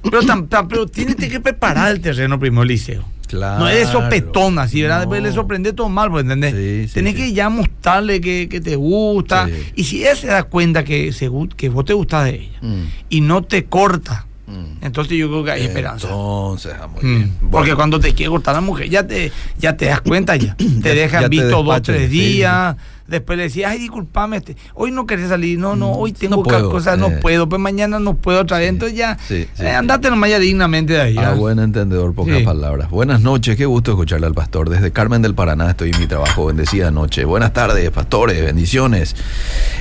Pero, 0.04 0.22
tam- 0.24 0.48
tam- 0.50 0.68
pero 0.68 0.88
tienes 0.88 1.16
que 1.16 1.40
preparar 1.40 1.92
el 1.92 2.02
terreno 2.02 2.40
primero, 2.40 2.64
Liceo. 2.64 3.06
Claro. 3.28 3.60
No 3.60 3.70
es 3.70 3.76
de 3.76 3.86
sopetón 3.92 4.58
así, 4.58 4.82
¿verdad? 4.82 5.02
Después 5.02 5.22
No. 5.22 5.28
le 5.28 5.34
sorprende 5.36 5.72
todo 5.74 5.88
mal, 5.88 6.10
pues, 6.10 6.24
¿entendés? 6.24 6.56
Sí, 6.56 6.88
sí, 6.88 6.94
Tenés 6.96 7.14
sí. 7.14 7.20
que 7.22 7.34
ya 7.34 7.50
mostrarle 7.50 8.20
que, 8.22 8.50
que 8.50 8.60
te 8.60 8.76
gusta. 8.76 9.48
Y 9.76 9.84
si 9.84 10.04
él 10.04 10.18
se 10.18 10.26
da 10.28 10.42
cuenta 10.44 10.84
que, 10.84 11.14
se, 11.14 11.30
que 11.56 11.70
vos 11.70 11.86
te 11.86 11.94
gustas 11.94 12.26
de 12.26 12.36
ella 12.36 12.58
Mm, 12.64 12.84
y 13.10 13.22
no 13.22 13.44
te 13.44 13.66
corta, 13.66 14.26
mm. 14.48 14.84
entonces 14.84 15.16
yo 15.16 15.28
creo 15.30 15.44
que 15.44 15.52
hay 15.52 15.62
esperanza. 15.66 16.08
Entonces, 16.08 16.74
ah, 16.82 16.88
muy 16.88 17.04
Mm. 17.04 17.16
bien. 17.18 17.30
Porque 17.40 17.50
Bueno. 17.52 17.76
cuando 17.76 18.00
te 18.00 18.16
quiere 18.16 18.32
cortar 18.32 18.56
la 18.56 18.62
mujer, 18.62 18.90
ya 18.90 19.06
te, 19.06 19.32
ya 19.60 19.78
te 19.78 19.86
das 19.86 20.02
cuenta 20.02 20.36
ya. 20.36 20.56
Te 20.82 20.96
dejan 20.96 21.22
ya 21.22 21.30
te 21.30 21.30
visto 21.30 21.62
dos, 21.62 21.82
tres 21.84 22.10
días. 22.10 22.76
Después 23.10 23.38
le 23.38 23.44
decías, 23.44 23.72
ay, 23.72 23.80
disculpame, 23.80 24.38
este, 24.38 24.56
hoy 24.74 24.92
no 24.92 25.06
querés 25.06 25.30
salir. 25.30 25.58
No, 25.60 25.76
no, 25.76 25.92
hoy 25.92 26.14
tengo 26.14 26.38
Mm. 26.38 26.40
no 26.40 26.44
ca- 26.44 26.50
puedo, 26.60 26.70
cosas, 26.72 26.98
no 26.98 27.08
eh. 27.08 27.18
puedo. 27.22 27.50
Pues 27.50 27.62
mañana 27.62 28.00
no 28.00 28.16
puedo 28.16 28.42
otra 28.42 28.60
vez. 28.60 28.70
Entonces 28.70 28.98
ya, 28.98 29.18
sí, 29.28 29.48
sí, 29.54 29.64
eh, 29.64 29.72
andate 29.72 30.10
nomás 30.10 30.30
ya 30.30 30.40
dignamente 30.40 30.94
de 30.94 31.02
ahí. 31.02 31.18
Ah, 31.18 31.32
¿ah? 31.32 31.34
buen 31.36 31.60
entendedor, 31.60 32.14
pocas 32.14 32.42
palabras. 32.44 32.90
Buenas 32.90 33.22
noches, 33.22 33.56
qué 33.58 33.66
gusto 33.66 33.92
escucharle 33.92 34.28
al 34.28 34.34
pastor. 34.34 34.70
Desde 34.70 34.92
Carmen 34.92 35.22
del 35.22 35.36
Paraná 35.36 35.72
estoy 35.72 35.92
en 35.92 36.00
mi 36.00 36.08
trabajo. 36.08 36.46
Bendecida 36.46 36.92
noche. 36.92 37.26
Buenas 37.26 37.54
tardes, 37.54 37.90
pastores, 37.92 38.42
bendiciones. 38.44 39.16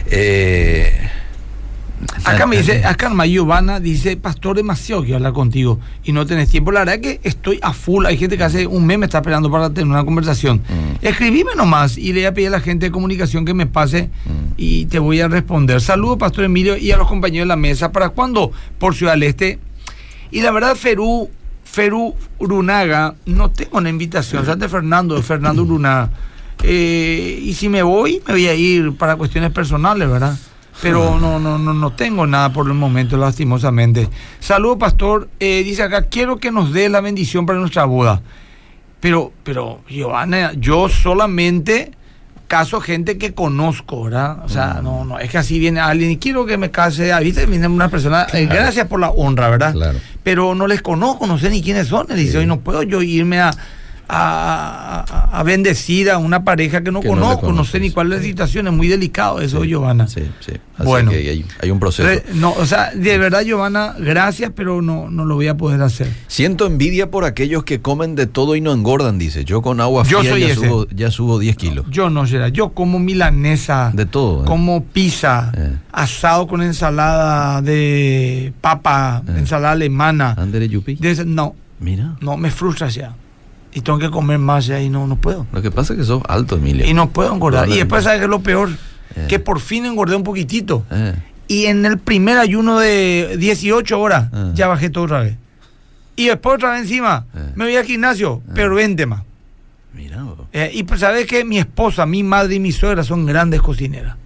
Eh, 0.06 0.92
Acá 2.24 2.46
me 2.46 2.56
dice, 2.58 2.84
acá 2.84 3.06
Arma 3.06 3.26
Giovanna 3.26 3.80
dice, 3.80 4.16
pastor, 4.16 4.56
demasiado 4.56 5.02
quiero 5.02 5.16
hablar 5.16 5.32
contigo 5.32 5.80
y 6.04 6.12
no 6.12 6.26
tenés 6.26 6.48
tiempo. 6.48 6.70
La 6.70 6.80
verdad 6.80 6.94
es 6.96 7.00
que 7.00 7.20
estoy 7.28 7.58
a 7.62 7.72
full. 7.72 8.06
Hay 8.06 8.16
gente 8.16 8.36
que 8.36 8.44
hace 8.44 8.66
un 8.66 8.86
mes 8.86 8.98
me 8.98 9.06
está 9.06 9.18
esperando 9.18 9.50
para 9.50 9.68
tener 9.70 9.88
una 9.88 10.04
conversación. 10.04 10.58
Mm. 10.58 11.04
Escribime 11.04 11.50
nomás 11.56 11.98
y 11.98 12.12
le 12.12 12.20
voy 12.20 12.24
a 12.26 12.34
pedir 12.34 12.48
a 12.48 12.52
la 12.52 12.60
gente 12.60 12.86
de 12.86 12.92
comunicación 12.92 13.44
que 13.44 13.54
me 13.54 13.66
pase 13.66 14.10
Mm. 14.26 14.52
y 14.56 14.86
te 14.86 14.98
voy 14.98 15.20
a 15.20 15.28
responder. 15.28 15.80
Saludos, 15.80 16.18
pastor 16.18 16.44
Emilio, 16.44 16.76
y 16.76 16.90
a 16.92 16.96
los 16.96 17.08
compañeros 17.08 17.46
de 17.46 17.48
la 17.48 17.56
mesa. 17.56 17.90
¿Para 17.90 18.10
cuándo? 18.10 18.52
Por 18.78 18.94
Ciudad 18.94 19.12
del 19.14 19.24
Este. 19.24 19.58
Y 20.30 20.40
la 20.42 20.50
verdad, 20.50 20.76
Ferú, 20.76 21.28
Ferú 21.64 22.14
Urunaga, 22.38 23.14
no 23.26 23.50
tengo 23.50 23.78
una 23.78 23.88
invitación. 23.90 24.42
O 24.42 24.44
sea, 24.44 24.56
de 24.56 24.68
Fernando, 24.68 25.14
de 25.16 25.22
Fernando 25.22 25.62
Urunaga. 25.62 26.10
Eh, 26.62 27.40
y 27.42 27.54
si 27.54 27.68
me 27.68 27.82
voy, 27.82 28.20
me 28.26 28.34
voy 28.34 28.46
a 28.46 28.54
ir 28.54 28.92
para 28.96 29.16
cuestiones 29.16 29.50
personales, 29.52 30.08
¿verdad? 30.08 30.36
Pero 30.80 31.18
no, 31.18 31.38
no, 31.38 31.58
no, 31.58 31.74
no 31.74 31.92
tengo 31.92 32.26
nada 32.26 32.52
por 32.52 32.66
el 32.66 32.74
momento, 32.74 33.16
lastimosamente. 33.16 34.08
Saludos, 34.40 34.78
pastor. 34.78 35.28
Eh, 35.40 35.62
dice 35.64 35.82
acá, 35.82 36.02
quiero 36.02 36.38
que 36.38 36.52
nos 36.52 36.72
dé 36.72 36.88
la 36.88 37.00
bendición 37.00 37.46
para 37.46 37.58
nuestra 37.58 37.84
boda. 37.84 38.22
Pero, 39.00 39.32
pero, 39.42 39.80
Giovanna, 39.88 40.52
yo 40.54 40.88
solamente 40.88 41.92
caso 42.48 42.80
gente 42.80 43.18
que 43.18 43.34
conozco, 43.34 44.04
¿verdad? 44.04 44.38
O 44.44 44.48
sea, 44.48 44.80
no, 44.82 45.04
no, 45.04 45.18
es 45.18 45.30
que 45.30 45.38
así 45.38 45.58
viene 45.58 45.80
alguien 45.80 46.10
y 46.12 46.16
quiero 46.16 46.46
que 46.46 46.56
me 46.56 46.70
case, 46.70 47.12
ah, 47.12 47.20
¿viste? 47.20 47.44
Viene 47.46 47.68
una 47.68 47.90
persona, 47.90 48.26
eh, 48.32 48.46
Claro. 48.46 48.62
gracias 48.62 48.86
por 48.88 48.98
la 49.00 49.10
honra, 49.10 49.50
¿verdad? 49.50 49.72
Claro. 49.72 49.98
Pero 50.22 50.54
no 50.54 50.66
les 50.66 50.80
conozco, 50.80 51.26
no 51.26 51.38
sé 51.38 51.50
ni 51.50 51.62
quiénes 51.62 51.88
son. 51.88 52.06
Él 52.10 52.16
dice, 52.16 52.38
hoy 52.38 52.46
no 52.46 52.60
puedo 52.60 52.82
yo 52.82 53.02
irme 53.02 53.40
a, 53.40 53.50
a, 54.08 55.04
a- 55.08 55.38
a 55.40 55.42
bendecir 55.42 56.10
a 56.10 56.18
una 56.18 56.42
pareja 56.44 56.82
que 56.82 56.90
no 56.90 57.00
Que 57.00 57.08
conozco, 57.08 57.52
no, 57.52 57.64
sé 57.64 57.78
ni 57.80 57.90
cuál 57.90 58.12
es 58.12 58.18
la 58.20 58.24
situación, 58.24 58.66
es 58.66 58.72
muy 58.72 58.88
delicado 58.88 59.40
eso, 59.40 59.62
sí, 59.62 59.68
Giovanna. 59.68 60.08
Sí, 60.08 60.22
sí. 60.40 60.52
Así 60.76 60.86
Bueno. 60.86 61.10
que 61.10 61.16
hay, 61.18 61.44
hay 61.60 61.70
un 61.70 61.78
proceso. 61.80 62.08
Re- 62.08 62.24
No, 62.34 62.52
o 62.52 62.64
sea, 62.64 62.90
de 62.94 63.18
verdad, 63.18 63.42
Giovanna, 63.42 63.94
gracias, 63.98 64.52
pero 64.54 64.80
no, 64.80 65.10
no 65.10 65.24
lo 65.24 65.34
voy 65.34 65.48
a 65.48 65.56
poder 65.56 65.82
hacer. 65.82 66.08
Siento 66.28 66.66
envidia 66.66 67.10
por 67.10 67.24
aquellos 67.24 67.64
que 67.64 67.80
comen 67.80 68.14
de 68.14 68.26
todo 68.26 68.56
y 68.56 68.60
no 68.60 68.72
engordan, 68.72 69.18
dice. 69.18 69.44
Yo 69.44 69.60
con 69.60 69.80
agua 69.80 70.04
Yo 70.04 70.20
fría 70.20 70.30
soy 70.30 70.40
ya, 70.42 70.46
ese. 70.48 70.54
subo, 70.68 70.86
ya 70.88 71.10
subo 71.10 71.38
10 71.38 71.56
kilos. 71.56 71.86
Yo 71.90 72.08
no, 72.10 72.24
Gerard, 72.26 72.52
yo 72.52 72.70
como 72.70 72.98
milanesa. 72.98 73.90
De 73.92 74.06
todo. 74.06 74.42
¿eh? 74.42 74.46
como 74.46 74.84
pizza, 74.84 75.52
Eh. 75.56 75.72
asado 75.92 76.46
con 76.46 76.62
ensalada 76.62 77.60
de 77.62 78.52
papa, 78.60 79.22
Eh. 79.28 79.32
ensalada 79.38 79.72
alemana. 79.72 80.34
Andere 80.38 80.68
Yupi. 80.68 80.94
De 80.96 81.24
no, 81.26 81.54
Mira. 81.80 82.16
no, 82.20 82.36
me 82.36 82.50
frustra 82.50 82.88
ya. 82.88 83.14
Y 83.74 83.80
tengo 83.82 83.98
que 83.98 84.10
comer 84.10 84.38
más 84.38 84.66
ya 84.66 84.80
y 84.80 84.88
no, 84.88 85.06
no 85.06 85.16
puedo. 85.16 85.46
Lo 85.52 85.60
que 85.62 85.70
pasa 85.70 85.92
es 85.92 85.98
que 86.00 86.04
sos 86.04 86.22
alto, 86.28 86.56
Emilio. 86.56 86.86
Y 86.86 86.94
no 86.94 87.10
puedo 87.10 87.32
engordar. 87.32 87.68
Y 87.68 87.76
después, 87.76 88.04
¿sabes 88.04 88.18
qué 88.18 88.24
es 88.24 88.30
lo 88.30 88.40
peor? 88.40 88.70
Eh. 89.14 89.26
Que 89.28 89.38
por 89.38 89.60
fin 89.60 89.84
engordé 89.86 90.16
un 90.16 90.24
poquitito. 90.24 90.84
Eh, 90.90 91.14
Y 91.50 91.64
en 91.66 91.86
el 91.86 91.98
primer 91.98 92.36
ayuno 92.38 92.78
de 92.78 93.36
18 93.38 93.98
horas, 94.00 94.28
Ah. 94.32 94.50
ya 94.54 94.66
bajé 94.68 94.90
todo 94.90 95.04
otra 95.04 95.20
vez. 95.20 95.36
Y 96.16 96.26
después 96.26 96.56
otra 96.56 96.72
vez 96.72 96.82
encima, 96.82 97.24
Eh. 97.34 97.52
me 97.54 97.64
voy 97.64 97.76
al 97.76 97.84
gimnasio, 97.84 98.42
pero 98.54 98.74
20 98.74 99.06
más. 99.06 99.22
mira. 99.94 100.22
Eh, 100.52 100.70
y 100.74 100.82
pues, 100.84 101.00
¿sabes 101.00 101.26
que 101.26 101.44
Mi 101.44 101.58
esposa, 101.58 102.04
mi 102.06 102.22
madre 102.22 102.54
y 102.56 102.60
mi 102.60 102.70
suegra 102.72 103.02
son 103.02 103.24
grandes 103.26 103.60
cocineras. 103.62 104.16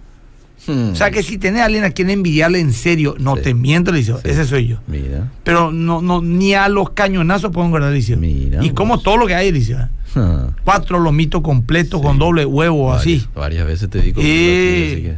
Hmm. 0.65 0.91
O 0.91 0.95
sea 0.95 1.11
que 1.11 1.23
si 1.23 1.37
tenés 1.37 1.61
a 1.61 1.65
alguien 1.65 1.83
a 1.83 1.89
quien 1.91 2.09
envidiarle 2.09 2.59
en 2.59 2.71
serio, 2.73 3.15
no 3.19 3.35
Sí. 3.35 3.41
te 3.43 3.53
miento, 3.53 3.93
Sí. 3.93 4.11
ese 4.23 4.45
soy 4.45 4.67
yo. 4.67 4.77
Mira. 4.87 5.29
Pero 5.43 5.71
no, 5.71 6.01
no, 6.01 6.21
ni 6.21 6.53
a 6.53 6.69
los 6.69 6.91
cañonazos 6.91 7.51
puedo 7.51 7.65
engordar, 7.67 7.91
dice. 7.91 8.15
Mira 8.15 8.63
Y 8.63 8.69
vos. 8.69 8.73
como 8.77 8.99
todo 8.99 9.17
lo 9.17 9.27
que 9.27 9.35
hay, 9.35 9.51
dice. 9.51 9.75
Ah. 10.15 10.47
Cuatro 10.63 10.99
lomitos 10.99 11.41
completos 11.41 11.99
Sí. 11.99 12.05
con 12.07 12.17
doble 12.19 12.45
huevo, 12.45 12.87
Varias- 12.87 13.01
así. 13.01 13.27
Varias 13.35 13.65
veces 13.67 13.89
te 13.89 13.99
digo. 14.01 14.21
Eh. 14.23 15.17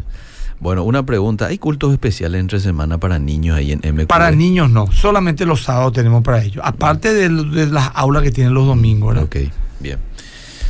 Bueno, 0.60 0.84
una 0.84 1.06
pregunta. 1.06 1.48
¿Hay 1.48 1.58
cultos 1.60 1.92
especiales 1.92 2.40
entre 2.40 2.60
semana 2.60 2.98
para 2.98 3.20
niños 3.20 3.58
ahí 3.58 3.72
en 3.74 3.82
MQ? 3.84 4.08
Para 4.08 4.32
niños 4.32 4.70
no, 4.72 4.90
solamente 4.92 5.46
los 5.46 5.62
sábados 5.64 5.92
tenemos 5.94 6.24
para 6.24 6.42
ellos. 6.44 6.64
Aparte 6.66 7.14
de, 7.14 7.30
de 7.30 7.68
las 7.68 7.92
aulas 7.94 8.24
que 8.24 8.32
tienen 8.32 8.54
los 8.54 8.66
domingos, 8.66 9.10
¿verdad? 9.14 9.26
Ok, 9.26 9.52
bien. 9.82 10.00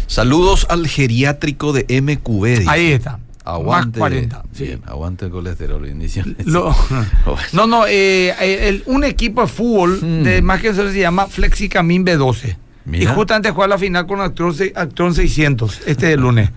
Saludos 0.07 0.67
al 0.69 0.87
geriátrico 0.87 1.71
de 1.71 1.85
MQB. 2.01 2.45
dice. 2.59 2.65
Ahí 2.69 2.87
está. 2.91 3.19
Aguante. 3.45 3.99
Más 3.99 4.09
40. 4.09 4.43
sí. 4.53 4.63
Bien, 4.65 4.81
aguante 4.85 5.25
el 5.25 5.31
colesterol, 5.31 5.81
bendiciones. 5.81 6.45
Lo- 6.47 6.75
no, 7.53 7.67
no, 7.67 7.85
eh, 7.87 8.29
eh, 8.41 8.67
el- 8.69 8.83
un 8.87 9.03
equipo 9.03 9.41
de 9.41 9.47
fútbol 9.47 9.99
Mm. 10.01 10.23
de 10.23 10.41
más 10.41 10.59
que 10.61 10.69
eso 10.69 10.89
se 10.91 10.99
llama 10.99 11.27
Flexicamin 11.27 12.03
B12. 12.05 12.57
Mira. 12.85 13.03
Y 13.11 13.15
justamente 13.15 13.51
juega 13.51 13.67
la 13.69 13.77
final 13.77 14.05
con 14.07 14.19
Actron, 14.21 14.53
Actron 14.75 15.13
600 15.15 15.81
este 15.87 16.07
de 16.07 16.17
lunes. 16.17 16.49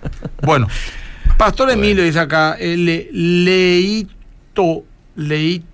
bueno, 0.42 0.66
Pastor. 1.36 1.70
Emilio 1.70 2.02
dice 2.04 2.18
acá, 2.20 2.56
eh, 2.58 2.76
le- 2.76 3.08
Leito, 3.12 4.84
Leito, 5.16 5.66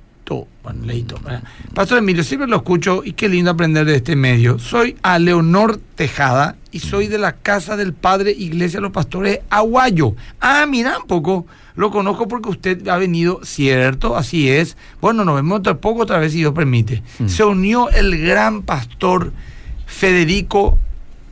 bueno, 0.62 0.84
Leito. 0.86 1.18
¿verdad? 1.24 1.42
Pastor 1.74 1.98
Emilio, 1.98 2.22
siempre 2.22 2.48
lo 2.48 2.56
escucho 2.56 3.02
y 3.04 3.12
qué 3.12 3.28
lindo 3.28 3.50
aprender 3.50 3.84
de 3.84 3.96
este 3.96 4.14
medio. 4.16 4.58
Soy 4.58 4.96
a 5.02 5.18
Leonor 5.18 5.78
Tejada 5.96 6.56
y 6.70 6.78
soy 6.78 7.08
de 7.08 7.18
la 7.18 7.32
casa 7.32 7.76
del 7.76 7.92
Padre 7.92 8.30
Iglesia 8.32 8.78
de 8.78 8.82
los 8.82 8.92
Pastores 8.92 9.40
Aguayo. 9.50 10.14
Ah, 10.40 10.64
mira 10.68 10.98
un 10.98 11.06
poco. 11.06 11.46
Lo 11.74 11.90
conozco 11.90 12.28
porque 12.28 12.50
usted 12.50 12.86
ha 12.88 12.96
venido, 12.98 13.40
cierto, 13.44 14.16
así 14.16 14.48
es. 14.50 14.76
Bueno, 15.00 15.24
nos 15.24 15.34
vemos 15.36 15.60
otro 15.60 15.80
poco 15.80 16.02
otra 16.02 16.18
vez 16.18 16.32
si 16.32 16.38
Dios 16.38 16.52
permite. 16.52 17.02
Mm. 17.18 17.28
Se 17.28 17.44
unió 17.44 17.88
el 17.90 18.18
gran 18.20 18.62
pastor 18.62 19.32
Federico 19.86 20.78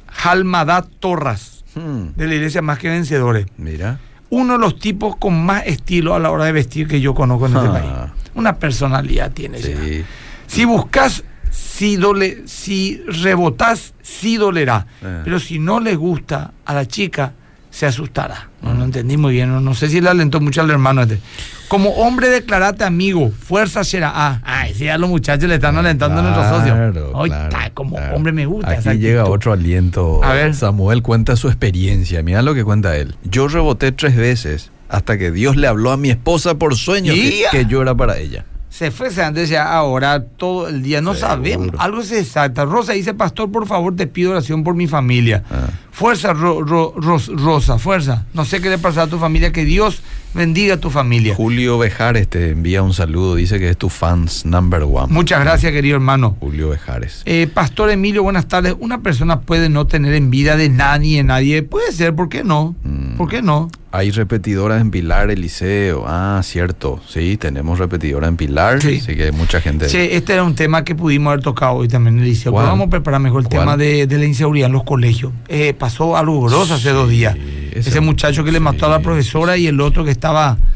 Jalmadá 0.08 0.82
Torras, 0.98 1.58
Hmm, 1.74 2.16
de 2.16 2.26
la 2.26 2.34
iglesia 2.34 2.62
Más 2.62 2.80
que 2.80 2.88
Vencedores. 2.88 3.46
Mira. 3.56 4.00
Uno 4.28 4.54
de 4.54 4.58
los 4.58 4.78
tipos 4.80 5.14
con 5.16 5.44
más 5.44 5.64
estilo 5.66 6.14
a 6.14 6.18
la 6.18 6.30
hora 6.32 6.44
de 6.44 6.50
vestir 6.52 6.88
que 6.88 7.00
yo 7.00 7.14
conozco 7.14 7.46
en 7.46 7.56
este 7.56 7.68
Ah. 7.68 7.72
país. 7.72 8.19
Una 8.40 8.56
personalidad 8.56 9.30
tiene. 9.32 9.62
Sí. 9.62 9.72
ya. 9.72 10.04
Si 10.46 10.64
buscas, 10.64 11.22
si, 11.50 11.96
dole, 11.96 12.42
si 12.46 13.02
rebotás, 13.06 13.94
sí 14.02 14.36
dolerá. 14.36 14.86
Eh. 15.02 15.20
Pero 15.24 15.38
si 15.38 15.58
no 15.58 15.78
le 15.78 15.94
gusta 15.94 16.52
a 16.64 16.74
la 16.74 16.86
chica, 16.86 17.34
se 17.70 17.86
asustará. 17.86 18.48
No 18.62 18.74
lo 18.74 18.84
entendí 18.84 19.16
muy 19.16 19.34
bien. 19.34 19.48
No, 19.48 19.60
no 19.60 19.74
sé 19.74 19.88
si 19.88 20.00
le 20.00 20.08
alentó 20.10 20.40
mucho 20.40 20.60
al 20.60 20.70
hermano 20.70 21.02
este. 21.02 21.20
Como 21.68 21.90
hombre, 21.90 22.28
declarate 22.28 22.82
amigo. 22.82 23.30
Fuerza 23.30 23.84
será. 23.84 24.10
Ah, 24.12 24.40
ay, 24.42 24.74
sí, 24.74 24.88
a 24.88 24.98
los 24.98 25.08
muchachos 25.08 25.48
le 25.48 25.54
están 25.54 25.76
alentando 25.76 26.18
a 26.18 26.22
nuestros 26.22 26.48
socios. 26.48 26.76
Ay, 27.14 27.30
claro, 27.30 27.48
ta, 27.48 27.70
como 27.72 27.96
claro. 27.96 28.16
hombre 28.16 28.32
me 28.32 28.46
gusta. 28.46 28.70
Aquí 28.70 28.98
llega 28.98 29.20
actitud. 29.20 29.36
otro 29.36 29.52
aliento. 29.52 30.24
A 30.24 30.32
ver. 30.32 30.54
Samuel 30.54 31.02
cuenta 31.02 31.36
su 31.36 31.46
experiencia. 31.46 32.22
Mira 32.22 32.42
lo 32.42 32.54
que 32.54 32.64
cuenta 32.64 32.96
él. 32.96 33.14
Yo 33.22 33.46
reboté 33.46 33.92
tres 33.92 34.16
veces 34.16 34.72
hasta 34.90 35.16
que 35.16 35.30
Dios 35.30 35.56
le 35.56 35.66
habló 35.66 35.92
a 35.92 35.96
mi 35.96 36.10
esposa 36.10 36.56
por 36.56 36.74
sueño 36.76 37.14
que, 37.14 37.44
que 37.50 37.66
yo 37.66 37.80
era 37.82 37.94
para 37.94 38.18
ella. 38.18 38.44
Se 38.68 38.90
fue 38.90 39.10
se 39.10 39.22
antes 39.22 39.48
ya 39.48 39.72
a 39.74 39.82
orar 39.82 40.26
todo 40.36 40.68
el 40.68 40.82
día. 40.82 41.00
No 41.00 41.12
Seguro. 41.14 41.28
sabemos. 41.28 41.68
Algo 41.78 42.02
se 42.02 42.20
exacta. 42.20 42.64
Rosa 42.64 42.92
dice, 42.92 43.14
pastor, 43.14 43.50
por 43.50 43.66
favor, 43.66 43.96
te 43.96 44.06
pido 44.06 44.30
oración 44.30 44.62
por 44.64 44.74
mi 44.74 44.86
familia. 44.86 45.42
Ah. 45.50 45.68
Fuerza, 45.90 46.32
Ro- 46.32 46.62
Ro- 46.62 46.94
Ros- 46.96 47.28
Rosa, 47.34 47.78
fuerza. 47.78 48.26
No 48.32 48.44
sé 48.44 48.60
qué 48.60 48.70
le 48.70 48.78
pasa 48.78 49.02
a 49.02 49.06
tu 49.08 49.18
familia. 49.18 49.50
Que 49.52 49.64
Dios 49.64 50.02
bendiga 50.34 50.74
a 50.74 50.76
tu 50.78 50.90
familia. 50.90 51.34
Julio 51.34 51.78
Bejares 51.78 52.28
te 52.28 52.50
envía 52.50 52.82
un 52.82 52.92
saludo. 52.94 53.34
Dice 53.34 53.58
que 53.58 53.70
es 53.70 53.76
tu 53.76 53.88
fans 53.88 54.44
number 54.46 54.82
one. 54.82 55.12
Muchas 55.12 55.40
gracias, 55.40 55.72
querido 55.72 55.96
hermano. 55.96 56.36
Julio 56.40 56.70
Bejares. 56.70 57.22
Eh, 57.26 57.48
Pastor 57.52 57.90
Emilio, 57.90 58.22
buenas 58.22 58.46
tardes. 58.48 58.74
Una 58.78 59.00
persona 59.02 59.40
puede 59.40 59.68
no 59.68 59.86
tener 59.86 60.14
envidia 60.14 60.56
de 60.56 60.68
nadie, 60.68 61.18
de 61.18 61.24
nadie. 61.24 61.62
Puede 61.62 61.92
ser, 61.92 62.14
¿por 62.14 62.28
qué 62.28 62.44
no? 62.44 62.74
Mm. 62.84 63.16
¿Por 63.16 63.28
qué 63.28 63.42
no? 63.42 63.70
Hay 63.92 64.12
repetidoras 64.12 64.80
en 64.80 64.92
Pilar, 64.92 65.32
Eliseo. 65.32 66.04
Ah, 66.06 66.40
cierto. 66.44 67.00
Sí, 67.08 67.36
tenemos 67.36 67.80
repetidora 67.80 68.28
en 68.28 68.36
Pilar. 68.36 68.80
Sí. 68.80 69.00
Así 69.02 69.16
que 69.16 69.24
hay 69.24 69.32
mucha 69.32 69.60
gente. 69.60 69.88
Che, 69.88 70.14
este 70.14 70.34
era 70.34 70.44
un 70.44 70.54
tema 70.54 70.84
que 70.84 70.94
pudimos 70.94 71.32
haber 71.32 71.42
tocado 71.42 71.72
hoy 71.74 71.88
también 71.88 72.14
en 72.18 72.22
el 72.22 72.28
liceo. 72.28 72.52
¿Cuál? 72.52 72.66
Pero 72.66 72.70
vamos 72.72 72.86
a 72.86 72.90
preparar 72.90 73.20
mejor 73.20 73.42
el 73.42 73.48
¿Cuál? 73.48 73.60
tema 73.62 73.76
de, 73.76 74.06
de 74.06 74.18
la 74.18 74.26
inseguridad 74.26 74.66
en 74.66 74.72
los 74.74 74.84
colegios. 74.84 75.32
Eh, 75.48 75.74
pasó 75.76 76.16
algo 76.16 76.40
grosso 76.40 76.74
hace 76.74 76.90
Sí, 76.90 76.94
dos 76.94 77.08
días. 77.10 77.36
Ese- 77.74 77.90
Ese 77.90 78.00
muchacho 78.00 78.44
que 78.44 78.52
le 78.52 78.60
mató 78.60 78.86
a 78.86 78.88
la 78.90 79.00
profesora 79.00 79.56
y 79.56 79.66
el 79.66 79.80
otro 79.80 80.04
que 80.04 80.10
estaba 80.10 80.56
eh, 80.60 80.66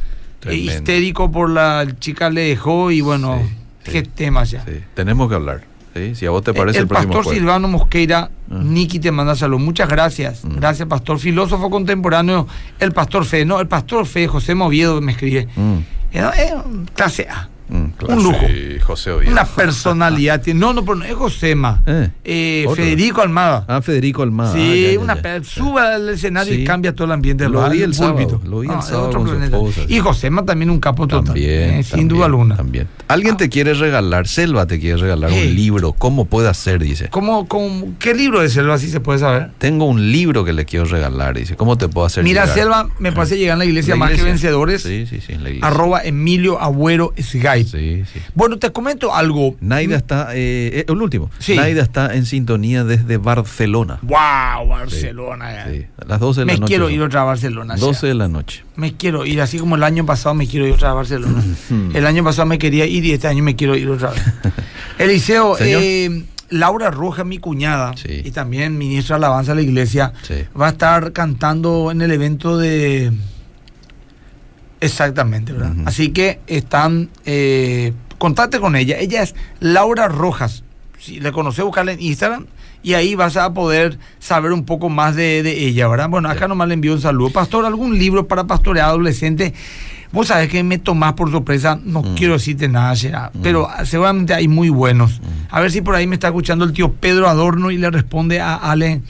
Tremendo. 0.40 0.72
histérico 0.72 1.30
por 1.30 1.50
la 1.50 1.86
chica 2.00 2.30
le 2.30 2.42
dejó 2.42 2.90
y 2.90 3.00
bueno, 3.00 3.40
Sí, 3.84 3.90
qué 3.92 4.00
sí. 4.02 4.10
tema 4.14 4.44
ya. 4.44 4.64
Tenemos 4.94 5.28
que 5.28 5.34
hablar. 5.34 5.64
Si 6.14 6.26
a 6.26 6.30
vos 6.30 6.42
te 6.42 6.52
parece 6.52 6.78
el, 6.78 6.84
el, 6.84 6.88
pastor. 6.88 7.24
Silvano 7.26 7.68
Mosqueira, 7.68 8.28
Ah. 8.50 8.58
Niki 8.62 8.98
te 8.98 9.10
manda 9.12 9.34
salud. 9.36 9.58
Muchas 9.60 9.88
gracias. 9.88 10.44
Mm. 10.44 10.56
Gracias, 10.56 10.88
pastor. 10.88 11.18
Filósofo 11.20 11.70
contemporáneo, 11.70 12.46
el 12.80 12.90
pastor 12.92 13.24
Fe. 13.24 13.44
No, 13.44 13.60
el 13.60 13.68
pastor 13.68 14.04
Fe, 14.04 14.26
José 14.26 14.54
Moviedo 14.56 15.00
me 15.00 15.12
escribe. 15.12 15.46
Mm, 15.56 15.76
Eh, 16.12 16.30
eh, 16.36 16.52
clase 16.94 17.26
A. 17.30 17.48
mm, 17.68 17.84
claro, 17.96 18.14
Un 18.16 18.22
lujo. 18.24 18.46
sí, 18.46 18.78
José 18.80 19.10
Oviedo. 19.12 19.32
Una 19.32 19.44
personalidad. 19.44 20.40
tiene- 20.42 20.60
no, 20.60 20.72
no, 20.72 20.84
pero 20.84 20.96
no 20.96 21.04
es 21.04 21.14
Josema. 21.14 21.82
Eh, 21.86 22.10
Eh. 22.24 22.66
Federico 22.74 23.20
Almada. 23.22 23.64
Ah, 23.68 23.82
Federico 23.82 24.22
Almada. 24.22 24.52
sí, 24.52 24.58
Ah, 24.60 24.74
ya, 24.88 24.92
ya, 24.94 25.00
una 25.00 25.14
ya. 25.16 25.22
per- 25.22 25.44
suba 25.44 25.94
al 25.94 26.08
escenario 26.08 26.54
Sí. 26.54 26.62
y 26.62 26.64
cambia 26.64 26.94
todo 26.94 27.06
el 27.06 27.12
ambiente. 27.12 27.48
Lo 27.48 27.62
del 27.62 27.72
vi 27.72 27.82
el 27.82 27.94
sábado, 27.94 28.40
lo 28.44 28.60
vi 28.60 28.68
el 28.68 28.74
Ah, 28.74 28.82
sábado 28.82 29.06
otro 29.08 29.20
con 29.20 29.28
su 29.28 29.34
planeta. 29.36 29.56
esposa, 29.56 29.80
sí. 29.88 29.94
Y 29.94 30.00
Josema 30.00 30.44
también 30.44 30.70
un 30.70 30.80
capo 30.80 31.06
total. 31.06 31.26
También, 31.26 31.70
eh, 31.70 31.82
sin 31.82 31.90
también, 31.90 32.08
duda 32.08 32.26
alguna. 32.26 32.56
También. 32.56 32.88
Alguien 33.08 33.36
te 33.36 33.48
quiere 33.48 33.74
regalar, 33.74 34.26
Selva 34.28 34.66
te 34.66 34.78
quiere 34.80 34.96
regalar 34.96 35.30
un 35.32 35.54
libro. 35.54 35.92
¿Cómo 35.92 36.24
puede 36.24 36.48
hacer? 36.48 36.82
Dice. 36.82 37.08
¿Cómo, 37.10 37.46
cómo, 37.48 37.92
¿Qué 37.98 38.14
libro 38.14 38.40
de 38.40 38.48
Selva 38.48 38.74
así 38.74 38.88
se 38.88 39.00
puede 39.00 39.18
saber? 39.18 39.50
Tengo 39.58 39.84
un 39.86 40.10
libro 40.10 40.44
que 40.44 40.52
le 40.52 40.64
quiero 40.64 40.84
regalar. 40.86 41.36
Dice. 41.36 41.56
¿Cómo 41.56 41.76
te 41.78 41.88
puedo 41.88 42.06
hacer? 42.06 42.24
Mira, 42.24 42.42
llegar? 42.42 42.56
Selva, 42.58 42.88
me 42.98 43.12
parece 43.12 43.36
llegar 43.36 43.54
a 43.54 43.58
la 43.58 43.64
iglesia 43.64 43.94
La 43.94 43.98
más 44.00 44.12
que 44.12 44.22
vencedores. 44.22 44.82
Sí, 44.82 45.06
sí, 45.08 45.20
sí, 45.20 45.32
en 45.32 45.42
la 45.42 45.50
iglesia. 45.50 45.68
Arroba 45.68 46.02
Emilio 46.02 46.60
Agüero 46.60 47.12
Skype. 47.62 47.70
Sí, 47.70 48.04
sí. 48.12 48.20
Bueno, 48.34 48.58
te 48.58 48.70
comento 48.72 49.14
algo. 49.14 49.56
Naida 49.60 49.96
está, 49.96 50.34
eh, 50.34 50.70
eh, 50.80 50.84
el 50.88 51.00
último. 51.00 51.30
Sí. 51.38 51.56
Naida 51.56 51.82
está 51.82 52.14
en 52.14 52.26
sintonía 52.26 52.84
desde 52.84 53.16
Barcelona. 53.16 53.98
¡Wow! 54.02 54.68
Barcelona. 54.68 55.64
A 56.00 56.04
las 56.06 56.20
12 56.20 56.40
de 56.40 56.46
la 56.46 56.52
Me 56.52 56.58
noche. 56.60 56.68
quiero 56.70 56.86
son. 56.86 56.94
ir 56.94 57.02
otra 57.02 57.20
a 57.22 57.24
Barcelona. 57.24 57.74
ya. 57.76 57.80
12 57.80 58.06
de 58.08 58.14
la 58.14 58.28
noche. 58.28 58.64
Me 58.76 58.94
quiero 58.96 59.24
ir, 59.26 59.40
así 59.40 59.58
como 59.58 59.76
el 59.76 59.82
año 59.82 60.04
pasado 60.04 60.34
me 60.34 60.46
quiero 60.46 60.66
ir 60.66 60.74
otra 60.74 60.90
a 60.90 60.94
Barcelona. 60.94 61.42
El 61.94 62.06
año 62.06 62.24
pasado 62.24 62.46
me 62.46 62.58
quería 62.58 62.86
ir 62.86 63.04
y 63.04 63.12
este 63.12 63.28
año 63.28 63.42
me 63.42 63.54
quiero 63.56 63.76
ir 63.76 63.88
otra 63.88 64.10
vez. 64.10 64.22
Eliseo, 64.98 65.56
eh, 65.60 66.24
Laura 66.50 66.90
Roja, 66.90 67.24
mi 67.24 67.38
cuñada, 67.38 67.94
Sí. 67.96 68.22
y 68.24 68.30
también 68.30 68.76
ministra 68.78 69.14
de 69.16 69.24
alabanza 69.24 69.52
de 69.52 69.56
la 69.56 69.62
iglesia, 69.62 70.12
Sí. 70.22 70.34
va 70.60 70.66
a 70.66 70.70
estar 70.70 71.12
cantando 71.12 71.90
en 71.90 72.02
el 72.02 72.10
evento 72.10 72.58
de... 72.58 73.12
Exactamente, 74.84 75.52
¿verdad? 75.52 75.72
Así 75.86 76.10
que 76.10 76.40
están... 76.46 77.08
Eh, 77.24 77.92
contacte 78.18 78.58
con 78.60 78.74
ella. 78.76 78.96
Ella 78.98 79.22
es 79.22 79.34
Laura 79.60 80.08
Rojas. 80.08 80.62
Si 80.98 81.20
le 81.20 81.32
conoce, 81.32 81.62
buscarla 81.62 81.92
en 81.92 82.00
Instagram 82.00 82.46
y 82.82 82.94
ahí 82.94 83.14
vas 83.14 83.36
a 83.36 83.52
poder 83.52 83.98
saber 84.18 84.52
un 84.52 84.64
poco 84.64 84.88
más 84.88 85.14
de, 85.16 85.42
de 85.42 85.66
ella, 85.66 85.88
¿verdad? 85.88 86.08
Bueno, 86.08 86.28
acá 86.30 86.44
Sí. 86.44 86.48
nomás 86.48 86.68
le 86.68 86.74
envío 86.74 86.94
un 86.94 87.00
saludo. 87.00 87.30
Pastor, 87.30 87.66
¿algún 87.66 87.98
libro 87.98 88.26
para 88.26 88.44
pastorear 88.44 88.88
adolescente? 88.88 89.52
Vos 90.12 90.28
sabés 90.28 90.48
que 90.48 90.62
me 90.62 90.78
tomás 90.78 91.14
por 91.14 91.30
sorpresa, 91.30 91.78
no 91.84 92.02
Mm. 92.02 92.14
quiero 92.14 92.34
decirte 92.34 92.68
nada, 92.68 92.94
Gerard, 92.94 93.32
pero 93.42 93.68
seguramente 93.84 94.32
hay 94.32 94.48
muy 94.48 94.68
buenos. 94.68 95.20
Mm. 95.20 95.24
A 95.50 95.60
ver 95.60 95.72
si 95.72 95.80
por 95.82 95.94
ahí 95.94 96.06
me 96.06 96.14
está 96.14 96.28
escuchando 96.28 96.64
el 96.64 96.72
tío 96.72 96.92
Pedro 96.92 97.28
Adorno 97.28 97.70
y 97.72 97.78
le 97.78 97.90
responde 97.90 98.40
a 98.40 98.54
Allen 98.54 99.02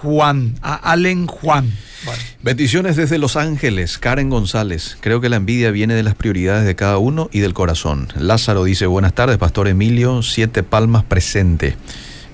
Juan, 0.00 0.54
a 0.62 0.74
Allen 0.92 1.26
Juan. 1.26 1.72
Bueno, 2.04 2.22
Bendiciones 2.42 2.96
desde 2.96 3.18
Los 3.18 3.36
Ángeles, 3.36 3.98
Karen 3.98 4.30
González. 4.30 4.96
Creo 5.00 5.20
que 5.20 5.28
la 5.28 5.36
envidia 5.36 5.70
viene 5.70 5.94
de 5.94 6.02
las 6.02 6.14
prioridades 6.14 6.64
de 6.66 6.76
cada 6.76 6.98
uno 6.98 7.28
y 7.32 7.40
del 7.40 7.54
corazón. 7.54 8.08
Lázaro 8.16 8.64
dice, 8.64 8.86
buenas 8.86 9.14
tardes, 9.14 9.38
Pastor 9.38 9.66
Emilio, 9.68 10.22
Siete 10.22 10.62
Palmas 10.62 11.02
presente. 11.04 11.76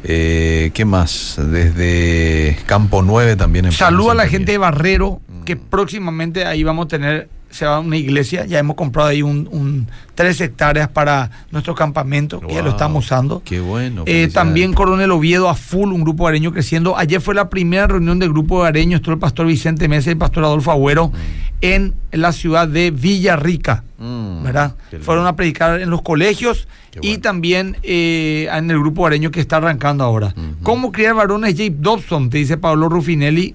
Eh, 0.04 0.72
¿Qué 0.74 0.84
más? 0.84 1.36
Desde 1.38 2.58
Campo 2.66 3.02
9 3.02 3.36
también. 3.36 3.66
en 3.66 3.72
Saludo 3.72 4.10
a 4.10 4.14
la 4.14 4.26
gente 4.26 4.52
de 4.52 4.58
Barrero, 4.58 5.20
que 5.44 5.54
Mm. 5.56 5.60
próximamente 5.70 6.44
ahí 6.44 6.64
vamos 6.64 6.86
a 6.86 6.88
tener, 6.88 7.28
se 7.52 7.64
va 7.66 7.76
a 7.76 7.80
una 7.80 7.96
iglesia, 7.96 8.44
ya 8.46 8.58
hemos 8.58 8.76
comprado 8.76 9.08
ahí 9.08 9.22
un, 9.22 9.48
un 9.52 9.86
tres 10.14 10.40
hectáreas 10.40 10.88
para 10.88 11.30
nuestro 11.50 11.74
campamento, 11.74 12.40
que 12.40 12.48
ya 12.48 12.58
lo 12.60 12.64
Wow, 12.64 12.70
estamos 12.72 13.04
usando. 13.04 13.42
Qué 13.44 13.60
bueno. 13.60 14.02
Eh, 14.06 14.28
también 14.32 14.72
Coronel 14.72 15.10
Oviedo 15.12 15.48
a 15.48 15.54
full, 15.54 15.92
un 15.92 16.02
grupo 16.02 16.26
areño 16.26 16.52
creciendo. 16.52 16.96
Ayer 16.98 17.20
fue 17.20 17.34
la 17.34 17.48
primera 17.48 17.86
reunión 17.86 18.18
del 18.18 18.30
grupo 18.30 18.62
de 18.62 18.68
areño, 18.68 18.96
estuvo 18.96 19.14
el 19.14 19.20
pastor 19.20 19.46
Vicente 19.46 19.86
Mesa 19.88 20.10
y 20.10 20.12
el 20.14 20.18
pastor 20.18 20.44
Adolfo 20.44 20.72
Agüero 20.72 21.12
en 21.60 21.94
la 22.10 22.32
ciudad 22.32 22.66
de 22.66 22.90
Villarrica, 22.90 23.84
Mm, 24.02 24.42
¿verdad? 24.42 24.74
Fueron 25.02 25.28
a 25.28 25.36
predicar 25.36 25.80
en 25.80 25.88
los 25.88 26.02
colegios 26.02 26.66
y 27.00 27.18
también 27.18 27.76
eh, 27.84 28.48
en 28.52 28.68
el 28.68 28.80
grupo 28.80 29.06
areño 29.06 29.30
que 29.30 29.38
está 29.40 29.58
arrancando 29.58 30.02
ahora. 30.02 30.34
¿Cómo 30.64 30.90
criar 30.90 31.14
varones 31.14 31.52
Jape 31.52 31.76
Dobson? 31.78 32.28
Te 32.28 32.38
dice 32.38 32.56
Pablo 32.56 32.88
Rufinelli. 32.88 33.54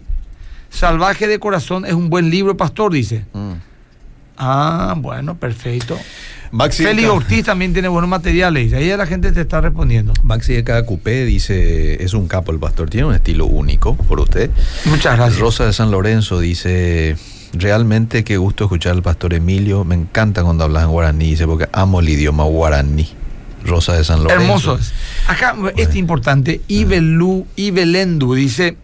Salvaje 0.69 1.27
de 1.27 1.39
corazón 1.39 1.85
es 1.85 1.93
un 1.93 2.09
buen 2.09 2.29
libro, 2.29 2.55
pastor, 2.55 2.93
dice. 2.93 3.25
Ah, 4.37 4.95
bueno, 4.97 5.35
perfecto. 5.35 5.97
Maxi 6.51 6.83
de 6.83 6.89
Félix 6.89 7.07
Ca- 7.07 7.13
Ortiz 7.13 7.45
también 7.45 7.73
tiene 7.73 7.87
buenos 7.89 8.09
materiales. 8.09 8.71
Ahí 8.73 8.87
la 8.95 9.05
gente 9.05 9.31
te 9.31 9.41
está 9.41 9.59
respondiendo. 9.61 10.13
Maxi 10.23 10.53
de 10.53 10.63
cada 10.63 10.83
cupé 10.85 11.25
dice, 11.25 12.01
es 12.03 12.13
un 12.13 12.27
capo 12.27 12.51
el 12.51 12.59
pastor, 12.59 12.89
tiene 12.89 13.07
un 13.07 13.13
estilo 13.15 13.45
único 13.45 13.95
por 13.95 14.19
usted. 14.19 14.49
Muchas 14.85 15.17
gracias. 15.17 15.39
Rosa 15.39 15.65
de 15.65 15.73
San 15.73 15.91
Lorenzo 15.91 16.39
dice, 16.39 17.17
realmente 17.53 18.23
qué 18.23 18.37
gusto 18.37 18.63
escuchar 18.65 18.93
al 18.93 19.01
pastor 19.03 19.33
Emilio, 19.33 19.83
me 19.83 19.95
encanta 19.95 20.43
cuando 20.43 20.63
hablas 20.63 20.83
en 20.83 20.89
guaraní, 20.91 21.31
dice, 21.31 21.45
porque 21.45 21.67
amo 21.73 21.99
el 21.99 22.09
idioma 22.09 22.43
guaraní. 22.45 23.09
Rosa 23.65 23.93
de 23.97 24.05
San 24.05 24.23
Lorenzo. 24.23 24.41
Hermoso 24.43 24.77
es. 24.77 24.93
Acá, 25.27 25.53
este 25.75 25.97
importante, 25.97 26.61
Ibelu, 26.69 27.45
Ibelendu 27.57 28.33
dice, 28.35 28.77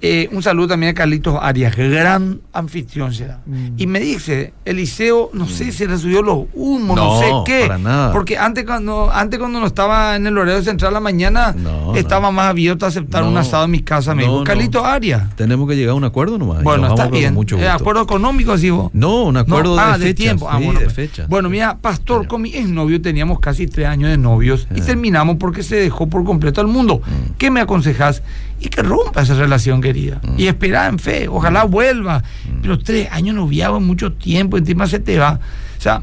Eh, 0.00 0.28
un 0.30 0.42
saludo 0.44 0.68
también 0.68 0.90
a 0.90 0.94
Carlitos 0.94 1.36
Arias, 1.42 1.74
gran 1.76 2.40
anfitrión 2.52 3.12
será. 3.12 3.40
Mm. 3.46 3.66
Y 3.78 3.86
me 3.88 3.98
dice, 3.98 4.52
Eliseo, 4.64 5.30
no 5.32 5.46
sé 5.48 5.72
si 5.72 5.86
le 5.88 5.98
subió 5.98 6.22
los 6.22 6.44
humos, 6.54 6.96
no, 6.96 7.14
No, 7.14 7.18
sé 7.20 7.26
qué. 7.44 7.66
para 7.66 7.78
nada. 7.78 8.12
Porque 8.12 8.38
antes 8.38 8.64
cuando, 8.64 9.10
antes 9.12 9.40
cuando 9.40 9.58
no 9.58 9.66
estaba 9.66 10.14
en 10.14 10.26
el 10.28 10.38
horario 10.38 10.62
central 10.62 10.92
la 10.92 11.00
mañana, 11.00 11.52
No, 11.56 11.96
estaba 11.96 12.28
no. 12.28 12.32
más 12.32 12.46
abierto 12.50 12.84
a 12.84 12.88
aceptar 12.90 13.24
un 13.24 13.36
asado 13.36 13.64
en 13.64 13.72
mi 13.72 13.80
casa. 13.80 14.14
Me 14.14 14.22
dijo. 14.22 14.44
Carlitos 14.44 14.84
Arias. 14.84 15.34
Tenemos 15.34 15.68
que 15.68 15.74
llegar 15.74 15.92
a 15.92 15.94
un 15.94 16.04
acuerdo 16.04 16.38
nomás. 16.38 16.62
Bueno, 16.62 16.86
está 16.86 17.08
bien. 17.08 17.34
mucho 17.34 17.58
Eh, 17.58 17.68
acuerdo 17.68 18.02
económico, 18.02 18.52
así 18.52 18.70
vos. 18.70 18.90
No, 18.92 19.24
un 19.24 19.36
acuerdo 19.36 19.74
de, 19.74 19.82
ah, 19.82 19.98
de 19.98 20.14
tiempo. 20.14 20.48
Ah, 20.48 20.58
bueno, 20.58 20.78
de 20.78 20.84
pues. 20.86 20.94
fecha. 20.94 21.26
Bueno, 21.28 21.48
mira, 21.48 21.76
pastor, 21.78 22.28
con 22.28 22.42
mi 22.42 22.54
exnovio 22.54 23.02
teníamos 23.02 23.40
casi 23.40 23.66
tres 23.66 23.88
años 23.88 24.10
de 24.10 24.16
novios 24.18 24.68
y 24.74 24.80
Ah. 24.80 24.84
terminamos 24.84 25.38
porque 25.40 25.64
se 25.64 25.74
dejó 25.76 26.06
por 26.08 26.22
completo 26.24 26.60
al 26.60 26.68
mundo. 26.68 27.00
Mm. 27.04 27.32
¿Qué 27.36 27.50
me 27.50 27.60
aconsejas? 27.60 28.22
Y 28.60 28.68
que 28.68 28.82
rompa 28.82 29.22
esa 29.22 29.34
relación, 29.34 29.80
querida. 29.80 30.20
Mm. 30.22 30.34
Y 30.40 30.46
espera 30.48 30.88
en 30.88 30.98
fe, 30.98 31.28
ojalá 31.28 31.64
vuelva. 31.64 32.22
Pero 32.60 32.78
tres 32.78 33.08
años 33.12 33.34
noviado 33.36 33.76
es 33.78 33.82
mucho 33.84 34.12
tiempo, 34.12 34.56
encima 34.58 34.86
se 34.86 34.98
te 34.98 35.18
va. 35.18 35.38
O 35.78 35.80
sea, 35.80 36.02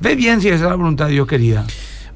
ve 0.00 0.14
bien 0.14 0.40
si 0.40 0.48
esa 0.48 0.56
es 0.56 0.70
la 0.70 0.74
voluntad 0.74 1.06
de 1.06 1.12
Dios, 1.12 1.26
querida. 1.26 1.64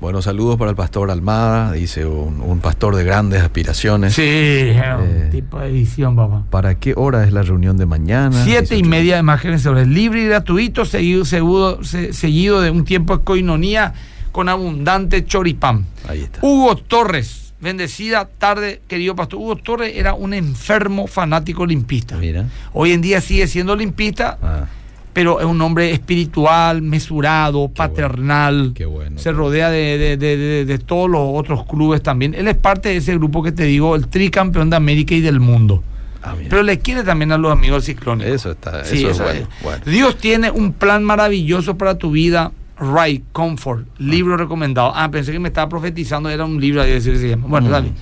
Bueno, 0.01 0.20
saludos 0.20 0.57
para 0.59 0.70
el 0.70 0.77
pastor 0.77 1.12
Almada, 1.12 1.70
dice 1.73 2.05
un, 2.05 2.41
un 2.41 2.59
pastor 2.59 2.97
de 2.97 3.05
grandes 3.05 3.41
aspiraciones. 3.41 4.14
Sí, 4.14 4.73
un 4.99 5.31
tipo 5.31 5.61
de 5.61 5.68
edición, 5.68 6.16
papá. 6.16 6.43
¿Para 6.51 6.75
qué 6.75 6.93
hora 6.97 7.25
es 7.25 7.33
la 7.33 7.43
reunión 7.43 7.77
de 7.79 7.87
mañana? 7.87 8.43
Siete 8.45 8.75
y 8.75 8.83
18. 8.83 8.91
media 8.91 9.16
de 9.16 9.23
márgenes 9.23 9.62
sobre 9.62 9.87
libre 9.87 10.23
y 10.23 10.27
gratuito, 10.27 10.85
seguido, 10.85 11.25
seguido, 11.25 11.85
se- 11.85 12.12
seguido 12.12 12.61
de 12.61 12.70
un 12.73 12.85
tiempo 12.85 13.16
de 13.18 13.23
coinonía 13.25 13.95
con 14.33 14.49
abundante 14.49 15.25
choripán. 15.25 15.87
Ahí 16.09 16.23
está. 16.23 16.41
Hugo 16.43 16.75
Torres, 16.77 17.51
bendecida 17.63 18.29
tarde, 18.39 18.81
querido 18.89 19.15
pastor. 19.17 19.39
Hugo 19.41 19.57
Torres 19.57 19.93
era 19.97 20.15
un 20.15 20.35
enfermo 20.35 21.07
fanático 21.07 21.65
limpista. 21.65 22.17
Mira. 22.17 22.47
Hoy 22.73 22.93
en 22.93 23.01
día 23.01 23.21
sigue 23.21 23.47
siendo 23.47 23.77
limpista, 23.77 24.37
Ah, 24.43 24.67
pero 25.13 25.41
es 25.41 25.47
un 25.47 25.61
hombre 25.61 25.93
espiritual, 25.93 26.83
mesurado, 26.83 27.69
paternal. 27.69 28.73
Qué 28.75 28.85
bueno. 28.87 29.19
Se 29.19 29.31
rodea 29.33 29.71
de, 29.71 29.99
de- 29.99 30.17
de- 30.17 30.65
de- 30.65 30.79
todos 30.79 31.09
los 31.09 31.21
otros 31.35 31.65
clubes 31.67 32.03
también. 32.03 32.35
Él 32.35 32.49
es 32.49 32.57
parte 32.57 32.89
de 32.89 32.97
ese 32.97 33.15
grupo 33.15 33.43
que 33.43 33.53
te 33.53 33.65
digo, 33.65 33.95
el 33.95 34.09
tricampeón 34.09 34.71
de 34.71 34.77
América 34.77 35.15
y 35.15 35.21
del 35.21 35.39
mundo. 35.39 35.83
ah. 36.23 36.35
Pero 36.49 36.63
le 36.63 36.79
quiere 36.79 37.03
también 37.05 37.31
a 37.33 37.39
los 37.39 37.53
amigos 37.53 37.85
ciclones. 37.85 38.27
Eso 38.29 38.53
está, 38.53 38.85
Sí, 38.85 38.99
eso 38.99 39.09
es 39.11 39.15
esa 39.17 39.25
bueno. 39.25 39.41
es. 39.41 39.63
bueno. 39.63 39.83
Dios 39.87 40.17
tiene 40.17 40.51
un 40.51 40.73
plan 40.73 41.05
maravilloso 41.05 41.77
para 41.77 41.97
tu 41.99 42.11
vida. 42.11 42.53
Right, 42.79 43.25
Comfort, 43.33 43.87
libro 43.99 44.37
recomendado. 44.37 44.93
Ah, 44.95 45.11
pensé 45.11 45.31
que 45.33 45.39
me 45.39 45.49
estaba 45.49 45.68
profetizando, 45.68 46.29
era 46.31 46.45
un 46.45 46.61
libro, 46.61 46.83
ahí 46.83 46.91
decir 46.91 47.12
que 47.12 47.18
se 47.18 47.29
llama. 47.29 47.47
Bueno, 47.49 47.68
Mm. 47.68 47.70
dale. 47.70 47.93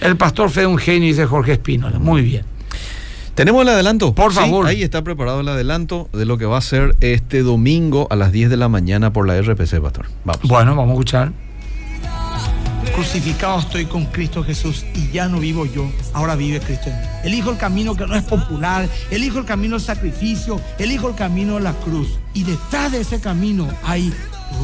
El 0.00 0.16
pastor 0.16 0.50
fue 0.50 0.66
un 0.66 0.76
genio, 0.78 1.08
dice 1.08 1.24
Jorge 1.26 1.52
Espínola. 1.52 1.98
Muy 1.98 2.22
bien. 2.22 2.44
¿Tenemos 3.34 3.62
el 3.62 3.68
adelanto? 3.68 4.14
Por 4.14 4.32
Sí, 4.32 4.38
favor. 4.38 4.66
ahí 4.66 4.82
está 4.82 5.02
preparado 5.02 5.40
el 5.40 5.48
adelanto 5.48 6.08
de 6.12 6.24
lo 6.24 6.38
que 6.38 6.44
va 6.44 6.58
a 6.58 6.60
ser 6.60 6.94
este 7.00 7.42
domingo 7.42 8.06
a 8.10 8.16
las 8.16 8.30
10 8.30 8.48
de 8.50 8.56
la 8.56 8.68
mañana 8.68 9.12
por 9.12 9.26
la 9.26 9.36
RPC, 9.40 9.80
Pastor. 9.80 10.06
Vamos. 10.24 10.42
Bueno, 10.48 10.76
vamos 10.76 10.90
a 10.90 10.92
escuchar. 10.92 11.32
Crucificado 12.92 13.58
estoy 13.60 13.86
con 13.86 14.06
Cristo 14.06 14.44
Jesús 14.44 14.84
y 14.94 15.10
ya 15.10 15.28
no 15.28 15.38
vivo 15.40 15.66
yo, 15.66 15.90
ahora 16.12 16.36
vive 16.36 16.60
Cristo 16.60 16.90
en 16.90 17.00
mí. 17.00 17.06
Elijo 17.24 17.50
el 17.50 17.56
camino 17.56 17.94
que 17.96 18.06
no 18.06 18.14
es 18.14 18.22
popular, 18.22 18.88
elijo 19.10 19.38
el 19.38 19.44
camino 19.44 19.76
del 19.76 19.84
sacrificio, 19.84 20.60
elijo 20.78 21.08
el 21.08 21.14
camino 21.14 21.54
de 21.54 21.60
la 21.60 21.72
cruz. 21.72 22.18
Y 22.34 22.44
detrás 22.44 22.92
de 22.92 23.00
ese 23.00 23.20
camino 23.20 23.68
hay 23.84 24.12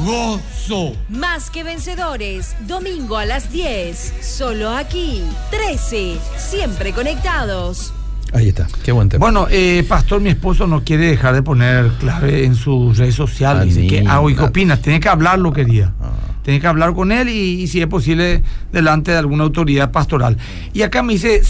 gozo. 0.04 0.92
Más 1.08 1.50
que 1.50 1.64
vencedores, 1.64 2.54
domingo 2.66 3.16
a 3.16 3.24
las 3.24 3.50
10, 3.52 4.14
solo 4.22 4.70
aquí, 4.70 5.22
13, 5.50 6.16
siempre 6.36 6.92
conectados. 6.92 7.92
Ahí 8.32 8.48
está. 8.48 8.68
Qué 8.84 8.92
buen 8.92 9.08
tema. 9.08 9.24
Bueno, 9.26 9.48
eh, 9.50 9.84
pastor, 9.88 10.20
mi 10.20 10.30
esposo 10.30 10.66
no 10.68 10.84
quiere 10.84 11.06
dejar 11.08 11.34
de 11.34 11.42
poner 11.42 11.88
clave 11.98 12.44
en 12.44 12.54
sus 12.54 12.96
redes 12.96 13.16
sociales. 13.16 13.74
Dice, 13.74 13.88
¿qué 13.88 13.98
Anita. 13.98 14.14
hago? 14.14 14.30
¿Y 14.30 14.36
qué 14.36 14.42
opinas? 14.42 14.80
Tiene 14.80 15.00
que 15.00 15.08
hablarlo, 15.08 15.52
querida. 15.52 15.92
Ah. 16.00 16.12
Tiene 16.42 16.60
que 16.60 16.66
hablar 16.66 16.94
con 16.94 17.12
él 17.12 17.28
y, 17.28 17.62
y 17.62 17.66
si 17.66 17.80
es 17.80 17.86
posible, 17.86 18.42
delante 18.72 19.12
de 19.12 19.18
alguna 19.18 19.44
autoridad 19.44 19.90
pastoral. 19.90 20.36
Y 20.72 20.82
acá 20.82 21.02
me 21.02 21.14
dice, 21.14 21.42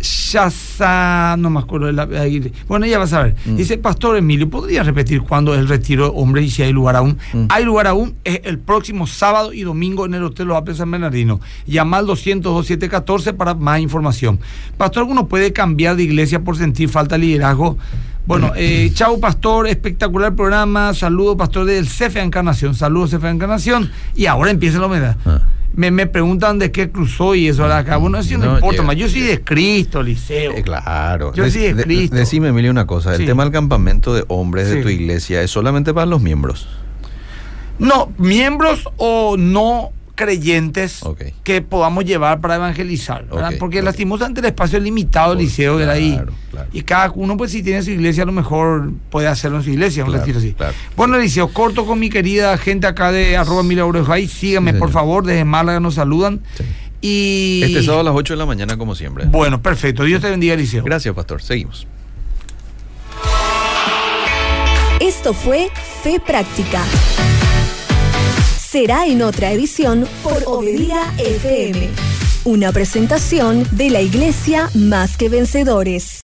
Shasa, 0.00 1.36
no 1.38 1.50
me 1.50 1.60
acuerdo 1.60 1.86
de 1.86 1.92
la. 1.92 2.02
ahí- 2.20 2.52
Bueno, 2.66 2.86
ya 2.86 2.98
vas 2.98 3.12
a 3.12 3.22
ver. 3.22 3.36
Mm. 3.46 3.56
Dice, 3.56 3.78
Pastor 3.78 4.16
Emilio, 4.16 4.48
¿podría 4.50 4.82
repetir 4.82 5.22
cuándo 5.22 5.54
es 5.54 5.60
el 5.60 5.68
retiro 5.68 6.04
de 6.06 6.12
hombres 6.14 6.46
y 6.46 6.50
si 6.50 6.62
hay 6.62 6.72
lugar 6.72 6.96
aún? 6.96 7.18
Mm. 7.32 7.44
Hay 7.48 7.64
lugar 7.64 7.86
aún, 7.86 8.14
es 8.24 8.40
el 8.44 8.58
próximo 8.58 9.06
sábado 9.06 9.52
y 9.52 9.62
domingo 9.62 10.06
en 10.06 10.14
el 10.14 10.24
Hotel 10.24 10.48
Los 10.48 10.76
San 10.76 10.90
Bernardino. 10.90 11.40
Llama 11.66 11.98
al 11.98 12.06
202-714 12.06 13.32
para 13.34 13.54
más 13.54 13.80
información. 13.80 14.40
Pastor, 14.76 15.02
¿alguno 15.02 15.28
puede 15.28 15.52
cambiar 15.52 15.96
de 15.96 16.02
iglesia 16.04 16.40
por 16.40 16.56
sentir 16.56 16.88
falta 16.88 17.16
de 17.16 17.20
liderazgo? 17.26 17.78
Bueno, 18.26 18.52
eh, 18.56 18.90
chau 18.94 19.20
Pastor, 19.20 19.68
espectacular 19.68 20.34
programa. 20.34 20.94
Saludos 20.94 21.36
Pastor 21.36 21.66
del 21.66 21.86
CFA 21.86 22.22
Encarnación. 22.22 22.74
Saludos 22.74 23.10
CFA 23.10 23.30
Encarnación. 23.30 23.90
Y 24.16 24.26
ahora 24.26 24.50
empieza 24.50 24.78
la 24.78 24.86
humedad. 24.86 25.16
Ah. 25.26 25.42
Me, 25.76 25.90
me 25.90 26.06
preguntan 26.06 26.58
de 26.58 26.70
qué 26.70 26.90
cruzó 26.90 27.34
y 27.34 27.48
eso 27.48 27.62
ahora 27.62 27.78
acá. 27.78 27.96
Bueno, 27.96 28.18
eso 28.18 28.38
no, 28.38 28.44
No 28.46 28.54
importa 28.54 28.72
llega. 28.76 28.82
más. 28.84 28.96
Yo 28.96 29.08
soy 29.08 29.22
de 29.22 29.42
Cristo, 29.42 30.02
Liceo. 30.02 30.52
Eh, 30.52 30.62
claro. 30.62 31.32
Yo 31.34 31.50
sí 31.50 31.60
de 31.72 31.82
Cristo. 31.82 32.14
decime, 32.16 32.48
Emilio, 32.48 32.70
una 32.70 32.86
cosa. 32.86 33.14
El 33.14 33.26
tema 33.26 33.42
del 33.42 33.52
campamento 33.52 34.14
de 34.14 34.24
hombres 34.28 34.68
de 34.70 34.82
tu 34.82 34.88
iglesia 34.88 35.42
es 35.42 35.50
solamente 35.50 35.92
para 35.92 36.06
los 36.06 36.20
miembros. 36.22 36.68
No, 37.78 38.12
miembros 38.18 38.88
o 38.98 39.36
no 39.36 39.90
creyentes 40.14 41.00
que 41.42 41.60
podamos 41.62 42.04
llevar 42.04 42.40
para 42.40 42.56
evangelizar, 42.56 43.26
Porque 43.58 43.78
ok. 43.80 43.84
lastimosamente 43.84 44.40
el 44.40 44.46
espacio 44.46 44.78
es 44.78 44.84
limitado 44.84 45.34
del 45.34 45.44
liceo 45.44 45.80
era 45.80 45.92
ahí. 45.92 46.12
claro, 46.14 46.32
claro. 46.50 46.68
Y 46.72 46.82
cada 46.82 47.10
uno, 47.14 47.36
pues 47.36 47.50
si 47.52 47.62
tiene 47.62 47.82
su 47.82 47.90
iglesia, 47.90 48.22
a 48.22 48.26
lo 48.26 48.32
mejor 48.32 48.92
puede 49.10 49.26
hacerlo 49.28 49.58
en 49.58 49.64
su 49.64 49.70
iglesia, 49.70 50.04
un 50.04 50.10
Claro, 50.10 50.24
retiro 50.24 50.38
así. 50.38 50.52
claro. 50.52 50.72
Bueno, 50.96 51.18
Liceo, 51.18 51.48
corto 51.48 51.84
con 51.86 51.98
mi 51.98 52.10
querida 52.10 52.56
gente 52.58 52.86
acá 52.86 53.10
de 53.12 53.36
arroba 53.36 53.62
mil 53.62 53.78
euros 53.78 54.08
ahí. 54.08 54.28
Síganme, 54.28 54.72
Sí, 54.72 54.78
por 54.78 54.90
favor, 54.90 55.24
desde 55.26 55.44
Málaga 55.44 55.80
nos 55.80 55.94
saludan. 55.94 56.40
Sí. 56.56 56.64
Y. 57.00 57.60
Este 57.64 57.82
sábado 57.82 58.00
a 58.00 58.04
las 58.04 58.14
8 58.14 58.32
de 58.34 58.38
la 58.38 58.46
mañana, 58.46 58.76
como 58.78 58.94
siempre. 58.94 59.26
Bueno, 59.26 59.60
perfecto. 59.60 60.04
Dios 60.04 60.22
te 60.22 60.30
bendiga, 60.30 60.56
Liceo. 60.56 60.82
Gracias, 60.84 61.14
Pastor. 61.14 61.42
Seguimos. 61.42 61.86
Esto 65.00 65.34
fue 65.34 65.68
Fe 66.02 66.18
Práctica. 66.24 66.82
Será 68.74 69.06
en 69.06 69.22
otra 69.22 69.52
edición 69.52 70.04
por 70.24 70.42
Obedida 70.46 71.14
FM. 71.18 71.90
Una 72.44 72.72
presentación 72.72 73.64
de 73.70 73.88
la 73.88 74.00
Iglesia 74.00 74.68
Más 74.74 75.16
que 75.16 75.28
Vencedores. 75.28 76.12